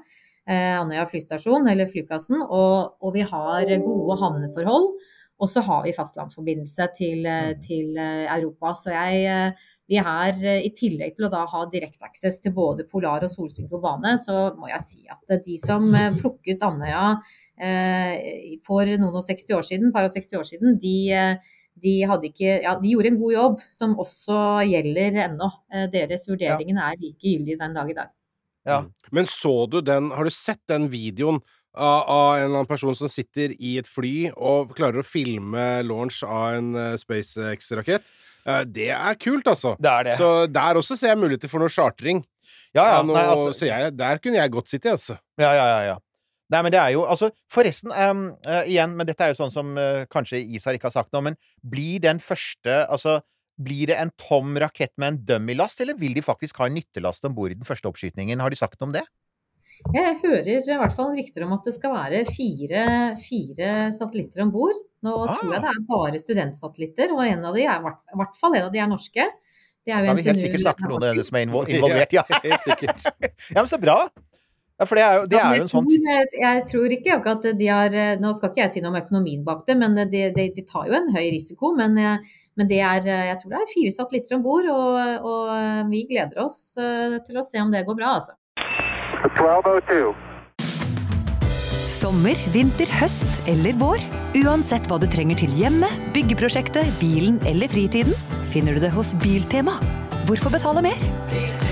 Eh, 0.48 0.80
Andøya 0.80 1.06
flystasjon, 1.06 1.68
eller 1.68 1.88
flyplassen. 1.88 2.42
Og, 2.42 2.98
og, 3.02 3.14
vi 3.14 3.22
har 3.22 3.78
gode 3.84 4.20
havneforhold. 4.22 4.94
Og 5.38 5.50
så 5.50 5.62
har 5.62 5.84
vi 5.86 5.94
fastlandsforbindelse 5.94 6.88
til, 6.98 7.26
mm. 7.28 7.60
til 7.62 7.98
eh, 7.98 8.38
Europa. 8.40 8.74
Så 8.74 8.94
jeg, 8.96 9.26
eh, 9.30 9.74
vi 9.88 10.00
er, 10.02 10.32
eh, 10.42 10.64
i 10.66 10.72
tillegg 10.74 11.14
til 11.18 11.28
å 11.28 11.34
da 11.34 11.44
ha 11.52 11.66
direkteaksess 11.70 12.42
til 12.42 12.56
både 12.56 12.88
Polar 12.90 13.28
og 13.28 13.30
solsynkrobane, 13.30 14.16
så 14.18 14.48
må 14.58 14.72
jeg 14.72 14.82
si 14.88 15.04
at 15.12 15.38
de 15.46 15.60
som 15.62 15.92
plukket 16.18 16.66
Andøya 16.66 17.12
Eh, 17.12 17.47
for 17.58 18.90
noen 19.00 19.18
og 19.18 19.26
60 19.26 19.56
år 19.58 19.66
siden, 19.66 19.94
par 19.94 20.06
og 20.06 20.14
60 20.14 20.38
år 20.38 20.46
siden, 20.46 20.78
de, 20.82 20.98
eh, 21.12 21.56
de, 21.82 21.96
ikke, 22.30 22.62
ja, 22.64 22.76
de, 22.78 22.92
gjorde 22.94 23.12
en 23.14 23.20
god 23.22 23.34
jobb, 23.34 23.66
som 23.74 23.98
også 23.98 24.38
gjelder 24.70 25.24
ennå. 25.28 25.50
Eh, 25.74 25.88
deres 25.94 26.28
vurderingen 26.30 26.78
er 26.78 26.98
like 27.02 27.18
gyldig 27.24 27.58
den 27.60 27.78
dag 27.78 27.90
i 27.90 27.98
dag. 27.98 28.14
Ja. 28.68 28.82
Mm. 28.82 28.92
Men 29.12 29.30
så 29.32 29.56
du 29.72 29.82
den, 29.82 30.12
har 30.12 30.28
du 30.28 30.34
sett 30.34 30.62
den 30.70 30.90
videoen 30.92 31.42
av, 31.78 32.04
av, 32.10 32.38
en 32.38 32.46
eller 32.46 32.62
annen 32.62 32.70
person 32.70 32.96
som 32.98 33.10
sitter 33.10 33.54
i 33.58 33.78
et 33.80 33.88
fly 33.88 34.32
og 34.36 34.74
klarer 34.78 35.02
å 35.02 35.08
filme 35.08 35.68
launch 35.86 36.24
av 36.26 36.58
en 36.58 36.72
SpaceX-rakett? 36.98 38.06
Det 38.72 38.90
er 38.96 39.16
kult, 39.20 39.48
altså. 39.52 39.74
Det 39.76 39.92
er 39.92 40.06
det. 40.08 40.18
Så 40.20 40.48
der 40.48 40.80
også 40.80 40.96
ser 40.96 41.12
jeg 41.12 41.20
muligheter 41.20 41.52
for 41.52 41.60
noe 41.60 41.72
chartring. 41.72 42.22
Ja, 42.76 42.86
ja. 42.94 43.00
Nei, 43.06 43.24
altså... 43.24 43.54
Så 43.56 43.68
jeg, 43.68 43.94
der 43.98 44.22
kunne 44.24 44.40
jeg 44.40 44.54
godt 44.54 44.72
sitte, 44.72 44.94
altså. 44.96 45.18
Ja, 45.40 45.52
ja, 45.52 45.66
ja. 45.68 45.80
ja. 45.92 45.98
Nei, 46.54 46.62
men 46.64 46.72
det 46.72 46.80
er 46.80 46.94
jo 46.96 47.04
Altså, 47.08 47.30
forresten, 47.52 47.92
um, 47.92 48.30
uh, 48.48 48.64
igjen, 48.64 48.94
men 48.96 49.08
dette 49.10 49.26
er 49.26 49.34
jo 49.34 49.40
sånn 49.42 49.54
som 49.54 49.74
uh, 49.76 50.06
kanskje 50.12 50.40
Isar 50.56 50.78
ikke 50.78 50.88
har 50.90 50.96
sagt 50.96 51.12
noe, 51.16 51.26
men 51.30 51.40
blir 51.62 52.00
den 52.04 52.22
første 52.24 52.84
Altså, 52.88 53.20
blir 53.58 53.90
det 53.90 53.98
en 54.00 54.14
tom 54.22 54.58
rakett 54.62 54.94
med 55.02 55.12
en 55.12 55.22
dummy-last, 55.32 55.82
eller 55.82 55.98
vil 55.98 56.14
de 56.16 56.24
faktisk 56.24 56.60
ha 56.62 56.70
en 56.70 56.78
nyttelast 56.78 57.26
om 57.26 57.36
bord 57.36 57.52
i 57.52 57.58
den 57.58 57.68
første 57.68 57.90
oppskytingen? 57.90 58.44
Har 58.44 58.54
de 58.54 58.60
sagt 58.60 58.78
noe 58.80 58.92
om 58.92 58.94
det? 58.96 59.04
Jeg 59.94 60.18
hører 60.24 60.50
i 60.58 60.78
hvert 60.82 60.96
fall 60.96 61.14
rykter 61.18 61.46
om 61.46 61.56
at 61.58 61.66
det 61.68 61.74
skal 61.76 61.94
være 61.94 62.24
fire, 62.30 62.84
fire 63.22 63.72
satellitter 63.98 64.46
om 64.46 64.54
bord. 64.54 64.78
Nå 65.06 65.14
ah. 65.26 65.34
tror 65.38 65.54
jeg 65.54 65.64
det 65.64 65.74
er 65.74 65.84
bare 65.90 66.22
studentsatellitter, 66.22 67.14
og 67.14 67.26
en 67.26 67.46
av 67.50 67.58
de 67.58 67.66
er, 67.66 67.82
i 67.82 68.22
hvert 68.22 68.40
fall 68.40 68.58
en 68.58 68.70
av 68.70 68.72
de 68.74 68.82
er 68.82 68.90
norske. 68.90 69.28
Det 69.88 69.94
er 69.94 70.02
jo 70.02 70.08
da 70.08 70.12
har 70.12 70.20
vi 70.20 70.26
helt 70.28 70.42
sikkert 70.42 70.64
snakket 70.66 70.84
med 70.84 70.92
noen 70.92 71.04
av 71.04 71.14
dere 71.14 71.28
som 71.28 71.38
er 71.38 71.46
involvert, 71.78 72.16
ja. 72.18 72.24
helt 72.44 72.66
sikkert. 72.66 73.06
ja, 73.54 73.60
men 73.60 73.70
så 73.72 73.80
bra. 73.82 74.00
Ja, 74.78 74.86
for 74.86 75.00
det 75.00 75.04
er 75.04 75.16
jo, 75.18 75.22
det 75.26 75.38
er 75.42 75.56
jo 75.58 75.64
en 75.64 75.72
sånn 75.72 75.88
Jeg 76.38 76.66
tror 76.70 76.94
ikke 76.94 77.16
akkurat 77.16 77.46
de 77.58 77.70
har 77.72 77.96
Nå 78.22 78.34
skal 78.38 78.52
ikke 78.52 78.62
jeg 78.62 78.76
si 78.76 78.84
noe 78.84 78.94
om 78.94 79.00
økonomien 79.00 79.42
bak 79.46 79.64
det, 79.66 79.78
men 79.80 79.98
de, 79.98 80.28
de, 80.36 80.46
de 80.54 80.66
tar 80.68 80.86
jo 80.90 80.98
en 81.00 81.10
høy 81.16 81.32
risiko. 81.34 81.74
Men, 81.78 81.98
men, 81.98 82.70
det 82.70 82.84
er 82.86 83.08
Jeg 83.08 83.40
tror 83.42 83.56
det 83.56 83.64
er 83.64 83.74
fire 83.74 83.96
satellitter 83.96 84.38
om 84.38 84.46
bord, 84.46 84.70
og, 84.70 85.26
og, 85.26 85.52
vi 85.90 86.06
gleder 86.10 86.46
oss 86.46 86.78
eh, 86.78 87.18
til 87.26 87.42
å 87.42 87.46
se 87.46 87.62
om 87.64 87.74
det 87.74 87.86
går 87.90 87.98
bra, 87.98 88.18
altså. 88.22 88.38
1202. 89.26 90.14
Sommer, 91.88 92.38
vinter, 92.54 92.90
høst 93.00 93.48
eller 93.50 93.78
vår. 93.80 94.04
Uansett 94.44 94.90
hva 94.92 95.00
du 95.02 95.08
trenger 95.10 95.40
til 95.42 95.54
hjemmet, 95.58 95.94
byggeprosjektet, 96.14 96.92
bilen 97.02 97.40
eller 97.50 97.72
fritiden, 97.72 98.14
finner 98.52 98.78
du 98.78 98.84
det 98.84 98.92
hos 98.94 99.16
Biltema. 99.24 99.80
Hvorfor 100.28 100.54
betale 100.54 100.86
mer? 100.86 101.08
Biltema. 101.32 101.67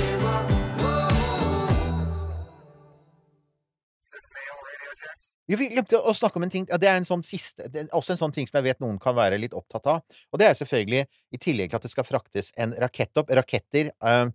Jo, 5.45 5.59
vi 5.61 5.67
glemte 5.69 5.99
å 6.01 6.13
snakke 6.17 6.39
om 6.39 6.47
en 6.47 6.53
ting. 6.53 6.65
Det 6.65 6.89
er 6.89 6.97
en 6.97 7.05
sånn 7.05 7.21
siste, 7.25 7.67
også 7.93 8.15
en 8.15 8.21
sånn 8.23 8.33
ting 8.33 8.47
som 8.49 8.57
jeg 8.57 8.71
vet 8.71 8.81
noen 8.81 8.97
kan 9.01 9.13
være 9.17 9.37
litt 9.41 9.53
opptatt 9.53 9.85
av. 9.91 10.17
Og 10.33 10.41
det 10.41 10.49
er 10.49 10.57
selvfølgelig, 10.57 11.05
i 11.05 11.41
tillegg 11.41 11.69
til 11.69 11.79
at 11.79 11.85
det 11.85 11.93
skal 11.93 12.07
fraktes 12.07 12.49
en 12.57 12.73
rakett 12.81 13.21
opp 13.21 13.29
Raketter 13.29 13.91
eh, 13.93 14.25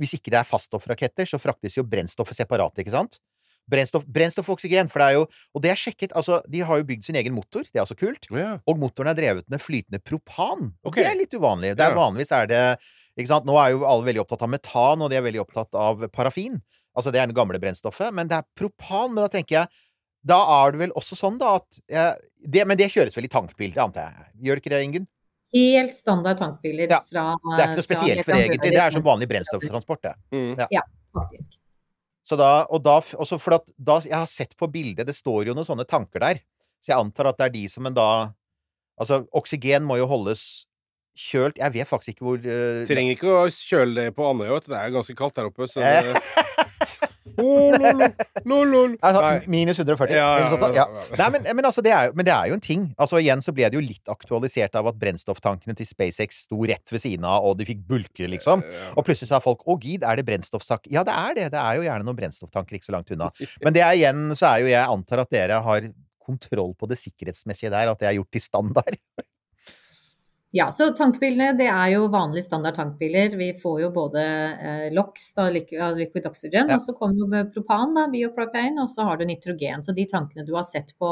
Hvis 0.00 0.16
ikke 0.16 0.32
det 0.32 0.40
er 0.40 0.48
faststoffraketter, 0.48 1.28
så 1.28 1.38
fraktes 1.38 1.76
jo 1.76 1.84
brennstoffet 1.86 2.40
separat, 2.40 2.80
ikke 2.80 2.94
sant? 2.94 3.20
Brennstoff, 3.70 4.04
brennstoff 4.04 4.48
og 4.50 4.58
oksygen. 4.58 4.90
For 4.92 5.00
det 5.00 5.06
er 5.06 5.18
jo 5.18 5.24
Og 5.56 5.64
det 5.64 5.72
er 5.72 5.80
sjekket. 5.80 6.12
Altså, 6.16 6.40
de 6.50 6.60
har 6.68 6.80
jo 6.80 6.88
bygd 6.88 7.06
sin 7.06 7.16
egen 7.20 7.32
motor. 7.36 7.64
Det 7.64 7.78
er 7.78 7.84
også 7.84 7.96
kult. 7.96 8.28
Yeah. 8.32 8.58
Og 8.68 8.80
motoren 8.80 9.12
er 9.12 9.18
drevet 9.18 9.48
med 9.52 9.62
flytende 9.62 10.00
propan. 10.04 10.70
Og 10.84 10.92
okay. 10.92 11.02
det 11.02 11.10
er 11.10 11.20
litt 11.22 11.36
uvanlig. 11.36 11.74
Det 11.78 11.84
er 11.84 11.94
yeah. 11.94 12.00
Vanligvis 12.00 12.34
er 12.36 12.50
det 12.50 12.62
ikke 13.14 13.30
sant? 13.30 13.48
Nå 13.48 13.56
er 13.60 13.72
jo 13.72 13.86
alle 13.88 14.08
veldig 14.08 14.24
opptatt 14.24 14.42
av 14.44 14.50
metan, 14.50 15.04
og 15.04 15.10
de 15.10 15.16
er 15.16 15.24
veldig 15.24 15.44
opptatt 15.44 15.78
av 15.78 16.02
parafin. 16.12 16.58
Altså 16.94 17.12
det 17.14 17.20
er 17.22 17.30
det 17.30 17.36
gamle 17.36 17.58
brennstoffet. 17.62 18.12
Men 18.14 18.30
det 18.30 18.40
er 18.40 18.48
propan. 18.58 19.14
Men 19.14 19.24
da 19.24 19.30
tenker 19.32 19.62
jeg 19.62 19.83
Da 20.24 20.38
er 20.58 20.72
det 20.72 20.80
vel 20.86 20.94
også 20.96 21.18
sånn, 21.18 21.36
da, 21.40 21.56
at 21.60 21.80
eh, 21.92 22.14
det, 22.44 22.64
Men 22.68 22.78
det 22.80 22.90
kjøres 22.92 23.16
vel 23.16 23.28
i 23.28 23.32
tankbil, 23.32 23.74
det 23.74 23.82
antar 23.82 24.08
jeg. 24.08 24.30
Gjør 24.46 24.58
det 24.58 24.64
ikke 24.64 24.72
det, 24.72 24.84
Ingunn? 24.86 25.08
Helt 25.54 25.94
standard 25.94 26.40
tankbiler 26.40 26.90
Ja. 26.90 27.02
fra 27.06 27.26
Det 27.38 27.58
er 27.60 27.68
ikke 27.68 27.78
noe 27.78 27.86
spesielt 27.86 28.24
for 28.24 28.34
det, 28.34 28.46
egentlig. 28.48 28.72
Det 28.74 28.80
er 28.82 28.96
som 28.96 29.04
vanlig 29.06 29.28
brennstofftransport, 29.30 30.02
det. 30.02 30.14
Mm. 30.34 30.56
Faktisk. 31.14 31.58
Så 32.24 32.36
da, 32.40 32.64
og 32.72 32.82
da, 32.82 32.96
også 33.20 33.38
for 33.38 33.58
at 33.60 33.68
da, 33.76 34.00
Jeg 34.02 34.16
har 34.16 34.26
sett 34.26 34.56
på 34.56 34.66
bildet, 34.72 35.06
det 35.06 35.14
står 35.14 35.46
jo 35.46 35.54
noen 35.54 35.68
sånne 35.68 35.86
tanker 35.86 36.24
der. 36.24 36.40
Så 36.82 36.92
jeg 36.92 36.98
antar 36.98 37.30
at 37.30 37.38
det 37.38 37.46
er 37.46 37.54
de 37.54 37.68
som 37.68 37.86
en 37.86 37.96
da 37.96 38.08
Altså, 38.94 39.24
oksygen 39.34 39.82
må 39.82 39.96
jo 39.98 40.06
holdes 40.06 40.66
kjølt 41.18 41.58
Jeg 41.58 41.74
vet 41.74 41.88
faktisk 41.88 42.14
ikke 42.14 42.26
hvor 42.28 42.38
uh, 42.38 42.84
Trenger 42.86 43.16
ikke 43.16 43.32
å 43.32 43.48
kjøle 43.50 43.94
det 43.96 44.14
på 44.14 44.26
Andøya, 44.28 44.54
vet 44.54 44.68
du. 44.68 44.70
Det 44.70 44.80
er 44.80 44.94
ganske 44.94 45.16
kaldt 45.18 45.38
der 45.38 45.48
oppe, 45.50 45.66
så. 45.70 45.82
oh, 47.40 47.72
lol, 47.72 48.02
lol, 48.44 48.68
lol. 48.72 48.94
altså, 49.06 49.50
Minus 49.50 49.78
140. 49.80 50.12
Ja, 50.14 50.18
ja, 50.20 50.32
eller 50.38 50.52
sånt 50.52 50.64
da. 50.64 50.70
ja, 50.76 50.84
ja. 50.84 51.04
ja. 51.10 51.18
Nei, 51.22 51.28
men, 51.34 51.48
men, 51.58 51.68
altså, 51.68 51.84
det 51.84 51.92
er, 51.94 52.08
jo- 52.08 52.16
men 52.18 52.28
det 52.28 52.34
er 52.34 52.50
jo 52.50 52.58
en 52.58 52.64
ting. 52.64 52.86
Altså, 53.00 53.20
igjen 53.22 53.42
så 53.44 53.54
ble 53.56 53.68
det 53.72 53.78
jo 53.78 53.82
litt 53.84 54.12
aktualisert 54.12 54.78
av 54.80 54.88
at 54.90 55.00
brennstofftankene 55.00 55.76
til 55.78 55.88
SpaceX 55.88 56.44
sto 56.46 56.60
rett 56.68 56.94
ved 56.94 57.04
siden 57.04 57.26
av, 57.28 57.44
og 57.48 57.58
de 57.60 57.68
fikk 57.68 57.84
bulker, 57.88 58.30
liksom. 58.32 58.64
Og 58.94 59.04
plutselig 59.06 59.32
sa 59.32 59.40
folk 59.44 59.64
'Å, 59.64 59.78
gid, 59.80 60.04
er 60.04 60.20
det 60.20 60.26
brennstofftank?' 60.28 60.90
Ja, 60.92 61.04
det 61.06 61.14
er 61.16 61.34
det. 61.40 61.50
Det 61.56 61.60
er 61.60 61.80
jo 61.80 61.86
gjerne 61.88 62.04
noen 62.08 62.20
brennstofftanker 62.20 62.78
ikke 62.78 62.90
så 62.90 62.96
langt 62.98 63.10
unna. 63.14 63.30
Men 63.64 63.72
det 63.76 63.82
er 63.84 63.94
igjen, 63.98 64.26
så 64.36 64.54
er 64.54 64.64
jo 64.64 64.72
jeg 64.72 64.92
antar 64.96 65.24
at 65.24 65.30
dere 65.34 65.60
har 65.64 65.90
kontroll 66.24 66.72
på 66.80 66.88
det 66.88 66.96
sikkerhetsmessige 67.02 67.68
der, 67.72 67.90
at 67.92 68.00
det 68.00 68.08
er 68.08 68.16
gjort 68.20 68.32
til 68.32 68.40
standard. 68.44 68.96
Ja, 70.54 70.68
så 70.70 70.86
tankbilene 70.94 71.56
det 71.58 71.66
er 71.66 71.88
jo 71.96 72.04
vanlige 72.12 72.44
standard 72.46 72.76
tankbiler. 72.78 73.32
Vi 73.40 73.48
får 73.58 73.80
jo 73.82 73.88
både 73.94 74.22
eh, 74.22 74.84
LOX, 74.94 75.32
da, 75.34 75.48
liquid, 75.50 76.28
oxygen, 76.30 76.70
Ja. 76.70 76.76
og 76.76 76.84
så 76.84 76.94
kommer 76.94 77.40
jo 77.40 77.48
propan, 77.56 77.94
da, 77.96 78.04
biopropane, 78.12 78.78
og 78.84 78.86
så 78.92 79.02
har 79.08 79.18
du 79.18 79.24
nitrogen. 79.26 79.82
Så 79.82 79.94
de 79.96 80.04
tankene 80.06 80.46
du 80.46 80.52
har 80.54 80.62
sett 80.68 80.94
på, 80.98 81.10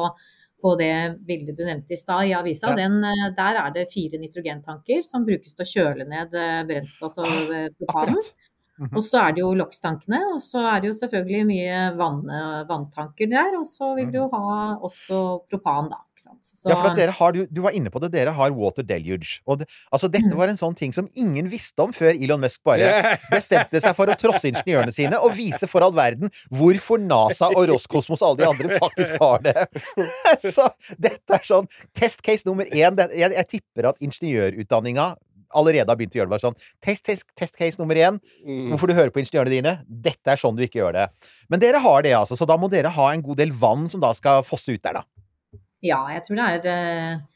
på 0.62 0.74
det 0.78 0.92
bildet 1.26 1.58
du 1.58 1.64
nevnte 1.66 1.96
i 1.96 1.98
stad 1.98 2.28
i 2.30 2.36
avisa, 2.38 2.70
Ja. 2.70 2.76
den, 2.84 3.02
eh, 3.04 3.24
der 3.34 3.58
er 3.64 3.74
det 3.74 3.88
fire 3.90 4.22
nitrogentanker 4.22 5.02
som 5.02 5.26
brukes 5.26 5.56
til 5.58 5.66
å 5.66 5.72
kjøle 5.74 6.06
ned 6.06 6.38
eh, 6.38 6.62
brennstoff 6.70 7.18
og 7.18 7.50
eh, 7.50 7.66
propanen. 7.82 8.14
Akkurat. 8.22 8.34
Mhm. 8.80 8.96
Og 8.96 9.02
så 9.04 9.18
er 9.28 9.32
det 9.36 9.42
jo 9.42 9.50
lokstankene, 9.54 10.18
og 10.34 10.40
så 10.40 10.58
er 10.74 10.80
det 10.80 10.88
jo 10.88 10.94
selvfølgelig 10.96 11.42
mye 11.46 11.80
vann, 11.98 12.22
vanntanker 12.68 13.28
der. 13.30 13.58
Og 13.58 13.66
så 13.68 13.94
vil 13.98 14.10
du 14.10 14.18
jo 14.22 14.28
ha 14.32 14.76
også 14.80 15.18
propan, 15.50 15.90
da. 15.92 15.98
Ikke 16.12 16.22
sant. 16.24 16.44
Så, 16.44 16.68
Mhm. 16.68 16.70
Ja, 16.72 16.76
for 16.80 16.88
at 16.90 16.96
dere 16.96 17.10
har, 17.12 17.32
du, 17.32 17.46
du 17.46 17.60
var 17.62 17.70
inne 17.72 17.90
på 17.90 18.00
det, 18.00 18.10
dere 18.12 18.32
har 18.32 18.50
water 18.52 18.82
deluge. 18.82 19.40
Og 19.46 19.58
det, 19.60 19.68
altså, 19.92 20.08
Mm. 20.08 20.12
dette 20.12 20.36
var 20.36 20.48
en 20.48 20.56
sånn 20.56 20.74
ting 20.76 20.92
som 20.92 21.08
ingen 21.16 21.48
visste 21.48 21.78
om 21.82 21.92
før 21.92 22.12
Elon 22.16 22.40
Musk 22.40 22.60
bare 22.64 23.18
bestemte 23.30 23.80
seg 23.80 23.94
for 23.96 24.06
å 24.06 24.16
trosse 24.16 24.48
ingeniørene 24.50 24.92
sine 24.92 25.16
og 25.20 25.32
vise 25.36 25.66
for 25.68 25.82
all 25.82 25.92
verden 25.92 26.30
hvorfor 26.52 26.98
NASA 27.00 27.48
og 27.54 27.68
Roskosmos 27.68 28.22
og 28.22 28.28
alle 28.28 28.38
de 28.38 28.48
andre 28.50 28.78
faktisk 28.78 29.18
har 29.20 29.38
det. 29.42 29.68
Så 30.54 30.68
dette 30.98 31.34
er 31.34 31.44
sånn 31.44 31.68
Test 31.94 32.22
case 32.22 32.44
nummer 32.46 32.64
én. 32.64 32.96
Jeg, 33.12 33.32
jeg 33.32 33.48
tipper 33.48 33.88
at 33.88 33.98
ingeniørutdanninga 34.00 35.14
allerede 35.54 35.88
har 35.92 35.98
begynt 36.00 36.16
å 36.16 36.20
gjøre 36.20 36.30
det 36.30 36.34
bare 36.36 36.46
sånn. 36.46 36.58
Test, 36.84 37.04
test, 37.08 37.26
test 37.38 37.56
case 37.58 37.80
nummer 37.80 37.98
én. 37.98 38.20
Mm. 38.44 38.70
Hvorfor 38.72 38.90
du 38.90 38.96
hører 38.98 39.12
på 39.14 39.22
ingeniørene 39.22 39.54
dine. 39.54 39.74
Dette 39.86 40.34
er 40.34 40.40
sånn 40.40 40.56
du 40.58 40.64
ikke 40.66 40.82
gjør 40.82 40.96
det. 41.00 41.08
Men 41.52 41.62
dere 41.62 41.82
har 41.84 42.06
det, 42.06 42.14
altså. 42.18 42.38
Så 42.38 42.48
da 42.48 42.56
må 42.60 42.70
dere 42.72 42.92
ha 42.94 43.10
en 43.12 43.24
god 43.24 43.42
del 43.42 43.52
vann 43.52 43.88
som 43.92 44.02
da 44.02 44.12
skal 44.18 44.44
fosse 44.46 44.74
ut 44.74 44.82
der, 44.82 45.02
da. 45.02 45.60
Ja, 45.82 46.04
jeg 46.14 46.22
tror 46.26 46.38
det 46.38 46.48
er 46.48 46.72
uh, 47.18 47.28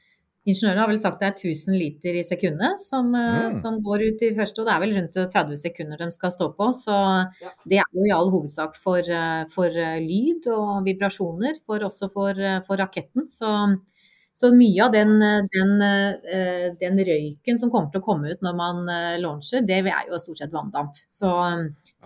Ingeniørene 0.46 0.78
har 0.78 0.90
vel 0.92 0.98
sagt 1.02 1.18
det 1.18 1.26
er 1.26 1.40
1000 1.50 1.74
liter 1.74 2.14
i 2.14 2.22
sekundet 2.22 2.78
som, 2.78 3.08
uh, 3.16 3.48
Mm. 3.48 3.54
som 3.58 3.80
går 3.82 4.04
ut 4.12 4.20
i 4.22 4.28
første, 4.36 4.60
og 4.62 4.68
det 4.68 4.74
er 4.76 4.82
vel 4.84 4.94
rundt 4.94 5.16
30 5.32 5.56
sekunder 5.58 5.98
de 5.98 6.06
skal 6.14 6.30
stå 6.30 6.46
på. 6.54 6.68
Så 6.70 6.94
det 7.66 7.80
er 7.82 7.88
jo 7.90 8.06
i 8.06 8.12
all 8.14 8.30
hovedsak 8.30 8.78
for, 8.78 9.02
uh, 9.02 9.42
for 9.50 9.66
eh, 9.66 9.98
lyd 9.98 10.46
og 10.54 10.86
vibrasjoner, 10.86 11.58
for, 11.66 11.82
også 11.82 12.06
for, 12.12 12.38
eh, 12.38 12.60
for 12.62 12.78
raketten. 12.78 13.26
Så, 13.26 13.50
så 14.36 14.50
mye 14.52 14.84
av 14.84 14.92
den, 14.92 15.14
eh, 15.24 15.46
den, 15.54 15.70
eh, 15.80 16.66
den 16.80 16.98
røyken 17.08 17.56
som 17.60 17.70
kommer 17.72 17.88
til 17.92 18.02
å 18.02 18.04
komme 18.04 18.34
ut 18.34 18.42
når 18.44 18.56
man 18.58 18.82
eh, 18.92 19.16
launcher, 19.22 19.64
det 19.64 19.78
er 19.80 20.10
jo 20.10 20.20
stort 20.20 20.42
sett 20.42 20.52
vanndamp. 20.52 20.98
Så, 21.08 21.32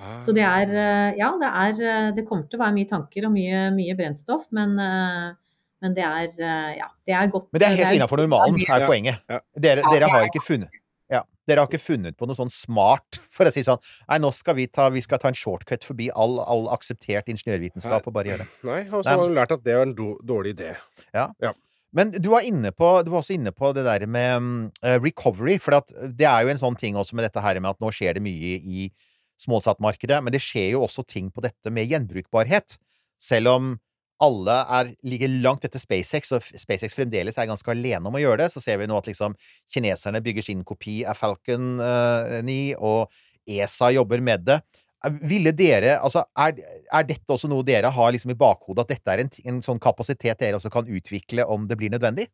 Ah. 0.00 0.16
så 0.22 0.32
det 0.32 0.44
er 0.46 0.70
eh, 0.72 1.18
Ja, 1.18 1.32
det 1.36 1.48
er 1.50 1.80
eh, 1.84 2.10
Det 2.16 2.22
kommer 2.28 2.46
til 2.48 2.56
å 2.56 2.62
være 2.62 2.76
mye 2.78 2.88
tanker 2.88 3.26
og 3.26 3.32
mye, 3.34 3.66
mye 3.74 3.96
brennstoff, 3.98 4.46
men 4.56 4.78
eh, 4.78 5.32
men 5.80 5.94
det 5.96 6.04
er, 6.04 6.28
eh, 6.44 6.76
ja, 6.76 6.86
det 7.08 7.14
er 7.16 7.28
godt 7.32 7.48
Men 7.52 7.60
det 7.62 7.66
er 7.68 7.76
helt 7.80 7.96
innafor 7.96 8.20
normalen, 8.20 8.60
er 8.68 8.86
poenget. 8.86 9.22
Dere, 9.56 9.80
dere 9.80 10.10
har 10.12 10.26
ikke 10.28 10.42
funnet 10.44 10.68
ja, 11.10 11.22
Dere 11.48 11.64
har 11.64 11.70
ikke 11.70 11.82
funnet 11.82 12.16
på 12.20 12.28
noe 12.28 12.38
sånn 12.38 12.52
smart 12.52 13.18
for 13.32 13.48
å 13.48 13.52
si 13.52 13.64
sånn 13.66 13.80
Nei, 14.06 14.20
nå 14.22 14.30
skal 14.36 14.54
vi 14.60 14.68
ta, 14.70 14.86
vi 14.94 15.02
skal 15.02 15.18
ta 15.18 15.32
en 15.32 15.38
shortcut 15.38 15.84
forbi 15.88 16.10
all, 16.14 16.38
all 16.44 16.68
akseptert 16.76 17.32
ingeniørvitenskap 17.32 18.06
og 18.06 18.14
bare 18.14 18.30
gjøre 18.30 18.44
det. 18.44 18.52
Nei, 18.68 18.82
og 18.92 19.02
så 19.02 19.16
har 19.16 19.26
du 19.26 19.34
lært 19.34 19.56
at 19.56 19.64
det 19.66 19.74
er 19.74 19.82
en 19.88 19.96
dårlig 19.96 20.54
idé. 20.54 20.76
Men 21.96 22.12
du 22.14 22.28
var, 22.30 22.46
på, 22.70 22.88
du 23.02 23.10
var 23.10 23.20
også 23.20 23.34
inne 23.34 23.52
på 23.52 23.72
det 23.74 23.84
der 23.86 24.06
med 24.06 24.42
mm, 24.42 24.58
eh, 24.86 24.98
recovery. 25.02 25.58
For 25.62 25.80
at 25.80 25.90
det 25.90 26.28
er 26.28 26.44
jo 26.44 26.52
en 26.52 26.62
sånn 26.62 26.78
ting 26.78 26.98
også 26.98 27.18
med 27.18 27.26
dette 27.26 27.42
her 27.42 27.58
med 27.58 27.74
at 27.74 27.82
nå 27.82 27.90
skjer 27.94 28.18
det 28.18 28.24
mye 28.24 28.58
i 28.58 28.88
småsattmarkedet. 29.42 30.20
Men 30.22 30.34
det 30.34 30.42
skjer 30.44 30.76
jo 30.76 30.84
også 30.86 31.04
ting 31.08 31.32
på 31.34 31.42
dette 31.44 31.72
med 31.74 31.90
gjenbrukbarhet. 31.90 32.78
Selv 33.20 33.54
om 33.54 33.72
alle 34.20 34.54
er, 34.76 34.92
ligger 35.08 35.32
langt 35.40 35.64
etter 35.64 35.80
SpaceX, 35.80 36.30
og 36.36 36.44
SpaceX 36.44 36.92
fremdeles 36.92 37.38
er 37.40 37.48
ganske 37.48 37.72
alene 37.72 38.04
om 38.06 38.18
å 38.18 38.20
gjøre 38.20 38.42
det, 38.44 38.50
så 38.52 38.60
ser 38.62 38.76
vi 38.80 38.88
nå 38.90 38.98
at 39.00 39.08
liksom 39.08 39.34
kineserne 39.72 40.20
bygger 40.24 40.44
sin 40.44 40.60
kopi 40.68 41.00
av 41.08 41.16
Falcon 41.16 41.80
eh, 41.80 42.36
9, 42.44 42.58
og 42.76 43.08
ESA 43.48 43.90
jobber 43.96 44.20
med 44.24 44.44
det. 44.46 44.60
Ville 45.24 45.52
dere, 45.56 45.94
altså, 46.04 46.26
er, 46.44 46.58
er 46.92 47.04
dette 47.08 47.32
også 47.32 47.48
noe 47.48 47.64
dere 47.64 47.88
har 47.94 48.12
liksom 48.12 48.34
i 48.34 48.38
bakhodet, 48.38 48.84
at 48.84 48.90
dette 48.92 49.14
er 49.14 49.22
en, 49.22 49.30
en 49.48 49.60
sånn 49.64 49.80
kapasitet 49.80 50.42
dere 50.42 50.58
også 50.58 50.72
kan 50.72 50.88
utvikle 50.88 51.46
om 51.48 51.64
det 51.68 51.78
blir 51.80 51.92
nødvendig? 51.92 52.26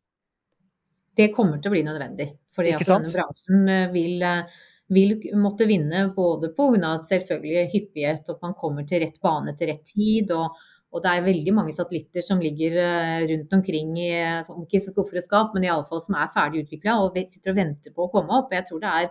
Det 1.17 1.29
kommer 1.33 1.61
til 1.61 1.71
å 1.71 1.75
bli 1.77 1.83
nødvendig. 1.87 2.27
Fordi 2.53 2.73
at 2.75 2.83
denne 2.85 3.13
bransjen 3.13 3.69
eh, 3.71 3.85
vil, 3.93 4.19
eh, 4.27 4.57
vil 4.93 5.15
måtte 5.39 5.65
vinne 5.69 6.09
både 6.15 6.51
pga. 6.57 6.97
selvfølgelig 7.07 7.69
hyppighet, 7.71 8.33
og 8.33 8.43
man 8.43 8.57
kommer 8.59 8.85
til 8.89 9.01
rett 9.05 9.21
bane 9.23 9.55
til 9.57 9.71
rett 9.71 9.93
tid. 9.95 10.35
og 10.35 10.59
og 10.95 11.03
det 11.03 11.11
er 11.11 11.25
veldig 11.25 11.51
mange 11.51 11.73
satellitter 11.75 12.23
som 12.23 12.39
ligger 12.39 12.77
eh, 12.79 13.23
rundt 13.27 13.55
omkring 13.57 13.89
i 13.99 14.07
eh, 14.15 14.51
ikke 14.63 14.79
skuffer 14.79 15.19
og 15.19 15.25
skap, 15.25 15.49
men 15.55 15.65
iallfall 15.67 15.99
som 16.03 16.15
er 16.15 16.31
ferdig 16.31 16.63
utvikla 16.63 16.95
og 17.03 17.17
sitter 17.27 17.51
og 17.51 17.57
venter 17.59 17.93
på 17.95 18.05
å 18.05 18.11
komme 18.13 18.37
opp. 18.39 18.53
Jeg 18.55 18.65
tror 18.69 18.79
det 18.85 18.93
er, 19.01 19.09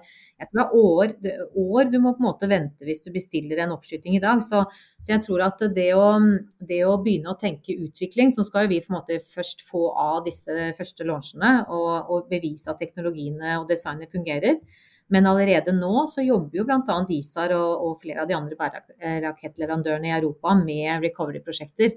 tror 0.49 0.57
det 0.57 0.65
er 0.65 0.79
år, 0.81 1.12
år 1.77 1.93
du 1.93 1.99
må 2.01 2.15
på 2.17 2.25
en 2.25 2.29
måte 2.31 2.49
vente 2.49 2.89
hvis 2.89 3.05
du 3.05 3.11
bestiller 3.12 3.61
en 3.62 3.77
oppskyting 3.77 4.17
i 4.17 4.23
dag. 4.25 4.41
Så, 4.47 4.65
så 4.97 5.15
jeg 5.15 5.27
tror 5.27 5.45
at 5.51 5.67
det 5.77 5.91
å, 5.99 6.09
det 6.65 6.81
å 6.89 6.97
begynne 7.05 7.35
å 7.35 7.39
tenke 7.41 7.77
utvikling, 7.77 8.33
så 8.33 8.47
skal 8.49 8.65
jo 8.65 8.73
vi 8.73 8.81
på 8.81 8.95
en 8.95 8.99
måte 9.03 9.21
først 9.37 9.67
få 9.69 9.91
av 9.93 10.23
disse 10.25 10.73
første 10.81 11.05
launchene 11.05 11.59
og, 11.69 11.93
og 12.09 12.33
bevise 12.33 12.73
at 12.73 12.81
teknologiene 12.81 13.59
og 13.61 13.69
designet 13.69 14.17
fungerer. 14.17 14.57
Men 15.12 15.27
allerede 15.31 15.75
nå 15.77 16.07
så 16.11 16.25
jobber 16.27 16.59
jo 16.59 16.64
bl.a. 16.66 17.01
ISAR 17.14 17.55
og, 17.55 17.83
og 17.87 17.99
flere 18.03 18.25
av 18.25 18.31
de 18.31 18.35
andre 18.35 18.57
bærerakettleverandørene 18.59 20.11
i 20.11 20.14
Europa 20.16 20.55
med 20.59 21.05
recovery-prosjekter. 21.07 21.95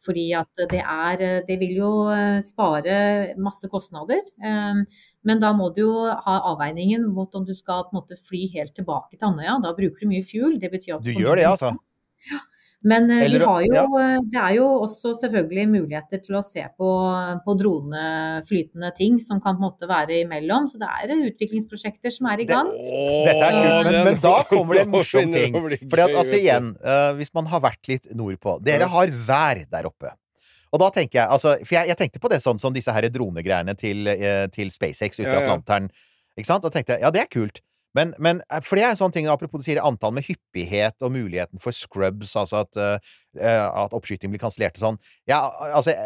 Fordi 0.00 0.26
at 0.32 0.62
det 0.70 0.80
er 0.80 1.42
Det 1.44 1.56
vil 1.60 1.74
jo 1.76 1.90
eh, 2.08 2.40
spare 2.44 3.34
masse 3.36 3.68
kostnader. 3.68 4.20
eh, 4.42 4.84
Men 5.24 5.40
da 5.40 5.52
må 5.52 5.68
du 5.76 5.82
jo 5.82 5.94
ha 6.08 6.36
avveiningen 6.52 7.04
mot 7.08 7.34
om 7.34 7.44
du 7.44 7.52
skal 7.54 7.84
på 7.84 7.92
en 7.94 8.00
måte 8.00 8.16
fly 8.16 8.46
helt 8.54 8.74
tilbake 8.74 9.18
til 9.18 9.28
Andøya. 9.28 9.58
Da 9.60 9.74
bruker 9.76 10.00
du 10.00 10.08
mye 10.08 10.24
fuel. 10.24 10.58
Det 10.60 10.70
betyr 10.72 10.96
at 10.96 11.04
Du 11.04 11.12
gjør 11.12 11.36
det, 11.36 11.44
altså? 11.44 11.74
altså? 11.74 12.46
Men 12.82 13.10
eh, 13.10 13.24
Eller- 13.24 13.38
vi 13.38 13.44
har 13.44 13.62
jo, 13.62 13.74
ja. 13.74 13.84
eh, 14.00 14.22
det 14.24 14.40
er 14.40 14.54
jo 14.56 14.66
også 14.86 15.12
selvfølgelig 15.20 15.66
muligheter 15.68 16.22
til 16.24 16.38
å 16.38 16.42
se 16.44 16.62
på, 16.80 16.90
på 17.44 17.54
droneflytende 17.60 18.90
ting 18.96 19.18
som 19.20 19.40
kan 19.40 19.58
på 19.58 19.60
en 19.60 19.66
måte 19.66 19.88
være 19.90 20.22
imellom. 20.22 20.68
Så 20.70 20.80
det 20.80 20.88
er 20.88 21.12
eh, 21.12 21.26
utviklingsprosjekter 21.28 22.14
som 22.14 22.30
er 22.32 22.40
i 22.40 22.48
gang. 22.48 22.72
Dette 22.72 23.36
er 23.36 23.58
kult, 23.58 23.90
men, 23.90 24.00
men 24.08 24.22
da 24.24 24.34
kommer 24.48 24.80
det 24.80 24.86
en 24.86 24.94
morsom 24.96 25.34
ting. 25.34 25.60
For 25.90 26.06
altså 26.06 26.40
igjen, 26.40 26.72
uh, 26.80 27.12
hvis 27.20 27.34
man 27.36 27.50
har 27.52 27.64
vært 27.68 27.90
litt 27.90 28.10
nordpå 28.16 28.58
Dere 28.64 28.88
har 28.88 29.12
vær 29.28 29.64
der 29.68 29.88
oppe. 29.90 30.14
Og 30.70 30.80
da 30.80 30.88
tenker 30.94 31.18
jeg, 31.18 31.26
altså, 31.34 31.56
For 31.66 31.76
jeg, 31.76 31.90
jeg 31.90 31.98
tenkte 31.98 32.22
på 32.22 32.30
det 32.30 32.38
sånn 32.40 32.60
som 32.62 32.72
disse 32.72 32.94
her 32.94 33.08
dronegreiene 33.12 33.74
til, 33.76 34.08
uh, 34.08 34.46
til 34.54 34.72
SpaceX 34.72 35.20
ute 35.20 35.28
i 35.28 35.34
ja. 35.34 35.42
Atlanteren. 35.42 35.90
Ikke 36.38 36.48
sant? 36.48 36.64
Og 36.64 36.72
tenkte 36.72 36.96
jeg 36.96 37.04
ja, 37.04 37.12
det 37.12 37.26
er 37.26 37.28
kult. 37.28 37.60
Men, 37.96 38.14
men 38.22 38.42
eh, 38.46 38.62
for 38.64 38.78
det 38.78 38.86
er 38.86 38.94
en 38.94 39.00
sånn 39.00 39.14
ting, 39.14 39.28
apropos 39.30 39.62
du 39.62 39.66
sier 39.66 39.82
antall 39.82 40.14
med 40.16 40.26
hyppighet 40.28 41.02
og 41.02 41.14
muligheten 41.14 41.62
for 41.62 41.74
scrubs, 41.76 42.36
altså 42.38 42.64
at, 42.64 42.80
eh, 42.80 43.62
at 43.66 43.96
oppskyting 43.96 44.32
blir 44.32 44.42
kansellert 44.42 44.78
og 44.78 44.86
sånn. 44.86 45.00
Ja, 45.30 45.42
altså 45.70 45.96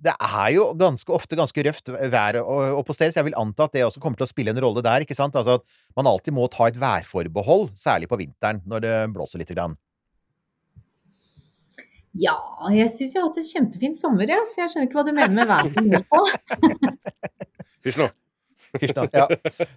det 0.00 0.14
er 0.16 0.48
jo 0.54 0.70
ganske 0.80 1.12
ofte 1.12 1.36
ganske 1.36 1.64
røft 1.66 1.90
vær 1.92 2.40
og, 2.40 2.78
å 2.78 2.84
på 2.86 2.96
stedet, 2.96 3.14
så 3.14 3.20
jeg 3.20 3.30
vil 3.30 3.38
anta 3.40 3.66
at 3.68 3.76
det 3.76 3.84
også 3.84 4.00
kommer 4.00 4.20
til 4.20 4.28
å 4.28 4.30
spille 4.30 4.54
en 4.54 4.62
rolle 4.64 4.84
der. 4.84 5.04
ikke 5.04 5.16
sant? 5.16 5.36
Altså 5.36 5.58
at 5.60 5.66
man 5.98 6.08
alltid 6.08 6.36
må 6.36 6.48
ta 6.52 6.70
et 6.70 6.80
værforbehold, 6.80 7.70
særlig 7.78 8.08
på 8.10 8.20
vinteren 8.20 8.62
når 8.68 8.84
det 8.86 8.96
blåser 9.16 9.42
lite 9.42 9.56
grann. 9.56 9.76
Ja, 12.18 12.34
jeg 12.74 12.90
syns 12.90 13.12
vi 13.12 13.20
har 13.20 13.28
hatt 13.28 13.38
en 13.38 13.46
kjempefin 13.46 13.92
sommer, 13.94 14.26
jeg. 14.26 14.48
Så 14.50 14.64
jeg 14.64 14.72
skjønner 14.72 14.88
ikke 14.88 14.98
hva 14.98 15.06
du 15.06 15.12
mener 15.14 15.36
med 15.36 15.52
været 15.52 16.08
på. 16.10 16.24
Hysj 17.86 18.00
nå. 18.00 18.10
Hysj. 18.78 18.94
Ja. 19.14 19.26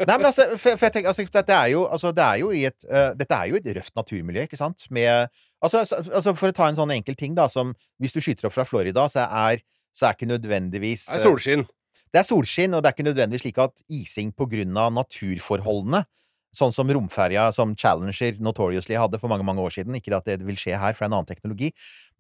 Nei, 0.08 0.16
men 0.16 0.28
altså, 0.30 0.46
for, 0.54 0.78
for 0.78 0.88
jeg 0.88 0.96
tenker, 0.96 1.10
altså, 1.12 1.26
dette 1.34 1.58
er 1.58 1.72
jo, 1.74 1.86
altså, 1.88 2.12
det 2.16 2.26
er 2.26 2.42
jo 2.44 2.52
i 2.54 2.64
et, 2.70 2.88
uh, 2.90 3.12
dette 3.18 3.38
er 3.38 3.52
jo 3.52 3.60
et 3.60 3.70
røft 3.80 3.96
naturmiljø, 3.98 4.48
ikke 4.48 4.60
sant? 4.60 4.88
Med, 4.94 5.32
altså, 5.64 5.84
altså, 5.98 6.36
for 6.38 6.52
å 6.52 6.56
ta 6.56 6.70
en 6.70 6.80
sånn 6.80 6.94
enkel 6.96 7.18
ting, 7.20 7.38
da, 7.38 7.48
som 7.52 7.74
hvis 8.04 8.16
du 8.16 8.22
skyter 8.24 8.50
opp 8.50 8.58
fra 8.58 8.68
Florida, 8.70 9.08
så 9.12 9.26
er, 9.28 9.64
så 9.96 10.10
er 10.10 10.18
ikke 10.18 10.30
nødvendigvis 10.30 11.08
Det 11.10 11.22
er 11.22 11.26
solskinn. 11.26 11.66
Det 12.14 12.22
er 12.22 12.28
solskinn, 12.28 12.76
og 12.78 12.84
det 12.84 12.92
er 12.92 12.98
ikke 12.98 13.10
nødvendigvis 13.10 13.48
slik 13.48 13.62
at 13.64 13.86
ising 13.90 14.34
på 14.38 14.50
grunn 14.52 14.78
av 14.78 14.94
naturforholdene 15.00 16.06
Sånn 16.54 16.70
som 16.70 16.86
romferja 16.94 17.48
som 17.50 17.72
Challenger 17.74 18.38
notoriously 18.46 18.94
hadde 18.94 19.18
for 19.18 19.32
mange 19.32 19.46
mange 19.48 19.64
år 19.66 19.74
siden. 19.74 19.96
Ikke 19.98 20.14
at 20.14 20.28
det 20.30 20.44
vil 20.46 20.60
skje 20.60 20.78
her, 20.78 20.94
for 20.94 21.02
det 21.02 21.08
er 21.08 21.10
en 21.10 21.16
annen 21.18 21.30
teknologi. 21.32 21.72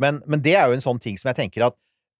Men, 0.02 0.24
men 0.26 0.42
det 0.42 0.56
er 0.58 0.72
jo 0.72 0.78
en 0.80 0.82
sånn 0.82 1.02
ting 1.02 1.20
som 1.22 1.30
jeg 1.30 1.38
tenker 1.38 1.68
at 1.68 1.78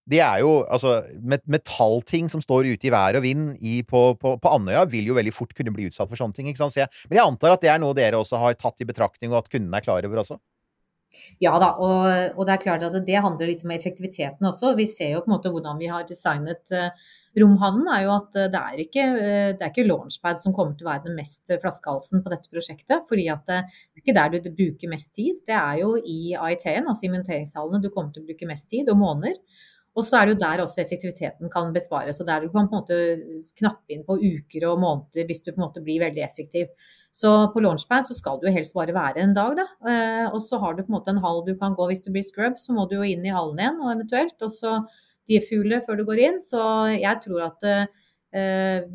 det 0.10 0.20
er 0.20 0.42
jo 0.44 0.56
altså 0.68 0.98
Metallting 1.24 2.30
som 2.32 2.42
står 2.44 2.68
ute 2.74 2.90
i 2.90 2.92
vær 2.94 3.20
og 3.20 3.24
vind 3.24 3.54
i, 3.64 3.78
på, 3.88 4.02
på, 4.20 4.36
på 4.42 4.52
Andøya, 4.52 4.84
vil 4.92 5.08
jo 5.08 5.18
veldig 5.18 5.36
fort 5.36 5.54
kunne 5.56 5.74
bli 5.76 5.88
utsatt 5.90 6.10
for 6.12 6.20
sånne 6.20 6.36
ting. 6.36 6.50
ikke 6.52 6.64
sant? 6.64 6.76
Så 6.76 6.84
jeg, 6.84 6.92
men 7.08 7.22
jeg 7.22 7.28
antar 7.28 7.56
at 7.56 7.64
det 7.64 7.72
er 7.72 7.80
noe 7.84 7.96
dere 7.98 8.20
også 8.20 8.42
har 8.42 8.58
tatt 8.60 8.84
i 8.84 8.90
betraktning, 8.90 9.32
og 9.32 9.44
at 9.44 9.54
kundene 9.54 9.80
er 9.80 9.86
klar 9.86 10.10
over 10.10 10.24
også? 10.26 10.40
Ja 11.42 11.54
da, 11.62 11.74
og, 11.78 12.38
og 12.38 12.48
det 12.48 12.56
er 12.56 12.62
klart 12.64 12.86
at 12.88 12.96
det 13.06 13.20
handler 13.22 13.50
litt 13.50 13.64
om 13.66 13.74
effektiviteten 13.76 14.48
også. 14.50 14.74
Vi 14.78 14.88
ser 14.90 15.14
jo 15.14 15.24
på 15.24 15.30
en 15.30 15.36
måte 15.36 15.52
hvordan 15.54 15.78
vi 15.82 15.90
har 15.92 16.08
designet 16.10 16.74
eh, 16.74 16.90
romhavnen. 17.40 17.90
er 17.94 18.06
jo 18.08 18.14
at 18.16 18.40
eh, 18.40 18.50
det 18.54 18.62
er 18.62 18.82
ikke, 18.84 19.06
eh, 19.22 19.52
det 19.54 19.62
er 19.62 19.72
ikke 19.72 19.86
launchpad 19.88 20.42
som 20.42 20.56
kommer 20.58 20.78
til 20.78 20.88
å 20.88 20.92
være 20.92 21.08
den 21.08 21.18
mest 21.20 21.54
flaskehalsen 21.54 22.24
på 22.26 22.34
dette 22.34 22.50
prosjektet. 22.54 23.06
fordi 23.10 23.28
at 23.34 23.46
det 23.50 23.60
er 23.62 24.02
ikke 24.02 24.18
der 24.18 24.34
du 24.34 24.50
bruker 24.50 24.92
mest 24.92 25.14
tid. 25.14 25.44
Det 25.48 25.58
er 25.58 25.84
jo 25.84 25.94
i 25.98 26.34
AIT-en, 26.34 26.90
altså 26.90 27.08
i 27.08 27.14
monteringshallene, 27.14 27.84
du 27.84 27.92
kommer 27.94 28.14
til 28.14 28.26
å 28.26 28.32
bruke 28.32 28.50
mest 28.50 28.72
tid, 28.74 28.90
og 28.90 29.00
måneder. 29.02 29.38
Og 29.94 30.06
så 30.08 30.18
er 30.18 30.26
det 30.26 30.34
jo 30.34 30.42
der 30.42 30.64
også 30.64 30.82
effektiviteten 30.82 31.52
kan 31.54 31.74
bespares. 31.74 32.20
og 32.20 32.28
Der 32.28 32.42
du 32.42 32.50
kan 32.50 32.70
på 32.70 32.76
en 32.76 32.82
måte 32.82 32.98
knappe 33.60 33.94
inn 33.94 34.06
på 34.08 34.18
uker 34.18 34.68
og 34.72 34.82
måneder 34.82 35.28
hvis 35.30 35.44
du 35.46 35.52
på 35.52 35.60
en 35.60 35.68
måte 35.68 35.84
blir 35.86 36.02
veldig 36.02 36.24
effektiv. 36.26 36.72
Så 37.14 37.30
på 37.54 37.62
launchpad 37.62 38.08
så 38.08 38.16
skal 38.18 38.40
du 38.42 38.48
helst 38.50 38.74
bare 38.74 38.96
være 38.96 39.22
en 39.22 39.36
dag, 39.38 39.54
da. 39.60 39.68
Eh, 39.86 40.28
og 40.34 40.42
så 40.42 40.58
har 40.58 40.74
du 40.74 40.82
på 40.82 40.90
en 40.90 40.98
måte 40.98 41.14
en 41.14 41.22
hall 41.22 41.44
du 41.46 41.54
kan 41.60 41.76
gå 41.78 41.86
hvis 41.92 42.02
du 42.08 42.10
blir 42.10 42.26
scrub, 42.26 42.58
så 42.58 42.74
må 42.74 42.88
du 42.90 42.96
jo 42.98 43.06
inn 43.06 43.26
i 43.26 43.34
hallen 43.36 43.62
igjen 43.62 43.84
og 43.84 43.92
eventuelt. 43.92 44.38
Og 44.42 44.50
så 44.50 44.80
defuele 45.30 45.78
før 45.86 46.02
du 46.02 46.08
går 46.10 46.24
inn. 46.26 46.42
Så 46.42 46.64
jeg 46.98 47.22
tror 47.28 47.46
at 47.52 47.70
eh, 47.70 47.86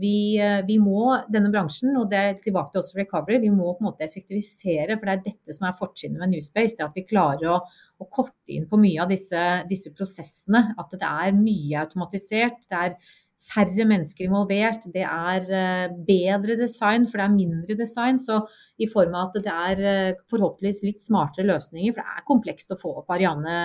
vi, 0.00 0.38
eh, 0.42 0.60
vi 0.66 0.78
må, 0.82 1.12
denne 1.30 1.52
bransjen, 1.54 1.92
og 2.00 2.08
det 2.10 2.18
er 2.18 2.40
tilbake 2.42 2.74
til 2.74 2.82
også 2.82 2.98
recovery, 2.98 3.38
vi 3.44 3.52
må 3.54 3.70
på 3.76 3.84
en 3.84 3.90
måte 3.90 4.06
effektivisere. 4.06 4.96
For 4.96 5.06
det 5.06 5.14
er 5.14 5.22
dette 5.28 5.54
som 5.54 5.68
er 5.68 5.78
fortrinnet 5.78 6.18
med 6.22 6.34
Newspace. 6.34 6.74
Det 6.78 6.86
at 6.88 6.98
vi 6.98 7.06
klarer 7.06 7.52
å, 7.54 7.60
å 8.02 8.08
korte 8.10 8.56
inn 8.56 8.66
på 8.70 8.80
mye 8.82 9.04
av 9.04 9.12
disse, 9.12 9.44
disse 9.70 9.94
prosessene. 9.94 10.72
At 10.80 10.94
det 10.96 11.06
er 11.06 11.38
mye 11.38 11.86
automatisert. 11.86 12.66
det 12.66 12.82
er 12.82 12.98
færre 13.38 13.86
mennesker 13.86 14.26
involvert, 14.26 14.86
det 14.92 15.04
er 15.06 15.44
eh, 15.54 15.96
bedre 16.08 16.56
design, 16.58 17.06
for 17.06 17.20
det 17.20 17.26
er 17.28 17.36
mindre 17.36 17.76
design. 17.78 18.18
Så 18.18 18.40
i 18.82 18.88
form 18.90 19.14
av 19.14 19.28
at 19.30 19.44
det 19.44 19.54
er 19.54 19.82
eh, 19.92 20.22
forhåpentligvis 20.30 20.82
litt 20.86 21.04
smartere 21.04 21.46
løsninger, 21.48 21.94
for 21.94 22.02
det 22.02 22.18
er 22.18 22.26
komplekst 22.28 22.74
å 22.74 22.80
få 22.80 22.96
opp 23.02 23.14
Ariane, 23.14 23.58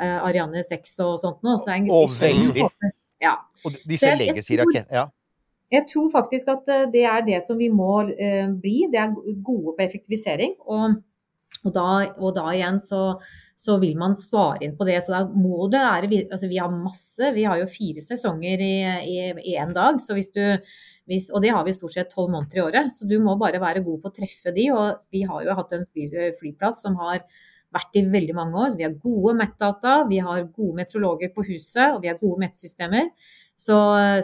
eh, 0.00 0.16
Ariane 0.16 0.64
6 0.64 0.96
og 1.04 1.18
sånt 1.22 1.44
nå. 1.44 1.58
Så 1.58 1.68
det 1.68 1.74
er 1.74 1.82
en, 1.82 1.90
Og 1.92 2.16
veldig. 2.22 2.94
Ja. 3.22 3.36
Og 3.64 3.76
disse 3.88 4.10
legacy-rakettene 4.18 5.00
ja. 5.00 5.06
Jeg 5.72 5.82
tror 5.90 6.10
faktisk 6.12 6.50
at 6.52 6.68
eh, 6.70 6.86
det 6.92 7.02
er 7.10 7.24
det 7.26 7.40
som 7.42 7.58
vi 7.58 7.68
må 7.74 8.04
eh, 8.14 8.46
bli. 8.54 8.86
Det 8.92 9.00
er 9.02 9.16
gode 9.42 9.74
på 9.74 9.82
effektivisering. 9.82 10.54
Og, 10.62 11.00
og, 11.64 11.72
da, 11.74 11.88
og 12.20 12.36
da 12.36 12.44
igjen 12.52 12.78
så, 12.82 13.16
så 13.58 13.78
vil 13.82 13.96
man 13.98 14.14
spare 14.18 14.62
inn 14.62 14.76
på 14.78 14.86
det. 14.86 15.00
Så 15.02 15.14
da 15.16 15.24
må 15.26 15.66
det 15.72 15.82
være 15.82 16.22
Altså 16.22 16.50
vi 16.52 16.60
har 16.62 16.70
masse. 16.70 17.32
Vi 17.34 17.48
har 17.48 17.58
jo 17.58 17.70
fire 17.70 18.04
sesonger 18.04 18.62
i 18.62 19.56
én 19.56 19.74
dag. 19.74 19.98
Så 20.02 20.14
hvis 20.14 20.30
du 20.36 20.44
hvis, 21.06 21.28
og 21.30 21.42
det 21.42 21.52
har 21.54 21.66
vi 21.66 21.74
stort 21.74 21.94
sett 21.94 22.10
tolv 22.10 22.32
måneder 22.34 22.58
i 22.58 22.64
året. 22.64 22.94
Så 22.94 23.06
du 23.06 23.18
må 23.22 23.36
bare 23.38 23.62
være 23.62 23.84
god 23.86 24.00
på 24.02 24.10
å 24.10 24.14
treffe 24.14 24.54
de. 24.54 24.70
Og 24.74 25.02
vi 25.14 25.26
har 25.26 25.42
jo 25.46 25.58
hatt 25.58 25.74
en 25.74 25.86
fly, 25.90 26.06
flyplass 26.38 26.82
som 26.86 26.98
har 27.02 27.22
vært 27.76 27.98
i 28.00 28.04
veldig 28.12 28.36
mange 28.36 28.62
år. 28.64 28.76
Vi 28.78 28.86
har 28.86 28.94
gode 29.02 29.34
MET-data, 29.38 29.96
vi 30.10 30.20
har 30.24 30.46
gode 30.48 30.76
meteorologer 30.80 31.32
på 31.34 31.44
huset, 31.46 31.92
og 31.92 32.00
vi 32.04 32.10
har 32.10 32.20
gode 32.20 32.40
MET-systemer. 32.42 33.10
Så, 33.56 33.76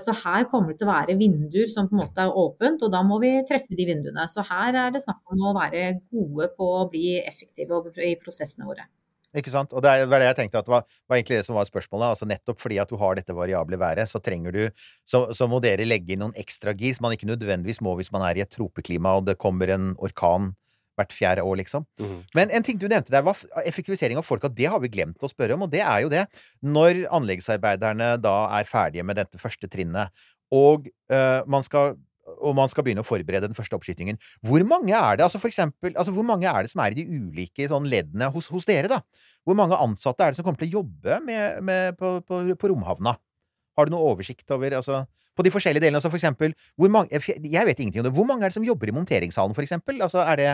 så, 0.05 0.13
her 0.27 0.45
kommer 0.51 0.75
det 0.75 0.83
til 0.83 0.91
å 0.91 0.93
være 0.93 1.17
vinduer 1.17 1.69
som 1.73 1.87
på 1.89 1.97
en 1.97 2.03
måte 2.03 2.25
er 2.27 2.35
åpent, 2.37 2.83
og 2.85 2.93
da 2.93 3.01
må 3.07 3.17
vi 3.23 3.39
treffe 3.49 3.79
de 3.79 3.87
vinduene. 3.89 4.27
Så 4.29 4.45
her 4.45 4.77
er 4.77 4.93
det 4.93 5.01
snakk 5.07 5.23
om 5.33 5.47
å 5.49 5.55
være 5.57 5.87
gode 6.13 6.51
på 6.59 6.69
å 6.83 6.89
bli 6.93 7.15
effektive 7.23 7.81
i 8.05 8.13
prosessene 8.21 8.69
våre. 8.69 8.85
Ikke 9.33 9.49
sant? 9.49 9.73
Og 9.73 9.81
det 9.81 9.93
var 10.13 10.21
det 10.21 10.27
jeg 10.29 10.37
tenkte 10.43 10.61
at 10.61 10.69
var, 10.69 10.83
var 11.09 11.17
egentlig 11.17 11.39
det 11.39 11.47
som 11.47 11.57
var 11.57 11.65
spørsmålet. 11.65 12.13
Altså 12.13 12.29
nettopp 12.29 12.61
fordi 12.61 12.77
at 12.83 12.91
du 12.93 12.99
har 13.01 13.17
dette 13.17 13.37
variable 13.37 13.79
været, 13.81 14.11
så 14.11 14.21
trenger 14.21 14.53
du 14.53 14.63
Så, 15.09 15.25
så 15.33 15.49
må 15.49 15.63
dere 15.65 15.89
legge 15.89 16.13
inn 16.13 16.21
noen 16.27 16.37
ekstra 16.37 16.77
gir 16.77 16.93
som 16.97 17.09
man 17.09 17.17
ikke 17.17 17.31
nødvendigvis 17.31 17.81
må 17.81 17.97
hvis 17.97 18.13
man 18.13 18.27
er 18.29 18.37
i 18.37 18.45
et 18.45 18.53
tropeklima 18.53 19.17
og 19.17 19.25
det 19.31 19.41
kommer 19.41 19.73
en 19.73 19.95
orkan 19.97 20.53
hvert 20.99 21.15
fjerde 21.15 21.45
år, 21.47 21.57
liksom. 21.63 21.87
Mm. 22.01 22.19
Men 22.37 22.53
en 22.53 22.67
ting 22.67 22.79
du 22.81 22.87
nevnte 22.91 23.15
der, 23.15 23.25
var 23.27 23.39
effektivisering 23.65 24.21
av 24.21 24.27
folka. 24.27 24.51
Det 24.53 24.69
har 24.71 24.83
vi 24.83 24.93
glemt 24.93 25.23
å 25.25 25.31
spørre 25.31 25.57
om, 25.57 25.67
og 25.67 25.73
det 25.73 25.83
er 25.85 26.05
jo 26.05 26.13
det. 26.13 26.27
Når 26.63 27.07
anleggsarbeiderne 27.19 28.15
da 28.23 28.37
er 28.59 28.69
ferdige 28.69 29.07
med 29.07 29.21
dette 29.21 29.41
første 29.41 29.71
trinnet, 29.73 30.13
og, 30.53 30.89
eh, 31.13 31.41
man, 31.49 31.65
skal, 31.65 31.97
og 32.35 32.57
man 32.59 32.69
skal 32.69 32.85
begynne 32.85 33.05
å 33.05 33.09
forberede 33.09 33.49
den 33.49 33.57
første 33.57 33.79
oppskytingen, 33.79 34.21
hvor 34.45 34.65
mange 34.69 34.93
er 34.93 35.17
det 35.17 35.25
altså 35.25 35.41
for 35.41 35.49
eksempel, 35.49 35.95
altså 35.97 36.13
hvor 36.13 36.27
mange 36.29 36.49
er 36.49 36.65
det 36.65 36.73
som 36.75 36.83
er 36.85 36.93
i 36.93 37.01
de 37.01 37.07
ulike 37.09 37.69
sånn 37.71 37.89
leddene 37.89 38.29
hos, 38.35 38.51
hos 38.53 38.69
dere, 38.69 38.91
da? 38.93 39.01
Hvor 39.49 39.57
mange 39.59 39.79
ansatte 39.81 40.25
er 40.25 40.33
det 40.33 40.39
som 40.39 40.47
kommer 40.47 40.61
til 40.61 40.71
å 40.71 40.83
jobbe 40.83 41.23
med, 41.25 41.63
med, 41.65 41.97
på, 41.99 42.19
på, 42.29 42.45
på 42.53 42.73
romhavna? 42.75 43.17
Har 43.79 43.89
du 43.89 43.95
noe 43.95 44.13
oversikt 44.13 44.51
over 44.53 44.75
altså, 44.77 45.07
På 45.33 45.45
de 45.47 45.53
forskjellige 45.53 45.81
delene, 45.87 45.97
altså 45.97 46.11
for 46.13 46.21
eksempel 46.21 46.53
hvor 46.77 46.93
mange, 46.93 47.09
Jeg 47.17 47.67
vet 47.67 47.81
ingenting 47.81 48.03
om 48.03 48.09
det. 48.11 48.15
Hvor 48.15 48.29
mange 48.29 48.45
er 48.45 48.53
det 48.53 48.59
som 48.59 48.67
jobber 48.67 48.93
i 48.93 48.97
monteringshallen, 48.97 49.57
for 49.57 49.65
eksempel? 49.65 50.03
Altså, 50.05 50.21
er 50.21 50.37
det 50.37 50.51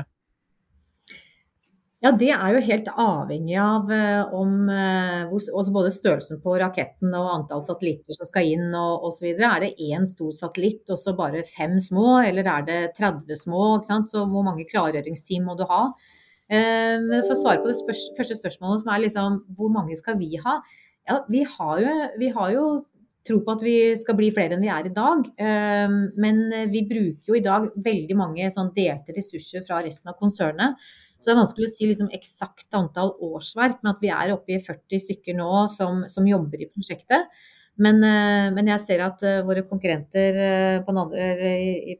Ja, 1.98 2.12
det 2.14 2.28
er 2.30 2.52
jo 2.54 2.60
helt 2.62 2.88
avhengig 2.94 3.56
av 3.58 3.88
eh, 3.90 4.34
om 4.38 4.68
eh, 4.70 5.32
både 5.74 5.90
størrelsen 5.90 6.38
på 6.44 6.52
raketten 6.60 7.10
og 7.18 7.30
antall 7.32 7.64
satellitter 7.66 8.14
som 8.14 8.28
skal 8.30 8.46
inn 8.52 8.68
og 8.78 9.08
osv. 9.08 9.32
Er 9.34 9.64
det 9.64 9.72
én 9.82 10.06
stor 10.06 10.30
satellitt 10.36 10.92
og 10.94 11.00
så 11.02 11.16
bare 11.18 11.42
fem 11.42 11.74
små, 11.82 12.20
eller 12.22 12.46
er 12.52 12.68
det 12.68 12.78
30 13.00 13.40
små? 13.40 13.64
Ikke 13.80 13.90
sant? 13.90 14.12
Så 14.14 14.22
hvor 14.30 14.46
mange 14.46 14.66
klargjøringsteam 14.70 15.48
må 15.50 15.56
du 15.58 15.64
ha? 15.66 15.88
Eh, 16.46 17.02
Men 17.02 17.24
for 17.24 17.34
å 17.34 17.40
svare 17.40 17.64
på 17.64 17.72
det 17.72 17.80
spørs 17.80 18.04
første 18.20 18.38
spørsmålet, 18.38 18.84
som 18.84 18.94
er 18.94 19.02
liksom 19.08 19.40
hvor 19.58 19.74
mange 19.74 19.98
skal 19.98 20.20
vi 20.22 20.38
ha? 20.44 20.60
Ja, 21.10 21.18
vi 21.26 21.42
har 21.50 21.82
jo, 21.82 21.96
vi 22.22 22.30
har 22.38 22.54
jo 22.54 22.68
tro 23.26 23.40
på 23.42 23.56
at 23.58 23.66
vi 23.66 23.74
skal 23.98 24.14
bli 24.16 24.30
flere 24.30 24.54
enn 24.54 24.62
vi 24.62 24.70
er 24.70 24.86
i 24.86 24.94
dag. 24.94 25.26
Men 26.16 26.38
vi 26.72 26.80
bruker 26.88 27.32
jo 27.32 27.36
i 27.36 27.42
dag 27.44 27.66
veldig 27.84 28.16
mange 28.16 28.46
sånn 28.54 28.70
delte 28.76 29.12
ressurser 29.16 29.66
fra 29.66 29.82
resten 29.84 30.08
av 30.08 30.16
konsernet. 30.20 30.78
Så 31.18 31.30
det 31.30 31.34
er 31.34 31.40
vanskelig 31.42 31.66
å 31.66 31.74
si 31.74 31.86
liksom 31.90 32.10
eksakt 32.14 32.74
antall 32.78 33.12
årsverk, 33.26 33.80
men 33.82 33.92
at 33.92 34.02
vi 34.02 34.10
er 34.14 34.34
oppe 34.34 34.54
i 34.54 34.62
40 34.62 35.02
stykker 35.02 35.38
nå 35.38 35.66
som, 35.74 36.04
som 36.10 36.26
jobber 36.28 36.62
i 36.62 36.70
prosjektet. 36.70 37.26
Men, 37.78 38.02
eh, 38.02 38.50
men 38.54 38.68
jeg 38.72 38.82
ser 38.82 39.02
at 39.06 39.22
eh, 39.26 39.40
våre 39.46 39.62
konkurrenter 39.66 40.38
eh, 40.42 40.78
på, 40.82 40.94
andre, 40.98 41.26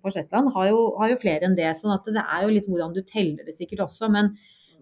på 0.03 0.11
Shetland 0.11 0.51
har 0.57 0.73
jo, 0.73 0.81
har 0.99 1.13
jo 1.13 1.21
flere 1.23 1.47
enn 1.47 1.55
det. 1.59 1.71
sånn 1.79 1.95
at 1.95 2.09
det 2.11 2.25
er 2.25 2.45
jo 2.45 2.55
litt 2.55 2.67
hvordan 2.67 2.97
du 2.97 3.05
teller 3.07 3.47
det 3.47 3.55
sikkert 3.55 3.85
også. 3.87 4.11
Men 4.11 4.33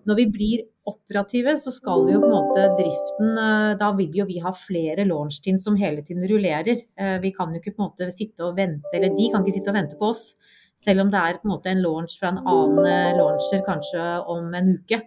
når 0.09 0.20
vi 0.22 0.26
blir 0.32 0.64
operative, 0.89 1.57
så 1.61 1.72
skal 1.74 2.07
vi 2.07 2.14
jo 2.14 2.22
på 2.22 2.30
en 2.30 2.37
måte 2.37 2.64
driften 2.78 3.32
Da 3.80 3.89
vil 3.99 4.14
jo 4.14 4.24
vi 4.28 4.37
ha 4.45 4.53
flere 4.55 5.03
launch-team 5.05 5.59
som 5.61 5.76
hele 5.80 6.05
tiden 6.07 6.22
rullerer. 6.30 6.78
Vi 7.24 7.32
kan 7.34 7.51
jo 7.51 7.59
ikke 7.59 7.72
på 7.74 7.82
en 7.82 7.89
måte 7.89 8.07
sitte 8.14 8.47
og 8.47 8.55
vente, 8.55 8.93
eller 8.95 9.11
de 9.16 9.26
kan 9.32 9.43
ikke 9.43 9.57
sitte 9.57 9.72
og 9.72 9.80
vente 9.80 9.99
på 9.99 10.12
oss. 10.14 10.28
Selv 10.77 11.07
om 11.07 11.11
det 11.12 11.20
er 11.20 11.39
en 11.39 11.51
måte 11.51 11.72
en 11.72 11.83
launch 11.83 12.18
fra 12.20 12.35
en 12.35 12.43
annen 12.45 12.89
eh, 12.91 13.14
launcher 13.16 13.62
kanskje 13.66 14.07
om 14.33 14.53
en 14.55 14.74
uke. 14.77 15.01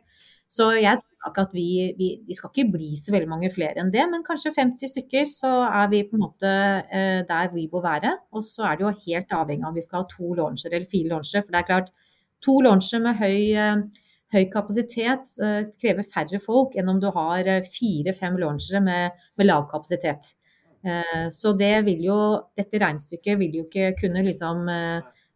Så 0.49 0.71
jeg 0.81 0.97
tror 0.97 1.29
ikke 1.29 1.43
at 1.45 1.51
vi, 1.53 1.69
vi, 1.97 2.07
vi 2.25 2.35
skal 2.35 2.49
ikke 2.49 2.71
bli 2.73 2.95
så 2.97 3.13
veldig 3.13 3.29
mange 3.29 3.51
flere 3.53 3.83
enn 3.83 3.91
det, 3.93 4.01
men 4.09 4.25
kanskje 4.25 4.55
50 4.55 4.89
stykker, 4.95 5.27
så 5.29 5.51
er 5.67 5.91
vi 5.91 6.01
på 6.09 6.17
en 6.17 6.23
måte 6.25 6.49
eh, 6.89 7.21
der 7.29 7.51
vi 7.53 7.67
bør 7.69 7.85
være. 7.85 8.15
Og 8.33 8.45
så 8.45 8.65
er 8.65 8.79
det 8.79 8.87
jo 8.87 8.93
helt 9.05 9.35
avhengig 9.37 9.67
av 9.67 9.69
om 9.69 9.77
vi 9.77 9.85
skal 9.85 10.01
ha 10.01 10.09
to 10.09 10.33
launchere 10.39 10.73
eller 10.73 10.89
fire 10.89 11.13
launchere. 11.13 11.43
For 11.45 11.53
det 11.53 11.61
er 11.61 11.69
klart, 11.69 11.93
to 12.41 12.55
launchere 12.65 13.03
med 13.03 13.21
høy, 13.21 13.37
eh, 13.61 14.07
høy 14.33 14.49
kapasitet 14.53 15.35
eh, 15.43 15.69
krever 15.81 16.09
færre 16.15 16.41
folk 16.41 16.73
enn 16.79 16.89
om 16.95 17.03
du 17.03 17.11
har 17.13 17.45
eh, 17.45 17.69
fire-fem 17.77 18.41
launchere 18.41 18.81
med, 18.81 19.21
med 19.37 19.49
lav 19.49 19.69
kapasitet. 19.71 20.33
Så 21.35 21.51
det 21.59 21.81
vil 21.83 22.05
jo, 22.05 22.17
dette 22.55 22.79
regnestykket 22.79 23.35
vil 23.41 23.57
jo 23.57 23.65
ikke 23.65 23.89
kunne 23.99 24.21
liksom 24.23 24.61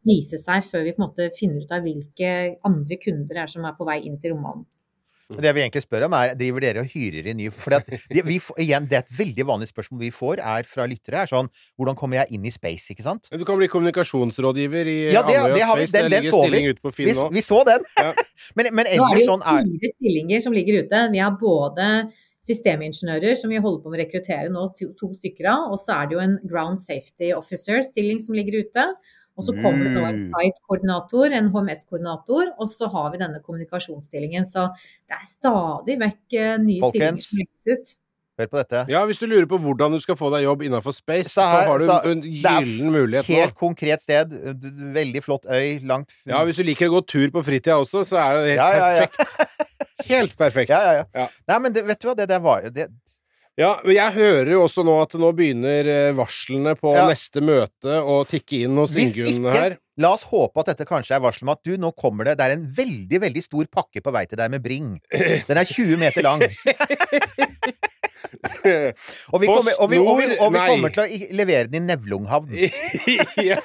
vise 0.06 0.38
seg 0.42 0.64
før 0.68 0.84
vi 0.84 0.94
på 0.94 1.02
en 1.04 1.08
måte 1.10 1.30
finner 1.38 1.64
ut 1.64 1.72
av 1.72 1.82
hvilke 1.86 2.30
andre 2.68 2.98
kunder 3.02 3.34
det 3.36 3.44
er 3.44 3.52
som 3.52 3.66
er 3.66 3.76
på 3.78 3.86
vei 3.88 4.02
inn 4.04 4.20
til 4.20 4.36
romanen. 4.36 4.66
Det 5.34 5.50
vi 5.56 5.62
egentlig 5.64 5.82
spør 5.82 6.04
om, 6.06 6.14
er 6.14 6.34
driver 6.38 6.62
dere 6.62 6.82
og 6.84 6.90
hyrer 6.92 7.30
inn 7.32 7.38
nye 7.40 7.50
For 7.56 7.72
det, 7.74 8.22
vi, 8.28 8.36
igjen, 8.62 8.86
det 8.92 8.98
er 9.00 9.06
et 9.06 9.14
veldig 9.18 9.46
vanlig 9.48 9.70
spørsmål 9.72 10.02
vi 10.04 10.10
får, 10.14 10.42
er 10.44 10.68
fra 10.70 10.86
lyttere. 10.86 11.24
er 11.24 11.32
sånn 11.32 11.48
Hvordan 11.80 11.96
kommer 11.98 12.20
jeg 12.20 12.36
inn 12.36 12.46
i 12.46 12.52
space, 12.54 12.92
ikke 12.94 13.06
sant? 13.08 13.30
Du 13.32 13.46
kan 13.48 13.58
bli 13.58 13.70
kommunikasjonsrådgiver 13.72 14.86
i 14.92 14.98
Ja, 15.16 15.24
det- 15.24 15.40
Andøya 15.40 15.56
det 15.56 15.64
har 15.64 15.78
vi- 15.80 15.88
Space. 15.88 15.92
den- 15.96 16.04
det 16.04 16.12
den 16.12 16.22
ligger 16.24 16.32
så 16.36 16.42
vi. 16.44 16.48
stilling 16.50 16.68
ute 16.70 16.82
på 16.84 16.94
Finn 16.94 17.16
nå. 17.16 17.30
vi 17.34 17.42
så 17.42 17.64
den! 17.66 17.82
Ja. 17.98 18.14
men, 18.56 18.66
men 18.76 18.86
Nå 18.86 18.92
er 18.92 18.94
det 18.94 19.24
ellers 19.24 19.30
sånn 19.32 19.42
er 19.48 19.64
fire 19.64 19.90
stillinger 19.96 20.42
som 20.44 20.54
ligger 20.54 20.84
ute. 20.84 21.12
Vi 21.12 21.18
har 21.24 21.32
både 21.40 21.88
systemingeniører 22.44 23.36
som 23.40 23.50
vi 23.50 23.58
holder 23.64 23.82
på 23.84 23.90
med 23.90 24.00
å 24.00 24.04
rekruttere 24.04 24.50
nå, 24.52 24.68
to, 24.78 24.92
to 25.00 25.10
stykker 25.16 25.48
av. 25.50 25.72
Og 25.74 25.80
så 25.82 25.96
er 26.04 26.08
det 26.12 26.18
jo 26.18 26.24
en 26.24 26.38
ground 26.46 26.78
safety 26.82 27.32
officer-stilling 27.34 28.20
som 28.22 28.36
ligger 28.36 28.60
ute. 28.66 28.86
Og 29.38 29.44
så 29.48 29.54
kommer 29.64 29.84
det 29.88 29.94
nå 29.96 30.04
en 30.06 30.14
Mm. 30.20 30.30
site-koordinator, 30.30 31.34
en 31.34 31.50
HMS-koordinator, 31.50 32.52
og 32.60 32.68
så 32.70 32.90
har 32.94 33.12
vi 33.12 33.18
denne 33.18 33.40
kommunikasjonsstillingen. 33.42 34.46
Så 34.46 34.68
det 35.10 35.16
er 35.18 35.26
stadig 35.26 35.96
vekk 36.00 36.34
eh, 36.38 36.58
nye 36.62 36.82
Folkens. 36.82 37.26
stillinger 37.26 37.26
som 37.26 37.38
legges 37.40 37.68
ut. 37.80 37.98
Hør 38.40 38.48
på 38.50 38.58
dette. 38.58 38.80
Ja, 38.90 39.06
hvis 39.06 39.20
du 39.22 39.28
lurer 39.30 39.46
på 39.46 39.60
hvordan 39.62 39.92
du 39.94 40.00
skal 40.02 40.16
få 40.18 40.30
deg 40.34 40.42
jobb 40.44 40.62
innenfor 40.66 40.94
space, 40.94 41.30
Så 41.30 41.42
så, 41.42 41.66
har 41.70 41.78
du 41.78 41.86
så 41.86 41.98
en 42.10 42.22
gyllen 42.26 42.90
mulighet 42.94 43.28
nå. 43.30 43.36
Helt 43.42 43.56
konkret 43.60 44.02
sted. 44.02 44.32
Veldig 44.94 45.22
flott 45.24 45.46
øy. 45.46 45.80
Langt 45.86 46.10
Ja, 46.26 46.44
hvis 46.46 46.58
du 46.58 46.64
liker 46.64 46.90
å 46.90 46.96
gå 47.00 47.06
tur 47.08 47.30
på 47.30 47.44
fritida 47.46 47.78
også, 47.78 48.02
så 48.10 48.18
er 48.18 48.34
det 48.38 48.58
helt 48.58 48.58
Ja, 48.58 48.70
ja, 48.74 48.90
ja. 49.02 49.08
perfekt. 49.08 49.50
Helt 50.10 50.34
perfekt. 50.38 50.70
Ja, 50.70 50.80
ja, 50.84 50.94
ja. 50.94 51.06
Ja. 51.16 51.28
Nei, 51.48 51.60
men 51.60 51.74
det, 51.74 51.86
vet 51.88 52.02
du 52.02 52.08
hva, 52.10 52.16
det 52.18 52.28
der 52.28 52.40
var 52.44 52.62
det, 52.74 52.90
Ja, 53.60 53.76
men 53.86 53.94
jeg 53.94 54.14
hører 54.16 54.50
jo 54.56 54.64
også 54.66 54.82
nå 54.86 54.96
at 55.04 55.12
nå 55.22 55.28
begynner 55.38 55.86
eh, 55.86 56.14
varslene 56.18 56.74
på 56.80 56.96
Ja. 56.96 57.04
neste 57.10 57.42
møte 57.46 58.00
å 58.02 58.24
tikke 58.26 58.64
inn 58.66 58.80
hos 58.82 58.96
Ingunn 58.98 59.46
her. 59.54 59.76
la 60.02 60.14
oss 60.16 60.24
håpe 60.26 60.58
at 60.64 60.72
dette 60.72 60.88
kanskje 60.90 61.14
er 61.20 61.22
varsel 61.22 61.46
om 61.46 61.52
at 61.54 61.62
du, 61.62 61.76
nå 61.78 61.92
kommer 61.94 62.26
det 62.26 62.38
Det 62.40 62.48
er 62.48 62.56
en 62.56 62.66
veldig, 62.74 63.20
veldig 63.28 63.44
stor 63.46 63.70
pakke 63.70 64.02
på 64.02 64.12
vei 64.16 64.26
til 64.26 64.42
deg 64.42 64.50
med 64.56 64.64
Bring. 64.66 64.96
Den 65.14 65.58
er 65.62 65.70
20 65.70 65.98
meter 66.02 66.26
lang. 66.26 66.42
Og 69.34 69.42
vi 69.42 69.48
kommer, 69.48 69.76
og 69.80 69.90
vi, 69.92 69.98
og 70.00 70.18
vi, 70.20 70.26
og 70.38 70.52
vi 70.54 70.62
kommer 70.68 70.94
til 70.94 71.04
å 71.04 71.36
levere 71.38 71.70
den 71.72 71.86
i 71.86 71.94
Nevlunghavn. 71.94 72.52
ja. 73.50 73.60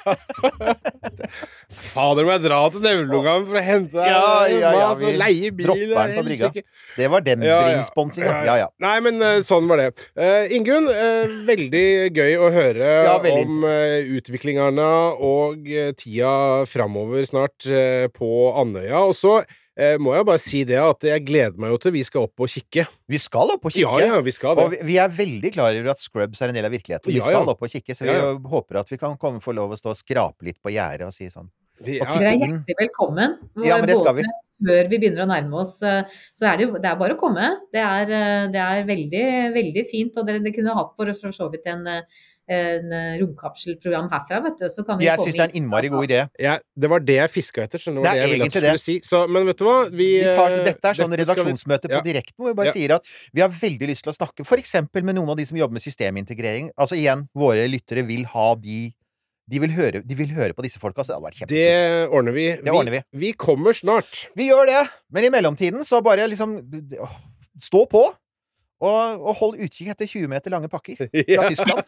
Fader, 1.91 2.25
må 2.25 2.33
jeg 2.33 2.43
dra 2.45 2.59
til 2.73 2.83
Nevlunghavn 2.85 3.45
for 3.49 3.59
å 3.59 3.63
hente 3.63 3.97
deg 3.97 4.09
Ja, 4.09 4.31
ja, 4.49 4.71
ja, 4.79 4.87
vi 4.97 5.13
leie 5.19 5.51
bil? 5.55 5.67
dropper 5.67 5.99
den 5.99 6.15
på 6.15 6.25
brygga. 6.29 6.51
Det 6.95 7.09
var 7.11 7.25
den 7.27 7.45
Ja, 7.45 7.59
ja. 7.75 7.83
Ja, 8.47 8.57
ja. 8.63 8.69
Nei, 8.81 8.95
men 9.05 9.21
eh, 9.25 9.41
sånn 9.47 9.69
var 9.69 9.81
det. 9.81 9.89
Uh, 10.17 10.49
Ingunn, 10.55 10.89
uh, 10.89 11.37
veldig 11.49 11.85
gøy 12.15 12.37
å 12.39 12.51
høre 12.55 12.93
om 13.35 13.65
uh, 13.67 13.99
utviklingene 14.19 14.89
og 15.29 15.67
tida 15.99 16.33
framover 16.69 17.27
snart 17.27 17.67
på 18.15 18.29
Andøya. 18.57 19.03
Og 19.03 19.17
så 19.17 19.39
eh, 19.79 19.95
må 20.01 20.11
jeg 20.17 20.27
bare 20.27 20.41
si 20.43 20.63
det 20.67 20.77
at 20.81 21.05
jeg 21.07 21.23
gleder 21.27 21.55
meg 21.61 21.71
jo 21.73 21.79
til 21.81 21.95
vi 21.95 22.03
skal 22.07 22.27
opp 22.27 22.43
og 22.43 22.51
kikke. 22.51 22.85
Vi 23.09 23.21
skal 23.21 23.53
opp 23.55 23.65
og 23.69 23.73
kikke. 23.73 23.85
Ja, 24.03 24.11
ja, 24.13 24.19
vi 24.25 24.33
skal 24.35 24.57
det. 24.59 24.65
Og 24.65 24.75
vi, 24.75 24.81
vi 24.91 24.97
er 25.01 25.13
veldig 25.15 25.53
klar 25.55 25.71
over 25.79 25.93
at 25.95 26.03
Scrubs 26.03 26.43
er 26.43 26.51
en 26.51 26.59
del 26.59 26.67
av 26.67 26.75
virkeligheten. 26.75 27.07
Vi 27.09 27.17
Ja, 27.17 27.23
ja. 27.25 27.39
skal 27.39 27.53
opp 27.55 27.63
og 27.65 27.71
kikke, 27.73 27.95
så 27.95 28.05
vi 28.05 28.11
Ja, 28.11 28.19
ja. 28.27 28.35
håper 28.51 28.81
at 28.83 28.91
vi 28.91 28.99
kan 29.01 29.15
komme, 29.21 29.41
få 29.43 29.55
lov 29.55 29.73
å 29.73 29.79
stå 29.79 29.95
og 29.95 30.01
skrape 30.01 30.45
litt 30.49 30.59
på 30.61 30.73
gjerdet 30.75 31.07
og 31.07 31.15
si 31.15 31.31
sånn. 31.31 31.49
Vi, 31.79 31.97
Og 32.03 32.11
Dere 32.11 32.33
er 32.33 32.39
hjertelig 32.43 32.75
velkommen. 32.81 33.37
Ja, 33.63 33.79
men 33.79 33.87
det 33.87 33.97
skal 34.01 34.17
vi. 34.19 34.27
Før 34.59 34.89
vi 34.91 34.97
begynner 34.99 35.23
å 35.23 35.29
nærme 35.29 35.61
oss, 35.61 35.77
eh, 35.87 36.03
så 36.35 36.49
er 36.49 36.57
det 36.59 36.65
jo 36.67 36.73
det 36.75 36.89
er 36.89 36.97
bare 36.99 37.15
å 37.15 37.19
komme. 37.19 37.45
Det 37.71 37.79
er, 37.79 38.09
eh, 38.11 38.47
det 38.51 38.59
er 38.59 38.83
veldig, 38.83 39.53
veldig 39.55 39.83
fint. 39.87 40.17
Og 40.19 40.27
dere, 40.27 40.41
dere 40.43 40.51
kunne 40.57 40.75
hatt 40.75 40.91
på 40.97 41.07
for 41.07 41.31
så 41.31 41.47
vidt 41.49 41.65
en, 41.71 41.87
en 42.49 42.91
eh, 42.97 43.19
romkapselprogram 43.21 44.07
herfra, 44.09 44.39
vet 44.47 44.57
du. 44.57 44.65
Så 44.73 44.83
kan 44.87 44.97
vi 44.97 45.05
Jeg 45.05 45.17
komme 45.19 45.27
syns 45.29 45.37
det 45.37 45.43
er 45.45 45.51
en 45.51 45.57
innmari 45.61 45.89
god 45.93 46.07
idé. 46.07 46.19
Ja, 46.41 46.55
det 46.75 46.89
var 46.89 46.99
det 47.05 47.17
jeg 47.19 47.29
fiska 47.33 47.63
etter. 47.67 47.77
Skjønner 47.83 48.03
Det 48.07 48.09
er 48.11 48.21
jeg 48.23 48.39
egentlig 48.39 48.61
det. 48.65 48.73
si. 48.81 48.95
Så, 49.05 49.23
men 49.29 49.45
vet 49.45 49.57
du 49.61 49.65
hva? 49.67 49.77
Vi, 49.89 50.07
Vi 50.19 50.23
tar, 50.25 50.51
eh, 50.57 50.63
dette 50.65 50.89
er 50.91 50.97
sånn 50.97 51.13
dette 51.13 51.25
skal 51.27 51.35
vi- 51.35 51.43
redaksjonsmøte 51.45 51.91
på 51.93 52.03
direkten 52.03 52.35
hvor 52.41 52.49
vi 52.49 52.57
bare 52.57 52.71
Ja. 52.71 52.73
sier 52.73 52.95
at 52.95 53.05
vi 53.33 53.41
har 53.41 53.49
veldig 53.49 53.87
lyst 53.93 54.03
til 54.03 54.13
å 54.13 54.17
snakke 54.17 54.41
f.eks. 54.45 54.73
med 55.03 55.15
noen 55.15 55.29
av 55.29 55.37
de 55.37 55.45
som 55.45 55.57
jobber 55.57 55.73
med 55.77 55.81
systemintegrering. 55.85 56.71
Altså 56.77 56.97
igjen, 56.97 57.27
våre 57.37 57.67
lyttere 57.69 58.05
vil 58.05 58.25
ha 58.25 58.55
de 58.55 58.93
De 59.49 59.57
vil 59.57 59.71
høre, 59.73 60.03
de 60.05 60.13
vil 60.13 60.27
høre 60.29 60.53
på 60.53 60.61
disse 60.61 60.77
folka, 60.77 61.01
så 61.01 61.07
det 61.09 61.15
hadde 61.17 61.25
vært 61.25 61.37
kjempekult. 61.39 61.49
Det 61.49 62.09
ordner 62.13 62.31
vi. 62.35 62.43
Det 62.61 62.69
ordner 62.69 62.91
vi. 62.91 63.01
Vi 63.17 63.31
kommer 63.33 63.73
snart. 63.73 64.27
Vi 64.37 64.45
gjør 64.51 64.67
det, 64.69 64.89
men 65.09 65.23
i 65.25 65.29
mellomtiden 65.33 65.81
så 65.83 66.03
bare 66.05 66.27
liksom 66.29 66.59
Stå 67.59 67.85
på! 67.89 68.03
Og, 68.79 69.19
og 69.19 69.33
hold 69.41 69.57
utkikk 69.65 69.91
etter 69.93 70.07
20 70.07 70.29
meter 70.31 70.53
lange 70.53 70.69
pakker 70.71 70.99
fra 71.05 71.49
Tyskland. 71.49 71.83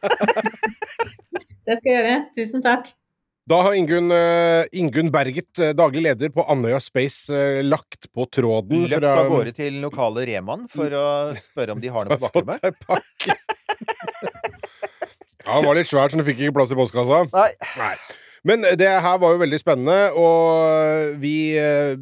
Det 1.67 1.77
skal 1.77 1.91
jeg 1.91 1.99
gjøre. 2.01 2.17
Tusen 2.35 2.63
takk. 2.65 2.89
Da 3.51 3.57
har 3.65 3.73
Ingunn, 3.75 4.11
uh, 4.13 4.63
Ingun 4.77 5.09
Berget, 5.11 5.49
eh, 5.59 5.71
daglig 5.75 6.03
leder 6.05 6.29
på 6.33 6.43
Andøya 6.49 6.77
Space, 6.83 7.25
uh, 7.33 7.59
lagt 7.65 8.05
på 8.13 8.25
tråden 8.29 8.85
Løpt 8.85 9.01
fra 9.01 9.13
av 9.17 9.31
gårde 9.31 9.53
til 9.57 9.79
lokale 9.81 10.25
Reman 10.29 10.67
for 10.71 10.93
å 10.93 11.05
spørre 11.41 11.73
om 11.73 11.81
de 11.81 11.89
har 11.91 12.07
noe 12.07 12.19
på 12.21 12.29
bakrommet. 12.29 12.61
ja, 15.41 15.51
den 15.57 15.67
var 15.67 15.77
litt 15.77 15.89
svær, 15.89 16.13
så 16.13 16.19
den 16.19 16.27
fikk 16.27 16.43
ikke 16.45 16.55
plass 16.59 16.73
i 16.73 16.77
postkassa. 16.79 17.23
Nei. 17.33 17.49
Nei. 17.81 17.95
Men 18.47 18.65
det 18.77 18.89
her 18.89 19.19
var 19.21 19.35
jo 19.35 19.41
veldig 19.41 19.59
spennende, 19.61 19.97
og 20.17 21.17
vi 21.21 21.35
eh, 21.61 21.93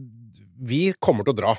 Vi 0.59 0.91
kommer 0.99 1.23
til 1.27 1.35
å 1.35 1.39
dra. 1.39 1.55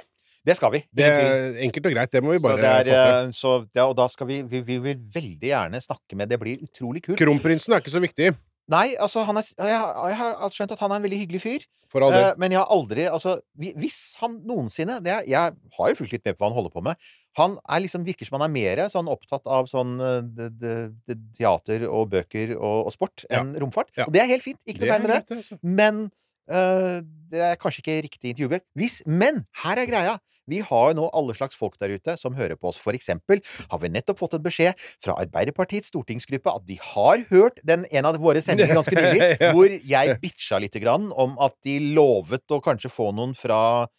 Det 0.47 0.57
skal 0.57 0.73
vi. 0.73 0.81
Det 0.97 1.05
er 1.05 1.59
enkelt 1.67 1.87
og 1.91 1.93
greit. 1.93 2.13
Det 2.13 2.23
må 2.25 2.33
vi 2.33 2.39
Så 2.41 2.47
bare 2.49 2.61
det 2.61 2.69
er, 2.71 2.79
få 2.79 2.85
til. 2.85 3.29
eh, 3.29 3.33
så, 3.37 3.51
ja, 3.77 3.85
og 3.91 3.97
da 3.99 4.07
skal 4.09 4.27
vi, 4.31 4.43
vi 4.43 4.61
Vi 4.65 4.79
vil 4.79 5.03
veldig 5.15 5.51
gjerne 5.51 5.81
snakke 5.85 6.17
med 6.17 6.31
Det 6.33 6.41
blir 6.41 6.63
utrolig 6.65 7.03
kult. 7.05 7.19
Kronprinsen 7.21 7.75
er 7.77 7.83
ikke 7.83 7.93
så 7.93 8.01
viktig, 8.01 8.33
Nei, 8.71 8.95
altså, 9.03 9.25
han 9.27 9.37
er, 9.41 9.47
jeg, 9.59 9.79
jeg 10.13 10.17
har 10.21 10.53
skjønt 10.55 10.73
at 10.77 10.83
han 10.85 10.93
er 10.93 11.01
en 11.01 11.03
veldig 11.03 11.19
hyggelig 11.25 11.41
fyr. 11.43 11.65
Eh, 11.91 12.35
men 12.39 12.53
jeg 12.55 12.61
har 12.61 12.69
aldri 12.71 13.09
Altså, 13.11 13.41
hvis 13.59 14.15
han 14.21 14.37
noensinne 14.47 15.01
det 15.03 15.11
er, 15.11 15.25
Jeg 15.27 15.57
har 15.75 15.89
jo 15.91 15.97
fulgt 15.99 16.13
litt 16.15 16.25
med 16.29 16.37
på 16.39 16.45
hva 16.45 16.51
han 16.53 16.55
holder 16.55 16.71
på 16.71 16.83
med. 16.87 16.95
Han 17.39 17.57
er 17.67 17.83
liksom, 17.83 18.05
virker 18.07 18.29
som 18.29 18.39
han 18.39 18.47
er 18.47 18.53
mer 18.55 18.85
sånn 18.93 19.11
opptatt 19.11 19.47
av 19.51 19.67
sånn 19.71 19.97
de, 19.99 20.13
de, 20.39 20.49
det, 20.63 20.77
det, 21.11 21.19
teater 21.39 21.89
og 21.91 22.13
bøker 22.15 22.55
og, 22.59 22.87
og 22.87 22.95
sport 22.95 23.25
Ja. 23.27 23.41
enn 23.43 23.57
romfart. 23.59 23.91
Ja. 23.99 24.07
Og 24.07 24.15
det 24.15 24.23
er 24.23 24.31
helt 24.31 24.47
fint. 24.47 24.61
Ikke 24.67 24.85
noe 24.85 24.87
er 24.87 24.95
feil 24.95 25.03
med 25.07 25.11
det. 25.11 25.39
altså. 25.41 25.59
Men 25.63 26.01
eh, 26.07 26.11
det 26.51 27.41
er 27.47 27.59
kanskje 27.63 27.83
ikke 27.85 27.97
riktig 28.09 28.33
intervjuobjekt. 28.33 28.67
Hvis 28.79 29.01
Men 29.07 29.45
her 29.63 29.79
er 29.79 29.87
greia. 29.91 30.19
Vi 30.51 30.59
har 30.67 30.89
jo 30.91 30.97
nå 30.99 31.05
alle 31.15 31.35
slags 31.37 31.55
folk 31.55 31.77
der 31.79 31.93
ute 31.95 32.17
som 32.19 32.35
hører 32.35 32.57
på 32.59 32.73
oss. 32.73 32.79
For 32.83 32.97
eksempel 32.97 33.39
har 33.71 33.79
vi 33.79 33.91
nettopp 33.93 34.19
fått 34.19 34.35
en 34.35 34.43
beskjed 34.43 34.75
fra 35.05 35.15
Arbeiderpartiets 35.23 35.93
stortingsgruppe 35.93 36.51
at 36.51 36.65
de 36.67 36.75
har 36.83 37.23
hørt 37.31 37.61
den, 37.63 37.85
en 37.93 38.09
av 38.09 38.19
våre 38.19 38.43
sendinger 38.43 38.75
ganske 38.81 38.97
nylig, 38.99 39.21
Ja. 39.41 39.53
hvor 39.55 39.71
jeg 39.71 40.17
bitcha 40.25 40.59
lite 40.59 40.83
grann 40.83 41.13
om 41.15 41.37
at 41.39 41.55
de 41.63 41.79
lovet 41.95 42.51
å 42.51 42.59
kanskje 42.65 42.91
få 42.91 43.13
noen 43.15 43.37
fra 43.39 43.61
eh, 43.87 43.95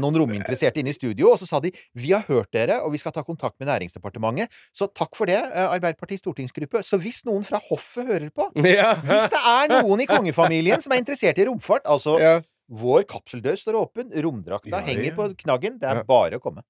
noen 0.00 0.16
rominteresserte 0.22 0.80
inne 0.82 0.92
i 0.92 0.96
studio, 0.96 1.32
og 1.32 1.38
så 1.42 1.46
sa 1.48 1.60
de 1.60 1.72
vi 1.94 2.12
har 2.14 2.22
hørt 2.28 2.50
dere, 2.54 2.80
og 2.84 2.92
vi 2.94 2.98
skal 3.02 3.12
ta 3.12 3.22
kontakt 3.26 3.58
med 3.60 3.68
Næringsdepartementet. 3.68 4.48
Så 4.72 4.88
takk 4.94 5.16
for 5.18 5.26
det, 5.26 5.36
eh, 5.42 5.66
Arbeiderpartiets 5.68 6.22
stortingsgruppe. 6.22 6.82
Så 6.86 6.98
hvis 7.02 7.24
noen 7.26 7.44
fra 7.44 7.58
hoffet 7.68 8.06
hører 8.06 8.30
på, 8.30 8.48
Ja. 8.64 8.94
hvis 9.02 9.28
det 9.32 9.42
er 9.42 9.68
noen 9.82 10.00
i 10.00 10.06
kongefamilien 10.06 10.80
som 10.82 10.92
er 10.92 11.02
interessert 11.02 11.38
i 11.38 11.44
romfart, 11.50 11.84
altså 11.84 12.18
Ja. 12.20 12.40
vår 12.70 13.04
kapseldør 13.10 13.58
står 13.58 13.74
åpen, 13.82 14.10
romdrakta 14.22 14.70
Ja, 14.70 14.80
henger 14.86 15.14
på 15.18 15.28
knaggen, 15.44 15.78
det 15.78 15.88
er 15.90 16.04
bare 16.04 16.38
å 16.38 16.40
komme. 16.40 16.62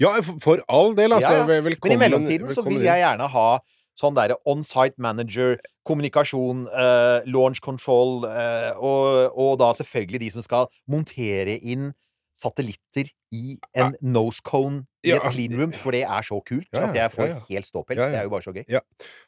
ja, 0.00 0.14
for- 0.40 0.62
all 0.68 0.94
del, 0.94 1.10
altså. 1.12 1.30
Ja, 1.30 1.38
ja. 1.42 1.46
Vel- 1.46 1.62
Men 1.62 1.72
i 1.72 1.76
Velkommen. 1.76 1.98
mellomtiden 2.00 2.54
så 2.54 2.64
vil 2.64 2.80
jeg 2.82 3.02
gjerne 3.02 3.28
ha 3.28 3.60
sånn 4.00 4.14
derre 4.16 4.36
on-site 4.46 4.94
manager, 4.98 5.58
kommunikasjon, 5.84 6.66
eh, 6.72 7.22
launch 7.26 7.60
control, 7.60 8.24
eh, 8.24 8.72
og, 8.80 9.32
og 9.36 9.58
da 9.58 9.72
selvfølgelig 9.74 10.20
de 10.20 10.30
som 10.30 10.42
skal 10.42 10.68
montere 10.88 11.58
inn 11.60 11.92
satellitter 12.36 13.10
i 13.32 13.56
en 13.76 13.94
nose 14.00 14.42
cone 14.44 14.84
i 15.02 15.10
Ja. 15.10 15.16
et 15.16 15.32
clean 15.32 15.58
room, 15.58 15.72
for 15.72 15.90
det 15.90 16.02
er 16.02 16.22
så 16.22 16.38
kult 16.44 16.68
Ja, 16.72 16.80
ja, 16.80 16.88
at 16.88 16.94
jeg 16.94 17.10
får 17.12 17.48
helt 17.48 17.66
ståpels. 17.66 17.98
Det 17.98 18.14
er 18.18 18.22
jo 18.22 18.30
bare 18.30 18.42
så 18.42 18.52
gøy. 18.52 18.80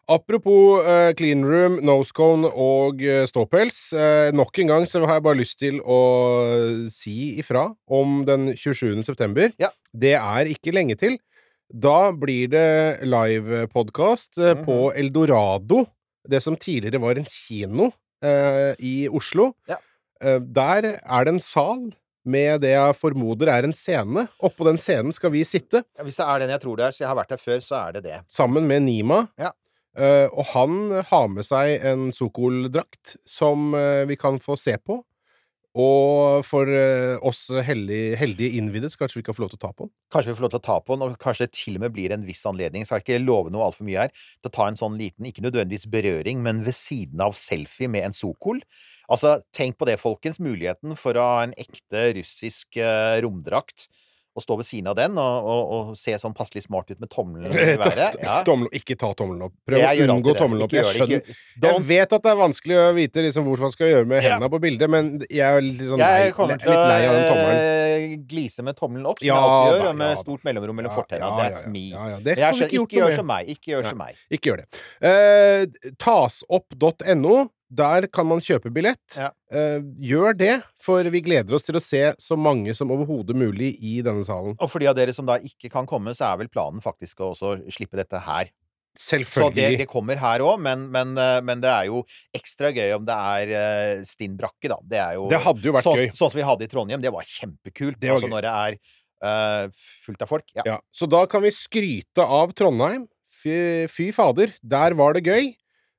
Apropos 0.08 0.84
uh, 0.84 1.12
clean 1.16 1.44
room, 1.44 1.80
nosecone 1.82 2.46
og 2.46 3.02
uh, 3.02 3.24
ståpels. 3.26 3.92
Uh, 3.92 4.30
nok 4.36 4.58
en 4.58 4.68
gang 4.68 4.86
så 4.86 5.04
har 5.04 5.18
jeg 5.18 5.26
bare 5.26 5.40
lyst 5.40 5.58
til 5.58 5.80
å 5.80 6.00
si 6.92 7.38
ifra 7.40 7.74
om 7.88 8.24
den 8.24 8.54
27. 8.56 9.02
september. 9.04 9.50
Det 9.92 10.14
er 10.14 10.52
ikke 10.52 10.74
lenge 10.74 10.96
til. 11.00 11.18
Da 11.72 12.12
blir 12.12 12.48
det 12.52 13.02
livepodkast 13.02 14.38
uh, 14.38 14.44
-hmm. 14.44 14.64
på 14.64 14.92
Eldorado. 14.94 15.86
Det 16.28 16.42
som 16.42 16.56
tidligere 16.56 17.00
var 17.00 17.18
en 17.18 17.26
kino 17.26 17.90
i 18.78 19.06
Oslo. 19.08 19.52
Ja. 19.68 19.76
Der 20.40 20.98
er 21.04 21.24
det 21.24 21.28
en 21.28 21.40
sal 21.40 21.92
med 22.24 22.62
det 22.64 22.72
jeg 22.74 22.96
formoder 22.98 23.50
er 23.52 23.66
en 23.66 23.74
scene. 23.76 24.26
Oppå 24.44 24.66
den 24.68 24.80
scenen 24.80 25.14
skal 25.14 25.32
vi 25.34 25.44
sitte. 25.48 25.84
Ja, 25.96 26.06
Hvis 26.06 26.20
det 26.20 26.26
er 26.26 26.44
den 26.44 26.54
jeg 26.54 26.62
tror 26.62 26.80
det 26.80 26.86
er, 26.86 26.96
så 26.96 27.04
jeg 27.04 27.10
har 27.10 27.18
vært 27.20 27.34
der 27.34 27.42
før, 27.42 27.60
så 27.64 27.80
er 27.80 27.96
det 27.96 28.04
det. 28.06 28.20
sammen 28.28 28.68
med 28.70 28.86
Nima. 28.86 29.26
Ja. 29.40 29.52
Uh, 29.94 30.26
og 30.34 30.48
han 30.50 31.04
har 31.06 31.28
med 31.30 31.46
seg 31.46 31.84
en 31.86 32.08
Sokol-drakt 32.10 33.14
som 33.30 33.76
uh, 33.78 34.02
vi 34.10 34.16
kan 34.18 34.40
få 34.42 34.56
se 34.58 34.74
på. 34.82 34.98
Og 35.74 36.44
for 36.46 36.70
eh, 36.70 37.16
oss 37.26 37.48
heldige, 37.66 38.14
heldige 38.20 38.60
innvidde 38.60 38.92
så 38.92 39.00
kanskje 39.00 39.18
vi 39.18 39.24
kan 39.26 39.34
få 39.34 39.42
lov 39.42 39.50
til 39.50 39.58
å 39.58 39.64
ta 39.64 39.72
på 39.74 39.88
den. 39.88 39.92
Kanskje 40.14 40.30
vi 40.30 40.36
får 40.38 40.44
lov 40.46 40.52
til 40.52 40.60
å 40.60 40.66
ta 40.68 40.76
på 40.78 40.94
den, 40.94 41.02
og 41.02 41.16
kanskje 41.22 41.48
det 41.48 41.56
til 41.58 41.78
og 41.80 41.82
med 41.82 41.94
blir 41.96 42.14
en 42.14 42.26
viss 42.28 42.44
anledning. 42.46 42.86
Skal 42.86 43.02
ikke 43.02 43.18
love 43.24 43.50
noe 43.50 43.66
altfor 43.66 43.88
mye 43.88 44.04
her. 44.04 44.14
Til 44.38 44.52
å 44.52 44.54
ta 44.54 44.68
en 44.70 44.78
sånn 44.78 45.00
liten, 45.00 45.26
ikke 45.26 45.42
nødvendigvis 45.42 45.90
berøring, 45.90 46.44
men 46.46 46.62
ved 46.66 46.78
siden 46.78 47.24
av 47.26 47.34
selfie 47.38 47.90
med 47.90 48.06
en 48.06 48.14
Sokol. 48.14 48.62
Altså, 49.10 49.40
tenk 49.56 49.74
på 49.80 49.90
det, 49.90 49.98
folkens. 49.98 50.38
Muligheten 50.38 50.94
for 51.00 51.18
å 51.18 51.26
ha 51.26 51.42
en 51.48 51.56
ekte 51.58 52.06
russisk 52.20 52.78
eh, 52.78 53.18
romdrakt. 53.26 53.88
Å 54.34 54.42
stå 54.42 54.56
ved 54.58 54.66
siden 54.66 54.88
av 54.90 54.96
den 54.98 55.18
og, 55.20 55.46
og, 55.46 55.72
og 55.74 55.90
se 55.98 56.16
sånn 56.18 56.34
passelig 56.34 56.64
smart 56.64 56.90
ut 56.90 56.98
med 56.98 57.10
tommelen 57.12 57.52
i 57.54 57.76
været. 57.78 58.18
Ja. 58.24 58.40
Tommel, 58.46 58.70
ikke 58.74 58.96
ta 58.98 59.12
tommelen 59.14 59.46
opp. 59.46 59.54
Prøv 59.68 59.84
å 59.84 60.08
unngå 60.16 60.34
tommelen 60.34 60.64
opp. 60.66 60.74
Jeg 60.74 60.88
skjønner 60.90 61.22
Jeg 61.62 61.84
vet 61.86 62.16
at 62.16 62.24
det 62.24 62.32
er 62.32 62.40
vanskelig 62.40 62.80
å 62.80 62.88
vite 62.96 63.24
liksom 63.28 63.46
hvor 63.46 63.62
man 63.62 63.74
skal 63.74 63.92
gjøre 63.92 64.10
med 64.10 64.24
hendene 64.24 64.50
på 64.50 64.60
bildet, 64.64 64.90
men 64.90 65.12
jeg 65.28 65.44
er 65.44 65.62
litt, 65.62 65.84
sånn 65.86 66.02
lei, 66.02 66.18
litt 66.30 66.66
lei 66.66 67.00
av 67.06 67.14
den 67.14 67.26
tommelen. 67.30 67.62
eh, 67.62 68.16
glise 68.34 68.66
med 68.66 68.78
tommelen 68.78 69.10
opp, 69.12 69.22
som 69.22 69.28
Ja 69.28 69.38
jeg 69.38 69.50
alltid 69.54 69.74
gjør, 69.74 69.86
da, 69.86 69.96
med 70.02 70.22
stort 70.24 70.46
mellomrom 70.48 70.80
mellom 70.80 70.98
Ja, 70.98 71.06
ja, 71.20 71.32
That's 71.38 71.66
me. 71.70 71.84
Det 72.24 72.38
jeg 72.40 72.60
skjønner, 72.60 72.78
ikke 72.82 73.00
gjør 73.00 73.18
som 73.20 73.30
meg. 73.30 73.52
Ikke 73.54 73.74
gjør 73.74 73.90
som 73.92 74.00
meg. 74.00 74.22
Ikke 74.34 74.50
gjør 74.50 74.64
det. 74.64 74.82
Uh, 75.04 75.92
tasopp.no. 76.02 77.44
Der 77.74 78.06
kan 78.12 78.28
man 78.28 78.42
kjøpe 78.44 78.70
billett. 78.74 79.16
Ja. 79.18 79.30
Eh, 79.50 79.80
gjør 80.04 80.36
det, 80.38 80.54
for 80.82 81.06
vi 81.10 81.22
gleder 81.24 81.56
oss 81.56 81.66
til 81.66 81.78
å 81.78 81.82
se 81.82 82.02
så 82.22 82.38
mange 82.38 82.74
som 82.76 82.92
overhodet 82.94 83.36
mulig 83.38 83.74
i 83.82 83.96
denne 84.04 84.24
salen. 84.26 84.54
Og 84.58 84.70
for 84.70 84.82
de 84.82 84.90
av 84.90 84.98
dere 84.98 85.14
som 85.16 85.26
da 85.28 85.40
ikke 85.42 85.72
kan 85.72 85.88
komme, 85.90 86.14
så 86.16 86.30
er 86.30 86.44
vel 86.44 86.52
planen 86.52 86.84
faktisk 86.84 87.24
å 87.24 87.32
også 87.32 87.56
slippe 87.74 87.98
dette 87.98 88.20
her. 88.26 88.52
Selvfølgelig. 88.94 89.42
Så 89.42 89.54
det, 89.56 89.78
det 89.80 89.86
kommer 89.90 90.20
her 90.22 90.42
òg, 90.46 90.60
men, 90.62 90.86
men, 90.94 91.16
eh, 91.18 91.40
men 91.42 91.62
det 91.62 91.70
er 91.72 91.88
jo 91.90 92.04
ekstra 92.36 92.70
gøy 92.70 92.92
om 92.94 93.06
det 93.08 93.16
er 93.34 93.54
eh, 93.58 94.04
stinn 94.06 94.36
brakke, 94.38 94.70
da. 94.70 94.78
Det 94.86 95.00
er 95.02 95.16
jo 95.18 95.26
Det 95.32 95.40
hadde 95.48 95.66
jo 95.66 95.74
vært 95.74 95.88
så, 95.88 95.94
gøy. 95.98 96.12
Sånn 96.14 96.30
som 96.30 96.38
vi 96.38 96.46
hadde 96.46 96.66
i 96.66 96.70
Trondheim. 96.70 97.02
Det 97.02 97.12
var 97.14 97.26
kjempekult. 97.26 97.98
Det 97.98 98.12
var 98.12 98.20
altså 98.20 98.30
gøy. 98.30 98.36
når 98.36 98.46
det 98.46 98.54
er 98.54 98.78
uh, 99.24 99.82
fullt 100.06 100.22
av 100.22 100.30
folk. 100.30 100.46
Ja. 100.54 100.66
Ja, 100.68 100.78
så 100.94 101.10
da 101.10 101.24
kan 101.30 101.42
vi 101.42 101.50
skryte 101.54 102.28
av 102.38 102.54
Trondheim. 102.54 103.08
Fy, 103.34 103.56
fy 103.90 104.08
fader, 104.14 104.54
der 104.62 104.94
var 104.96 105.18
det 105.18 105.26
gøy. 105.26 105.50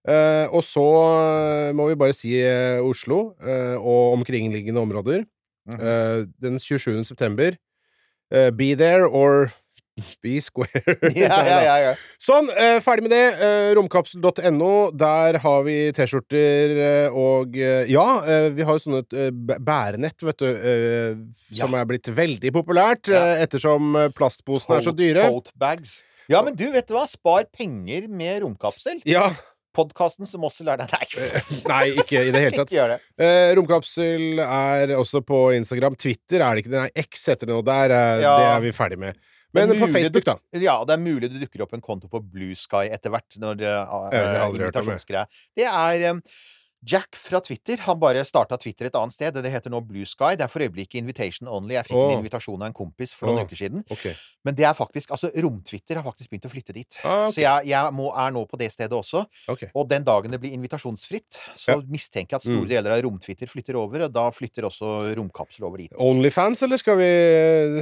Eh, 0.06 0.46
og 0.54 0.62
så 0.62 0.86
eh, 1.18 1.72
må 1.74 1.90
vi 1.90 1.98
bare 1.98 2.14
si 2.14 2.36
uh, 2.38 2.78
Oslo 2.86 3.34
uh, 3.42 3.76
og 3.80 4.20
omkringliggende 4.20 4.82
områder. 4.82 5.26
-huh. 5.70 5.82
Eh, 5.82 6.28
den 6.42 6.60
27. 6.60 7.06
september. 7.06 7.58
be 8.30 8.76
there 8.76 9.08
or 9.08 9.52
be 10.24 10.42
square. 10.42 10.82
ja, 11.16 11.46
ja, 11.46 11.78
ja. 11.80 11.94
Sånn, 12.20 12.50
ferdig 12.84 13.06
med 13.06 13.12
det. 13.12 13.76
Romkapsel.no. 13.78 14.92
Der 14.92 15.38
har 15.40 15.64
vi 15.64 15.92
T-skjorter 15.92 17.10
og 17.14 17.56
Ja, 17.56 18.08
vi 18.52 18.62
har 18.62 18.74
jo 18.76 18.84
sånne 18.84 19.32
bærenett, 19.60 20.20
vet 20.22 20.40
du, 20.42 20.50
som 21.56 21.74
er 21.74 21.86
blitt 21.86 22.12
veldig 22.12 22.52
populært 22.52 23.08
ettersom 23.08 23.96
plastposene 24.18 24.82
er 24.82 24.84
så 24.90 24.92
dyre. 24.92 25.30
Tote 25.30 25.56
bags. 25.56 26.04
Ja, 26.28 26.42
men 26.42 26.58
du, 26.58 26.66
vet 26.74 26.90
du 26.90 26.98
hva? 26.98 27.06
Spar 27.08 27.46
penger 27.54 28.10
med 28.10 28.42
romkapsel. 28.44 29.00
Ja. 29.08 29.30
Podkasten 29.76 30.30
som 30.30 30.46
også 30.48 30.66
lærer 30.68 30.88
deg 30.88 31.16
Nei, 31.20 31.62
Nei, 31.68 31.84
ikke 32.04 32.24
i 32.24 32.34
det 32.34 32.42
hele 32.46 32.56
tatt. 32.58 32.72
ikke 32.74 32.88
det. 32.96 33.00
Eh, 33.22 33.52
romkapsel 33.60 34.42
er 34.46 34.96
også 34.98 35.22
på 35.26 35.46
Instagram. 35.60 35.98
Twitter 36.00 36.42
er 36.42 36.56
det 36.56 36.66
ikke 36.66 36.74
det. 36.74 36.84
Nei, 36.88 37.06
X 37.06 37.28
heter 37.32 37.50
det 37.50 37.56
nå. 37.56 37.62
Der 37.68 37.94
er, 37.96 38.24
Ja. 38.24 38.36
Det 38.40 38.50
er 38.54 38.66
vi 38.66 38.76
ferdig 38.76 39.00
med. 39.06 39.22
Men 39.56 39.72
på 39.80 39.88
Facebook, 39.88 40.26
da. 40.28 40.36
Ja, 40.52 40.60
Ja, 40.66 40.76
det 40.88 40.98
er 40.98 41.00
mulig 41.00 41.30
det 41.32 41.40
dukker 41.46 41.64
opp 41.64 41.74
en 41.78 41.84
konto 41.84 42.10
på 42.12 42.20
Blue 42.20 42.56
Sky 42.60 42.90
etter 42.92 43.14
hvert. 43.14 43.38
Når 43.40 43.62
det 43.62 43.70
Ja, 43.72 44.02
det 44.12 44.20
er 44.20 44.50
invitasjonsgreie. 44.50 45.26
Det 45.56 45.70
er 45.70 46.20
Jack 46.86 47.18
fra 47.18 47.40
Twitter. 47.42 47.80
Han 47.88 48.00
bare 48.00 48.22
starta 48.28 48.58
Twitter 48.62 48.90
et 48.90 48.96
annet 49.00 49.16
sted. 49.16 49.34
Det 49.42 49.52
heter 49.52 49.74
nå 49.74 49.82
Blue 49.86 50.06
Sky. 50.06 50.36
Det 50.38 50.46
er 50.46 50.52
for 50.52 50.62
øyeblikket 50.62 51.00
invitation 51.02 51.50
only. 51.50 51.74
Jeg 51.80 51.90
fikk 51.90 51.98
oh. 51.98 52.12
en 52.12 52.20
invitasjon 52.20 52.62
av 52.62 52.70
en 52.70 52.78
kompis 52.78 53.14
for 53.16 53.32
noen 53.32 53.42
oh. 53.42 53.48
uker 53.50 53.58
siden. 53.60 53.86
Okay. 53.92 54.14
Men 54.46 54.58
det 54.58 54.68
er 54.70 54.76
faktisk 54.78 55.12
Altså, 55.16 55.30
Rom-Twitter 55.42 55.98
har 55.98 56.06
faktisk 56.06 56.30
begynt 56.30 56.46
å 56.46 56.52
flytte 56.52 56.74
dit. 56.76 56.98
Ah, 57.02 57.26
okay. 57.28 57.34
Så 57.34 57.42
jeg, 57.42 57.70
jeg 57.72 57.94
må, 57.96 58.10
er 58.14 58.34
nå 58.36 58.44
på 58.50 58.60
det 58.60 58.68
stedet 58.74 58.94
også. 58.94 59.24
Okay. 59.50 59.70
Og 59.74 59.88
den 59.90 60.06
dagen 60.06 60.34
det 60.34 60.40
blir 60.44 60.54
invitasjonsfritt, 60.58 61.40
så 61.58 61.76
Ja. 61.76 61.78
mistenker 61.90 62.36
jeg 62.36 62.42
at 62.42 62.46
store 62.46 62.66
Mm. 62.66 62.70
deler 62.70 62.92
av 62.96 63.02
Rom-Twitter 63.06 63.48
flytter 63.48 63.76
over, 63.80 64.06
og 64.06 64.14
da 64.14 64.30
flytter 64.32 64.68
også 64.68 65.16
Romkapsel 65.18 65.66
over 65.66 65.78
dit. 65.82 65.92
Onlyfans, 66.00 66.62
eller 66.64 66.78
skal 66.78 66.98
vi 66.98 67.10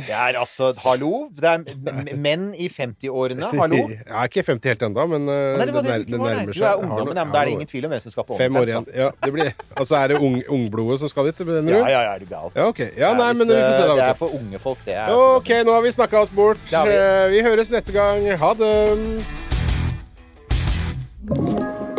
Det 0.03 0.09
er 0.09 0.37
altså 0.39 0.73
Hallo? 0.83 1.29
Det 1.33 1.43
er 1.43 2.15
menn 2.25 2.53
i 2.55 2.69
50-årene. 2.69 3.51
Hallo? 3.57 3.81
Jeg 3.89 4.05
er 4.07 4.29
ikke 4.29 4.43
50 4.47 4.73
helt 4.73 4.85
ennå, 4.87 5.07
men 5.15 5.27
uh, 5.27 5.57
Nei, 5.57 5.65
det 5.65 5.73
det, 5.73 5.83
det 6.07 6.19
nei. 6.19 6.33
nærmer 6.33 6.53
Du 6.53 6.63
er 6.63 6.75
ungdommen, 6.83 7.13
men 7.17 7.33
da 7.33 7.41
er 7.41 7.45
det 7.49 7.57
ingen 7.57 7.71
tvil 7.71 7.89
om 7.89 7.95
hvem 7.95 8.03
som 8.05 8.15
skal 8.15 8.27
på 8.29 8.37
OnlyFans. 8.37 8.92
Ja, 8.95 9.09
det 9.25 9.31
blir, 9.33 9.51
altså, 9.75 9.95
er 9.97 10.07
det 10.13 10.17
ung, 10.21 10.35
ungblodet 10.47 10.99
som 11.01 11.09
skal 11.09 11.25
dit, 11.31 11.39
mener 11.47 11.61
du? 11.65 11.71
Ja, 11.73 11.87
ja, 11.89 12.01
ja, 12.05 12.11
er 12.15 12.19
du 12.19 12.25
gal. 12.29 12.51
Ja, 12.55 12.67
okay. 12.69 12.91
Ja, 12.99 13.13
nei, 13.17 13.31
men 13.33 13.47
det, 13.49 13.57
vi 13.57 13.63
får 13.63 13.73
se 13.73 13.81
det, 13.81 13.87
da. 13.89 13.95
det 14.01 14.09
er 14.09 14.19
for 14.19 14.35
unge 14.37 14.59
folk, 14.61 14.83
det 14.85 14.97
er 14.99 15.13
Ok, 15.13 15.49
nå 15.65 15.73
har 15.77 15.81
vi 15.85 15.93
snakka 15.95 16.21
oss 16.25 16.33
bort. 16.35 16.61
Vi. 16.69 16.75
Eh, 16.97 17.29
Vi 17.33 17.41
høres 17.45 17.71
neste 17.73 17.91
gang. 17.95 18.21
Ha 18.43 18.53
det. 18.59 18.73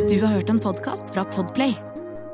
Du 0.05 0.21
har 0.21 0.35
hørt 0.37 0.51
en 0.53 0.61
podkast 0.61 1.15
fra 1.15 1.25
Podplay. 1.35 1.75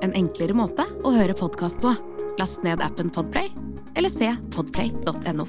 En 0.02 0.12
enklere 0.16 0.56
måte 0.56 0.84
å 1.04 1.12
høre 1.14 1.36
podkast 1.36 1.80
på. 1.84 1.94
Last 2.40 2.64
ned 2.64 2.80
appen 2.80 3.10
Podplay, 3.12 3.52
eller 3.96 4.10
se 4.10 4.32
podplay.no. 4.54 5.48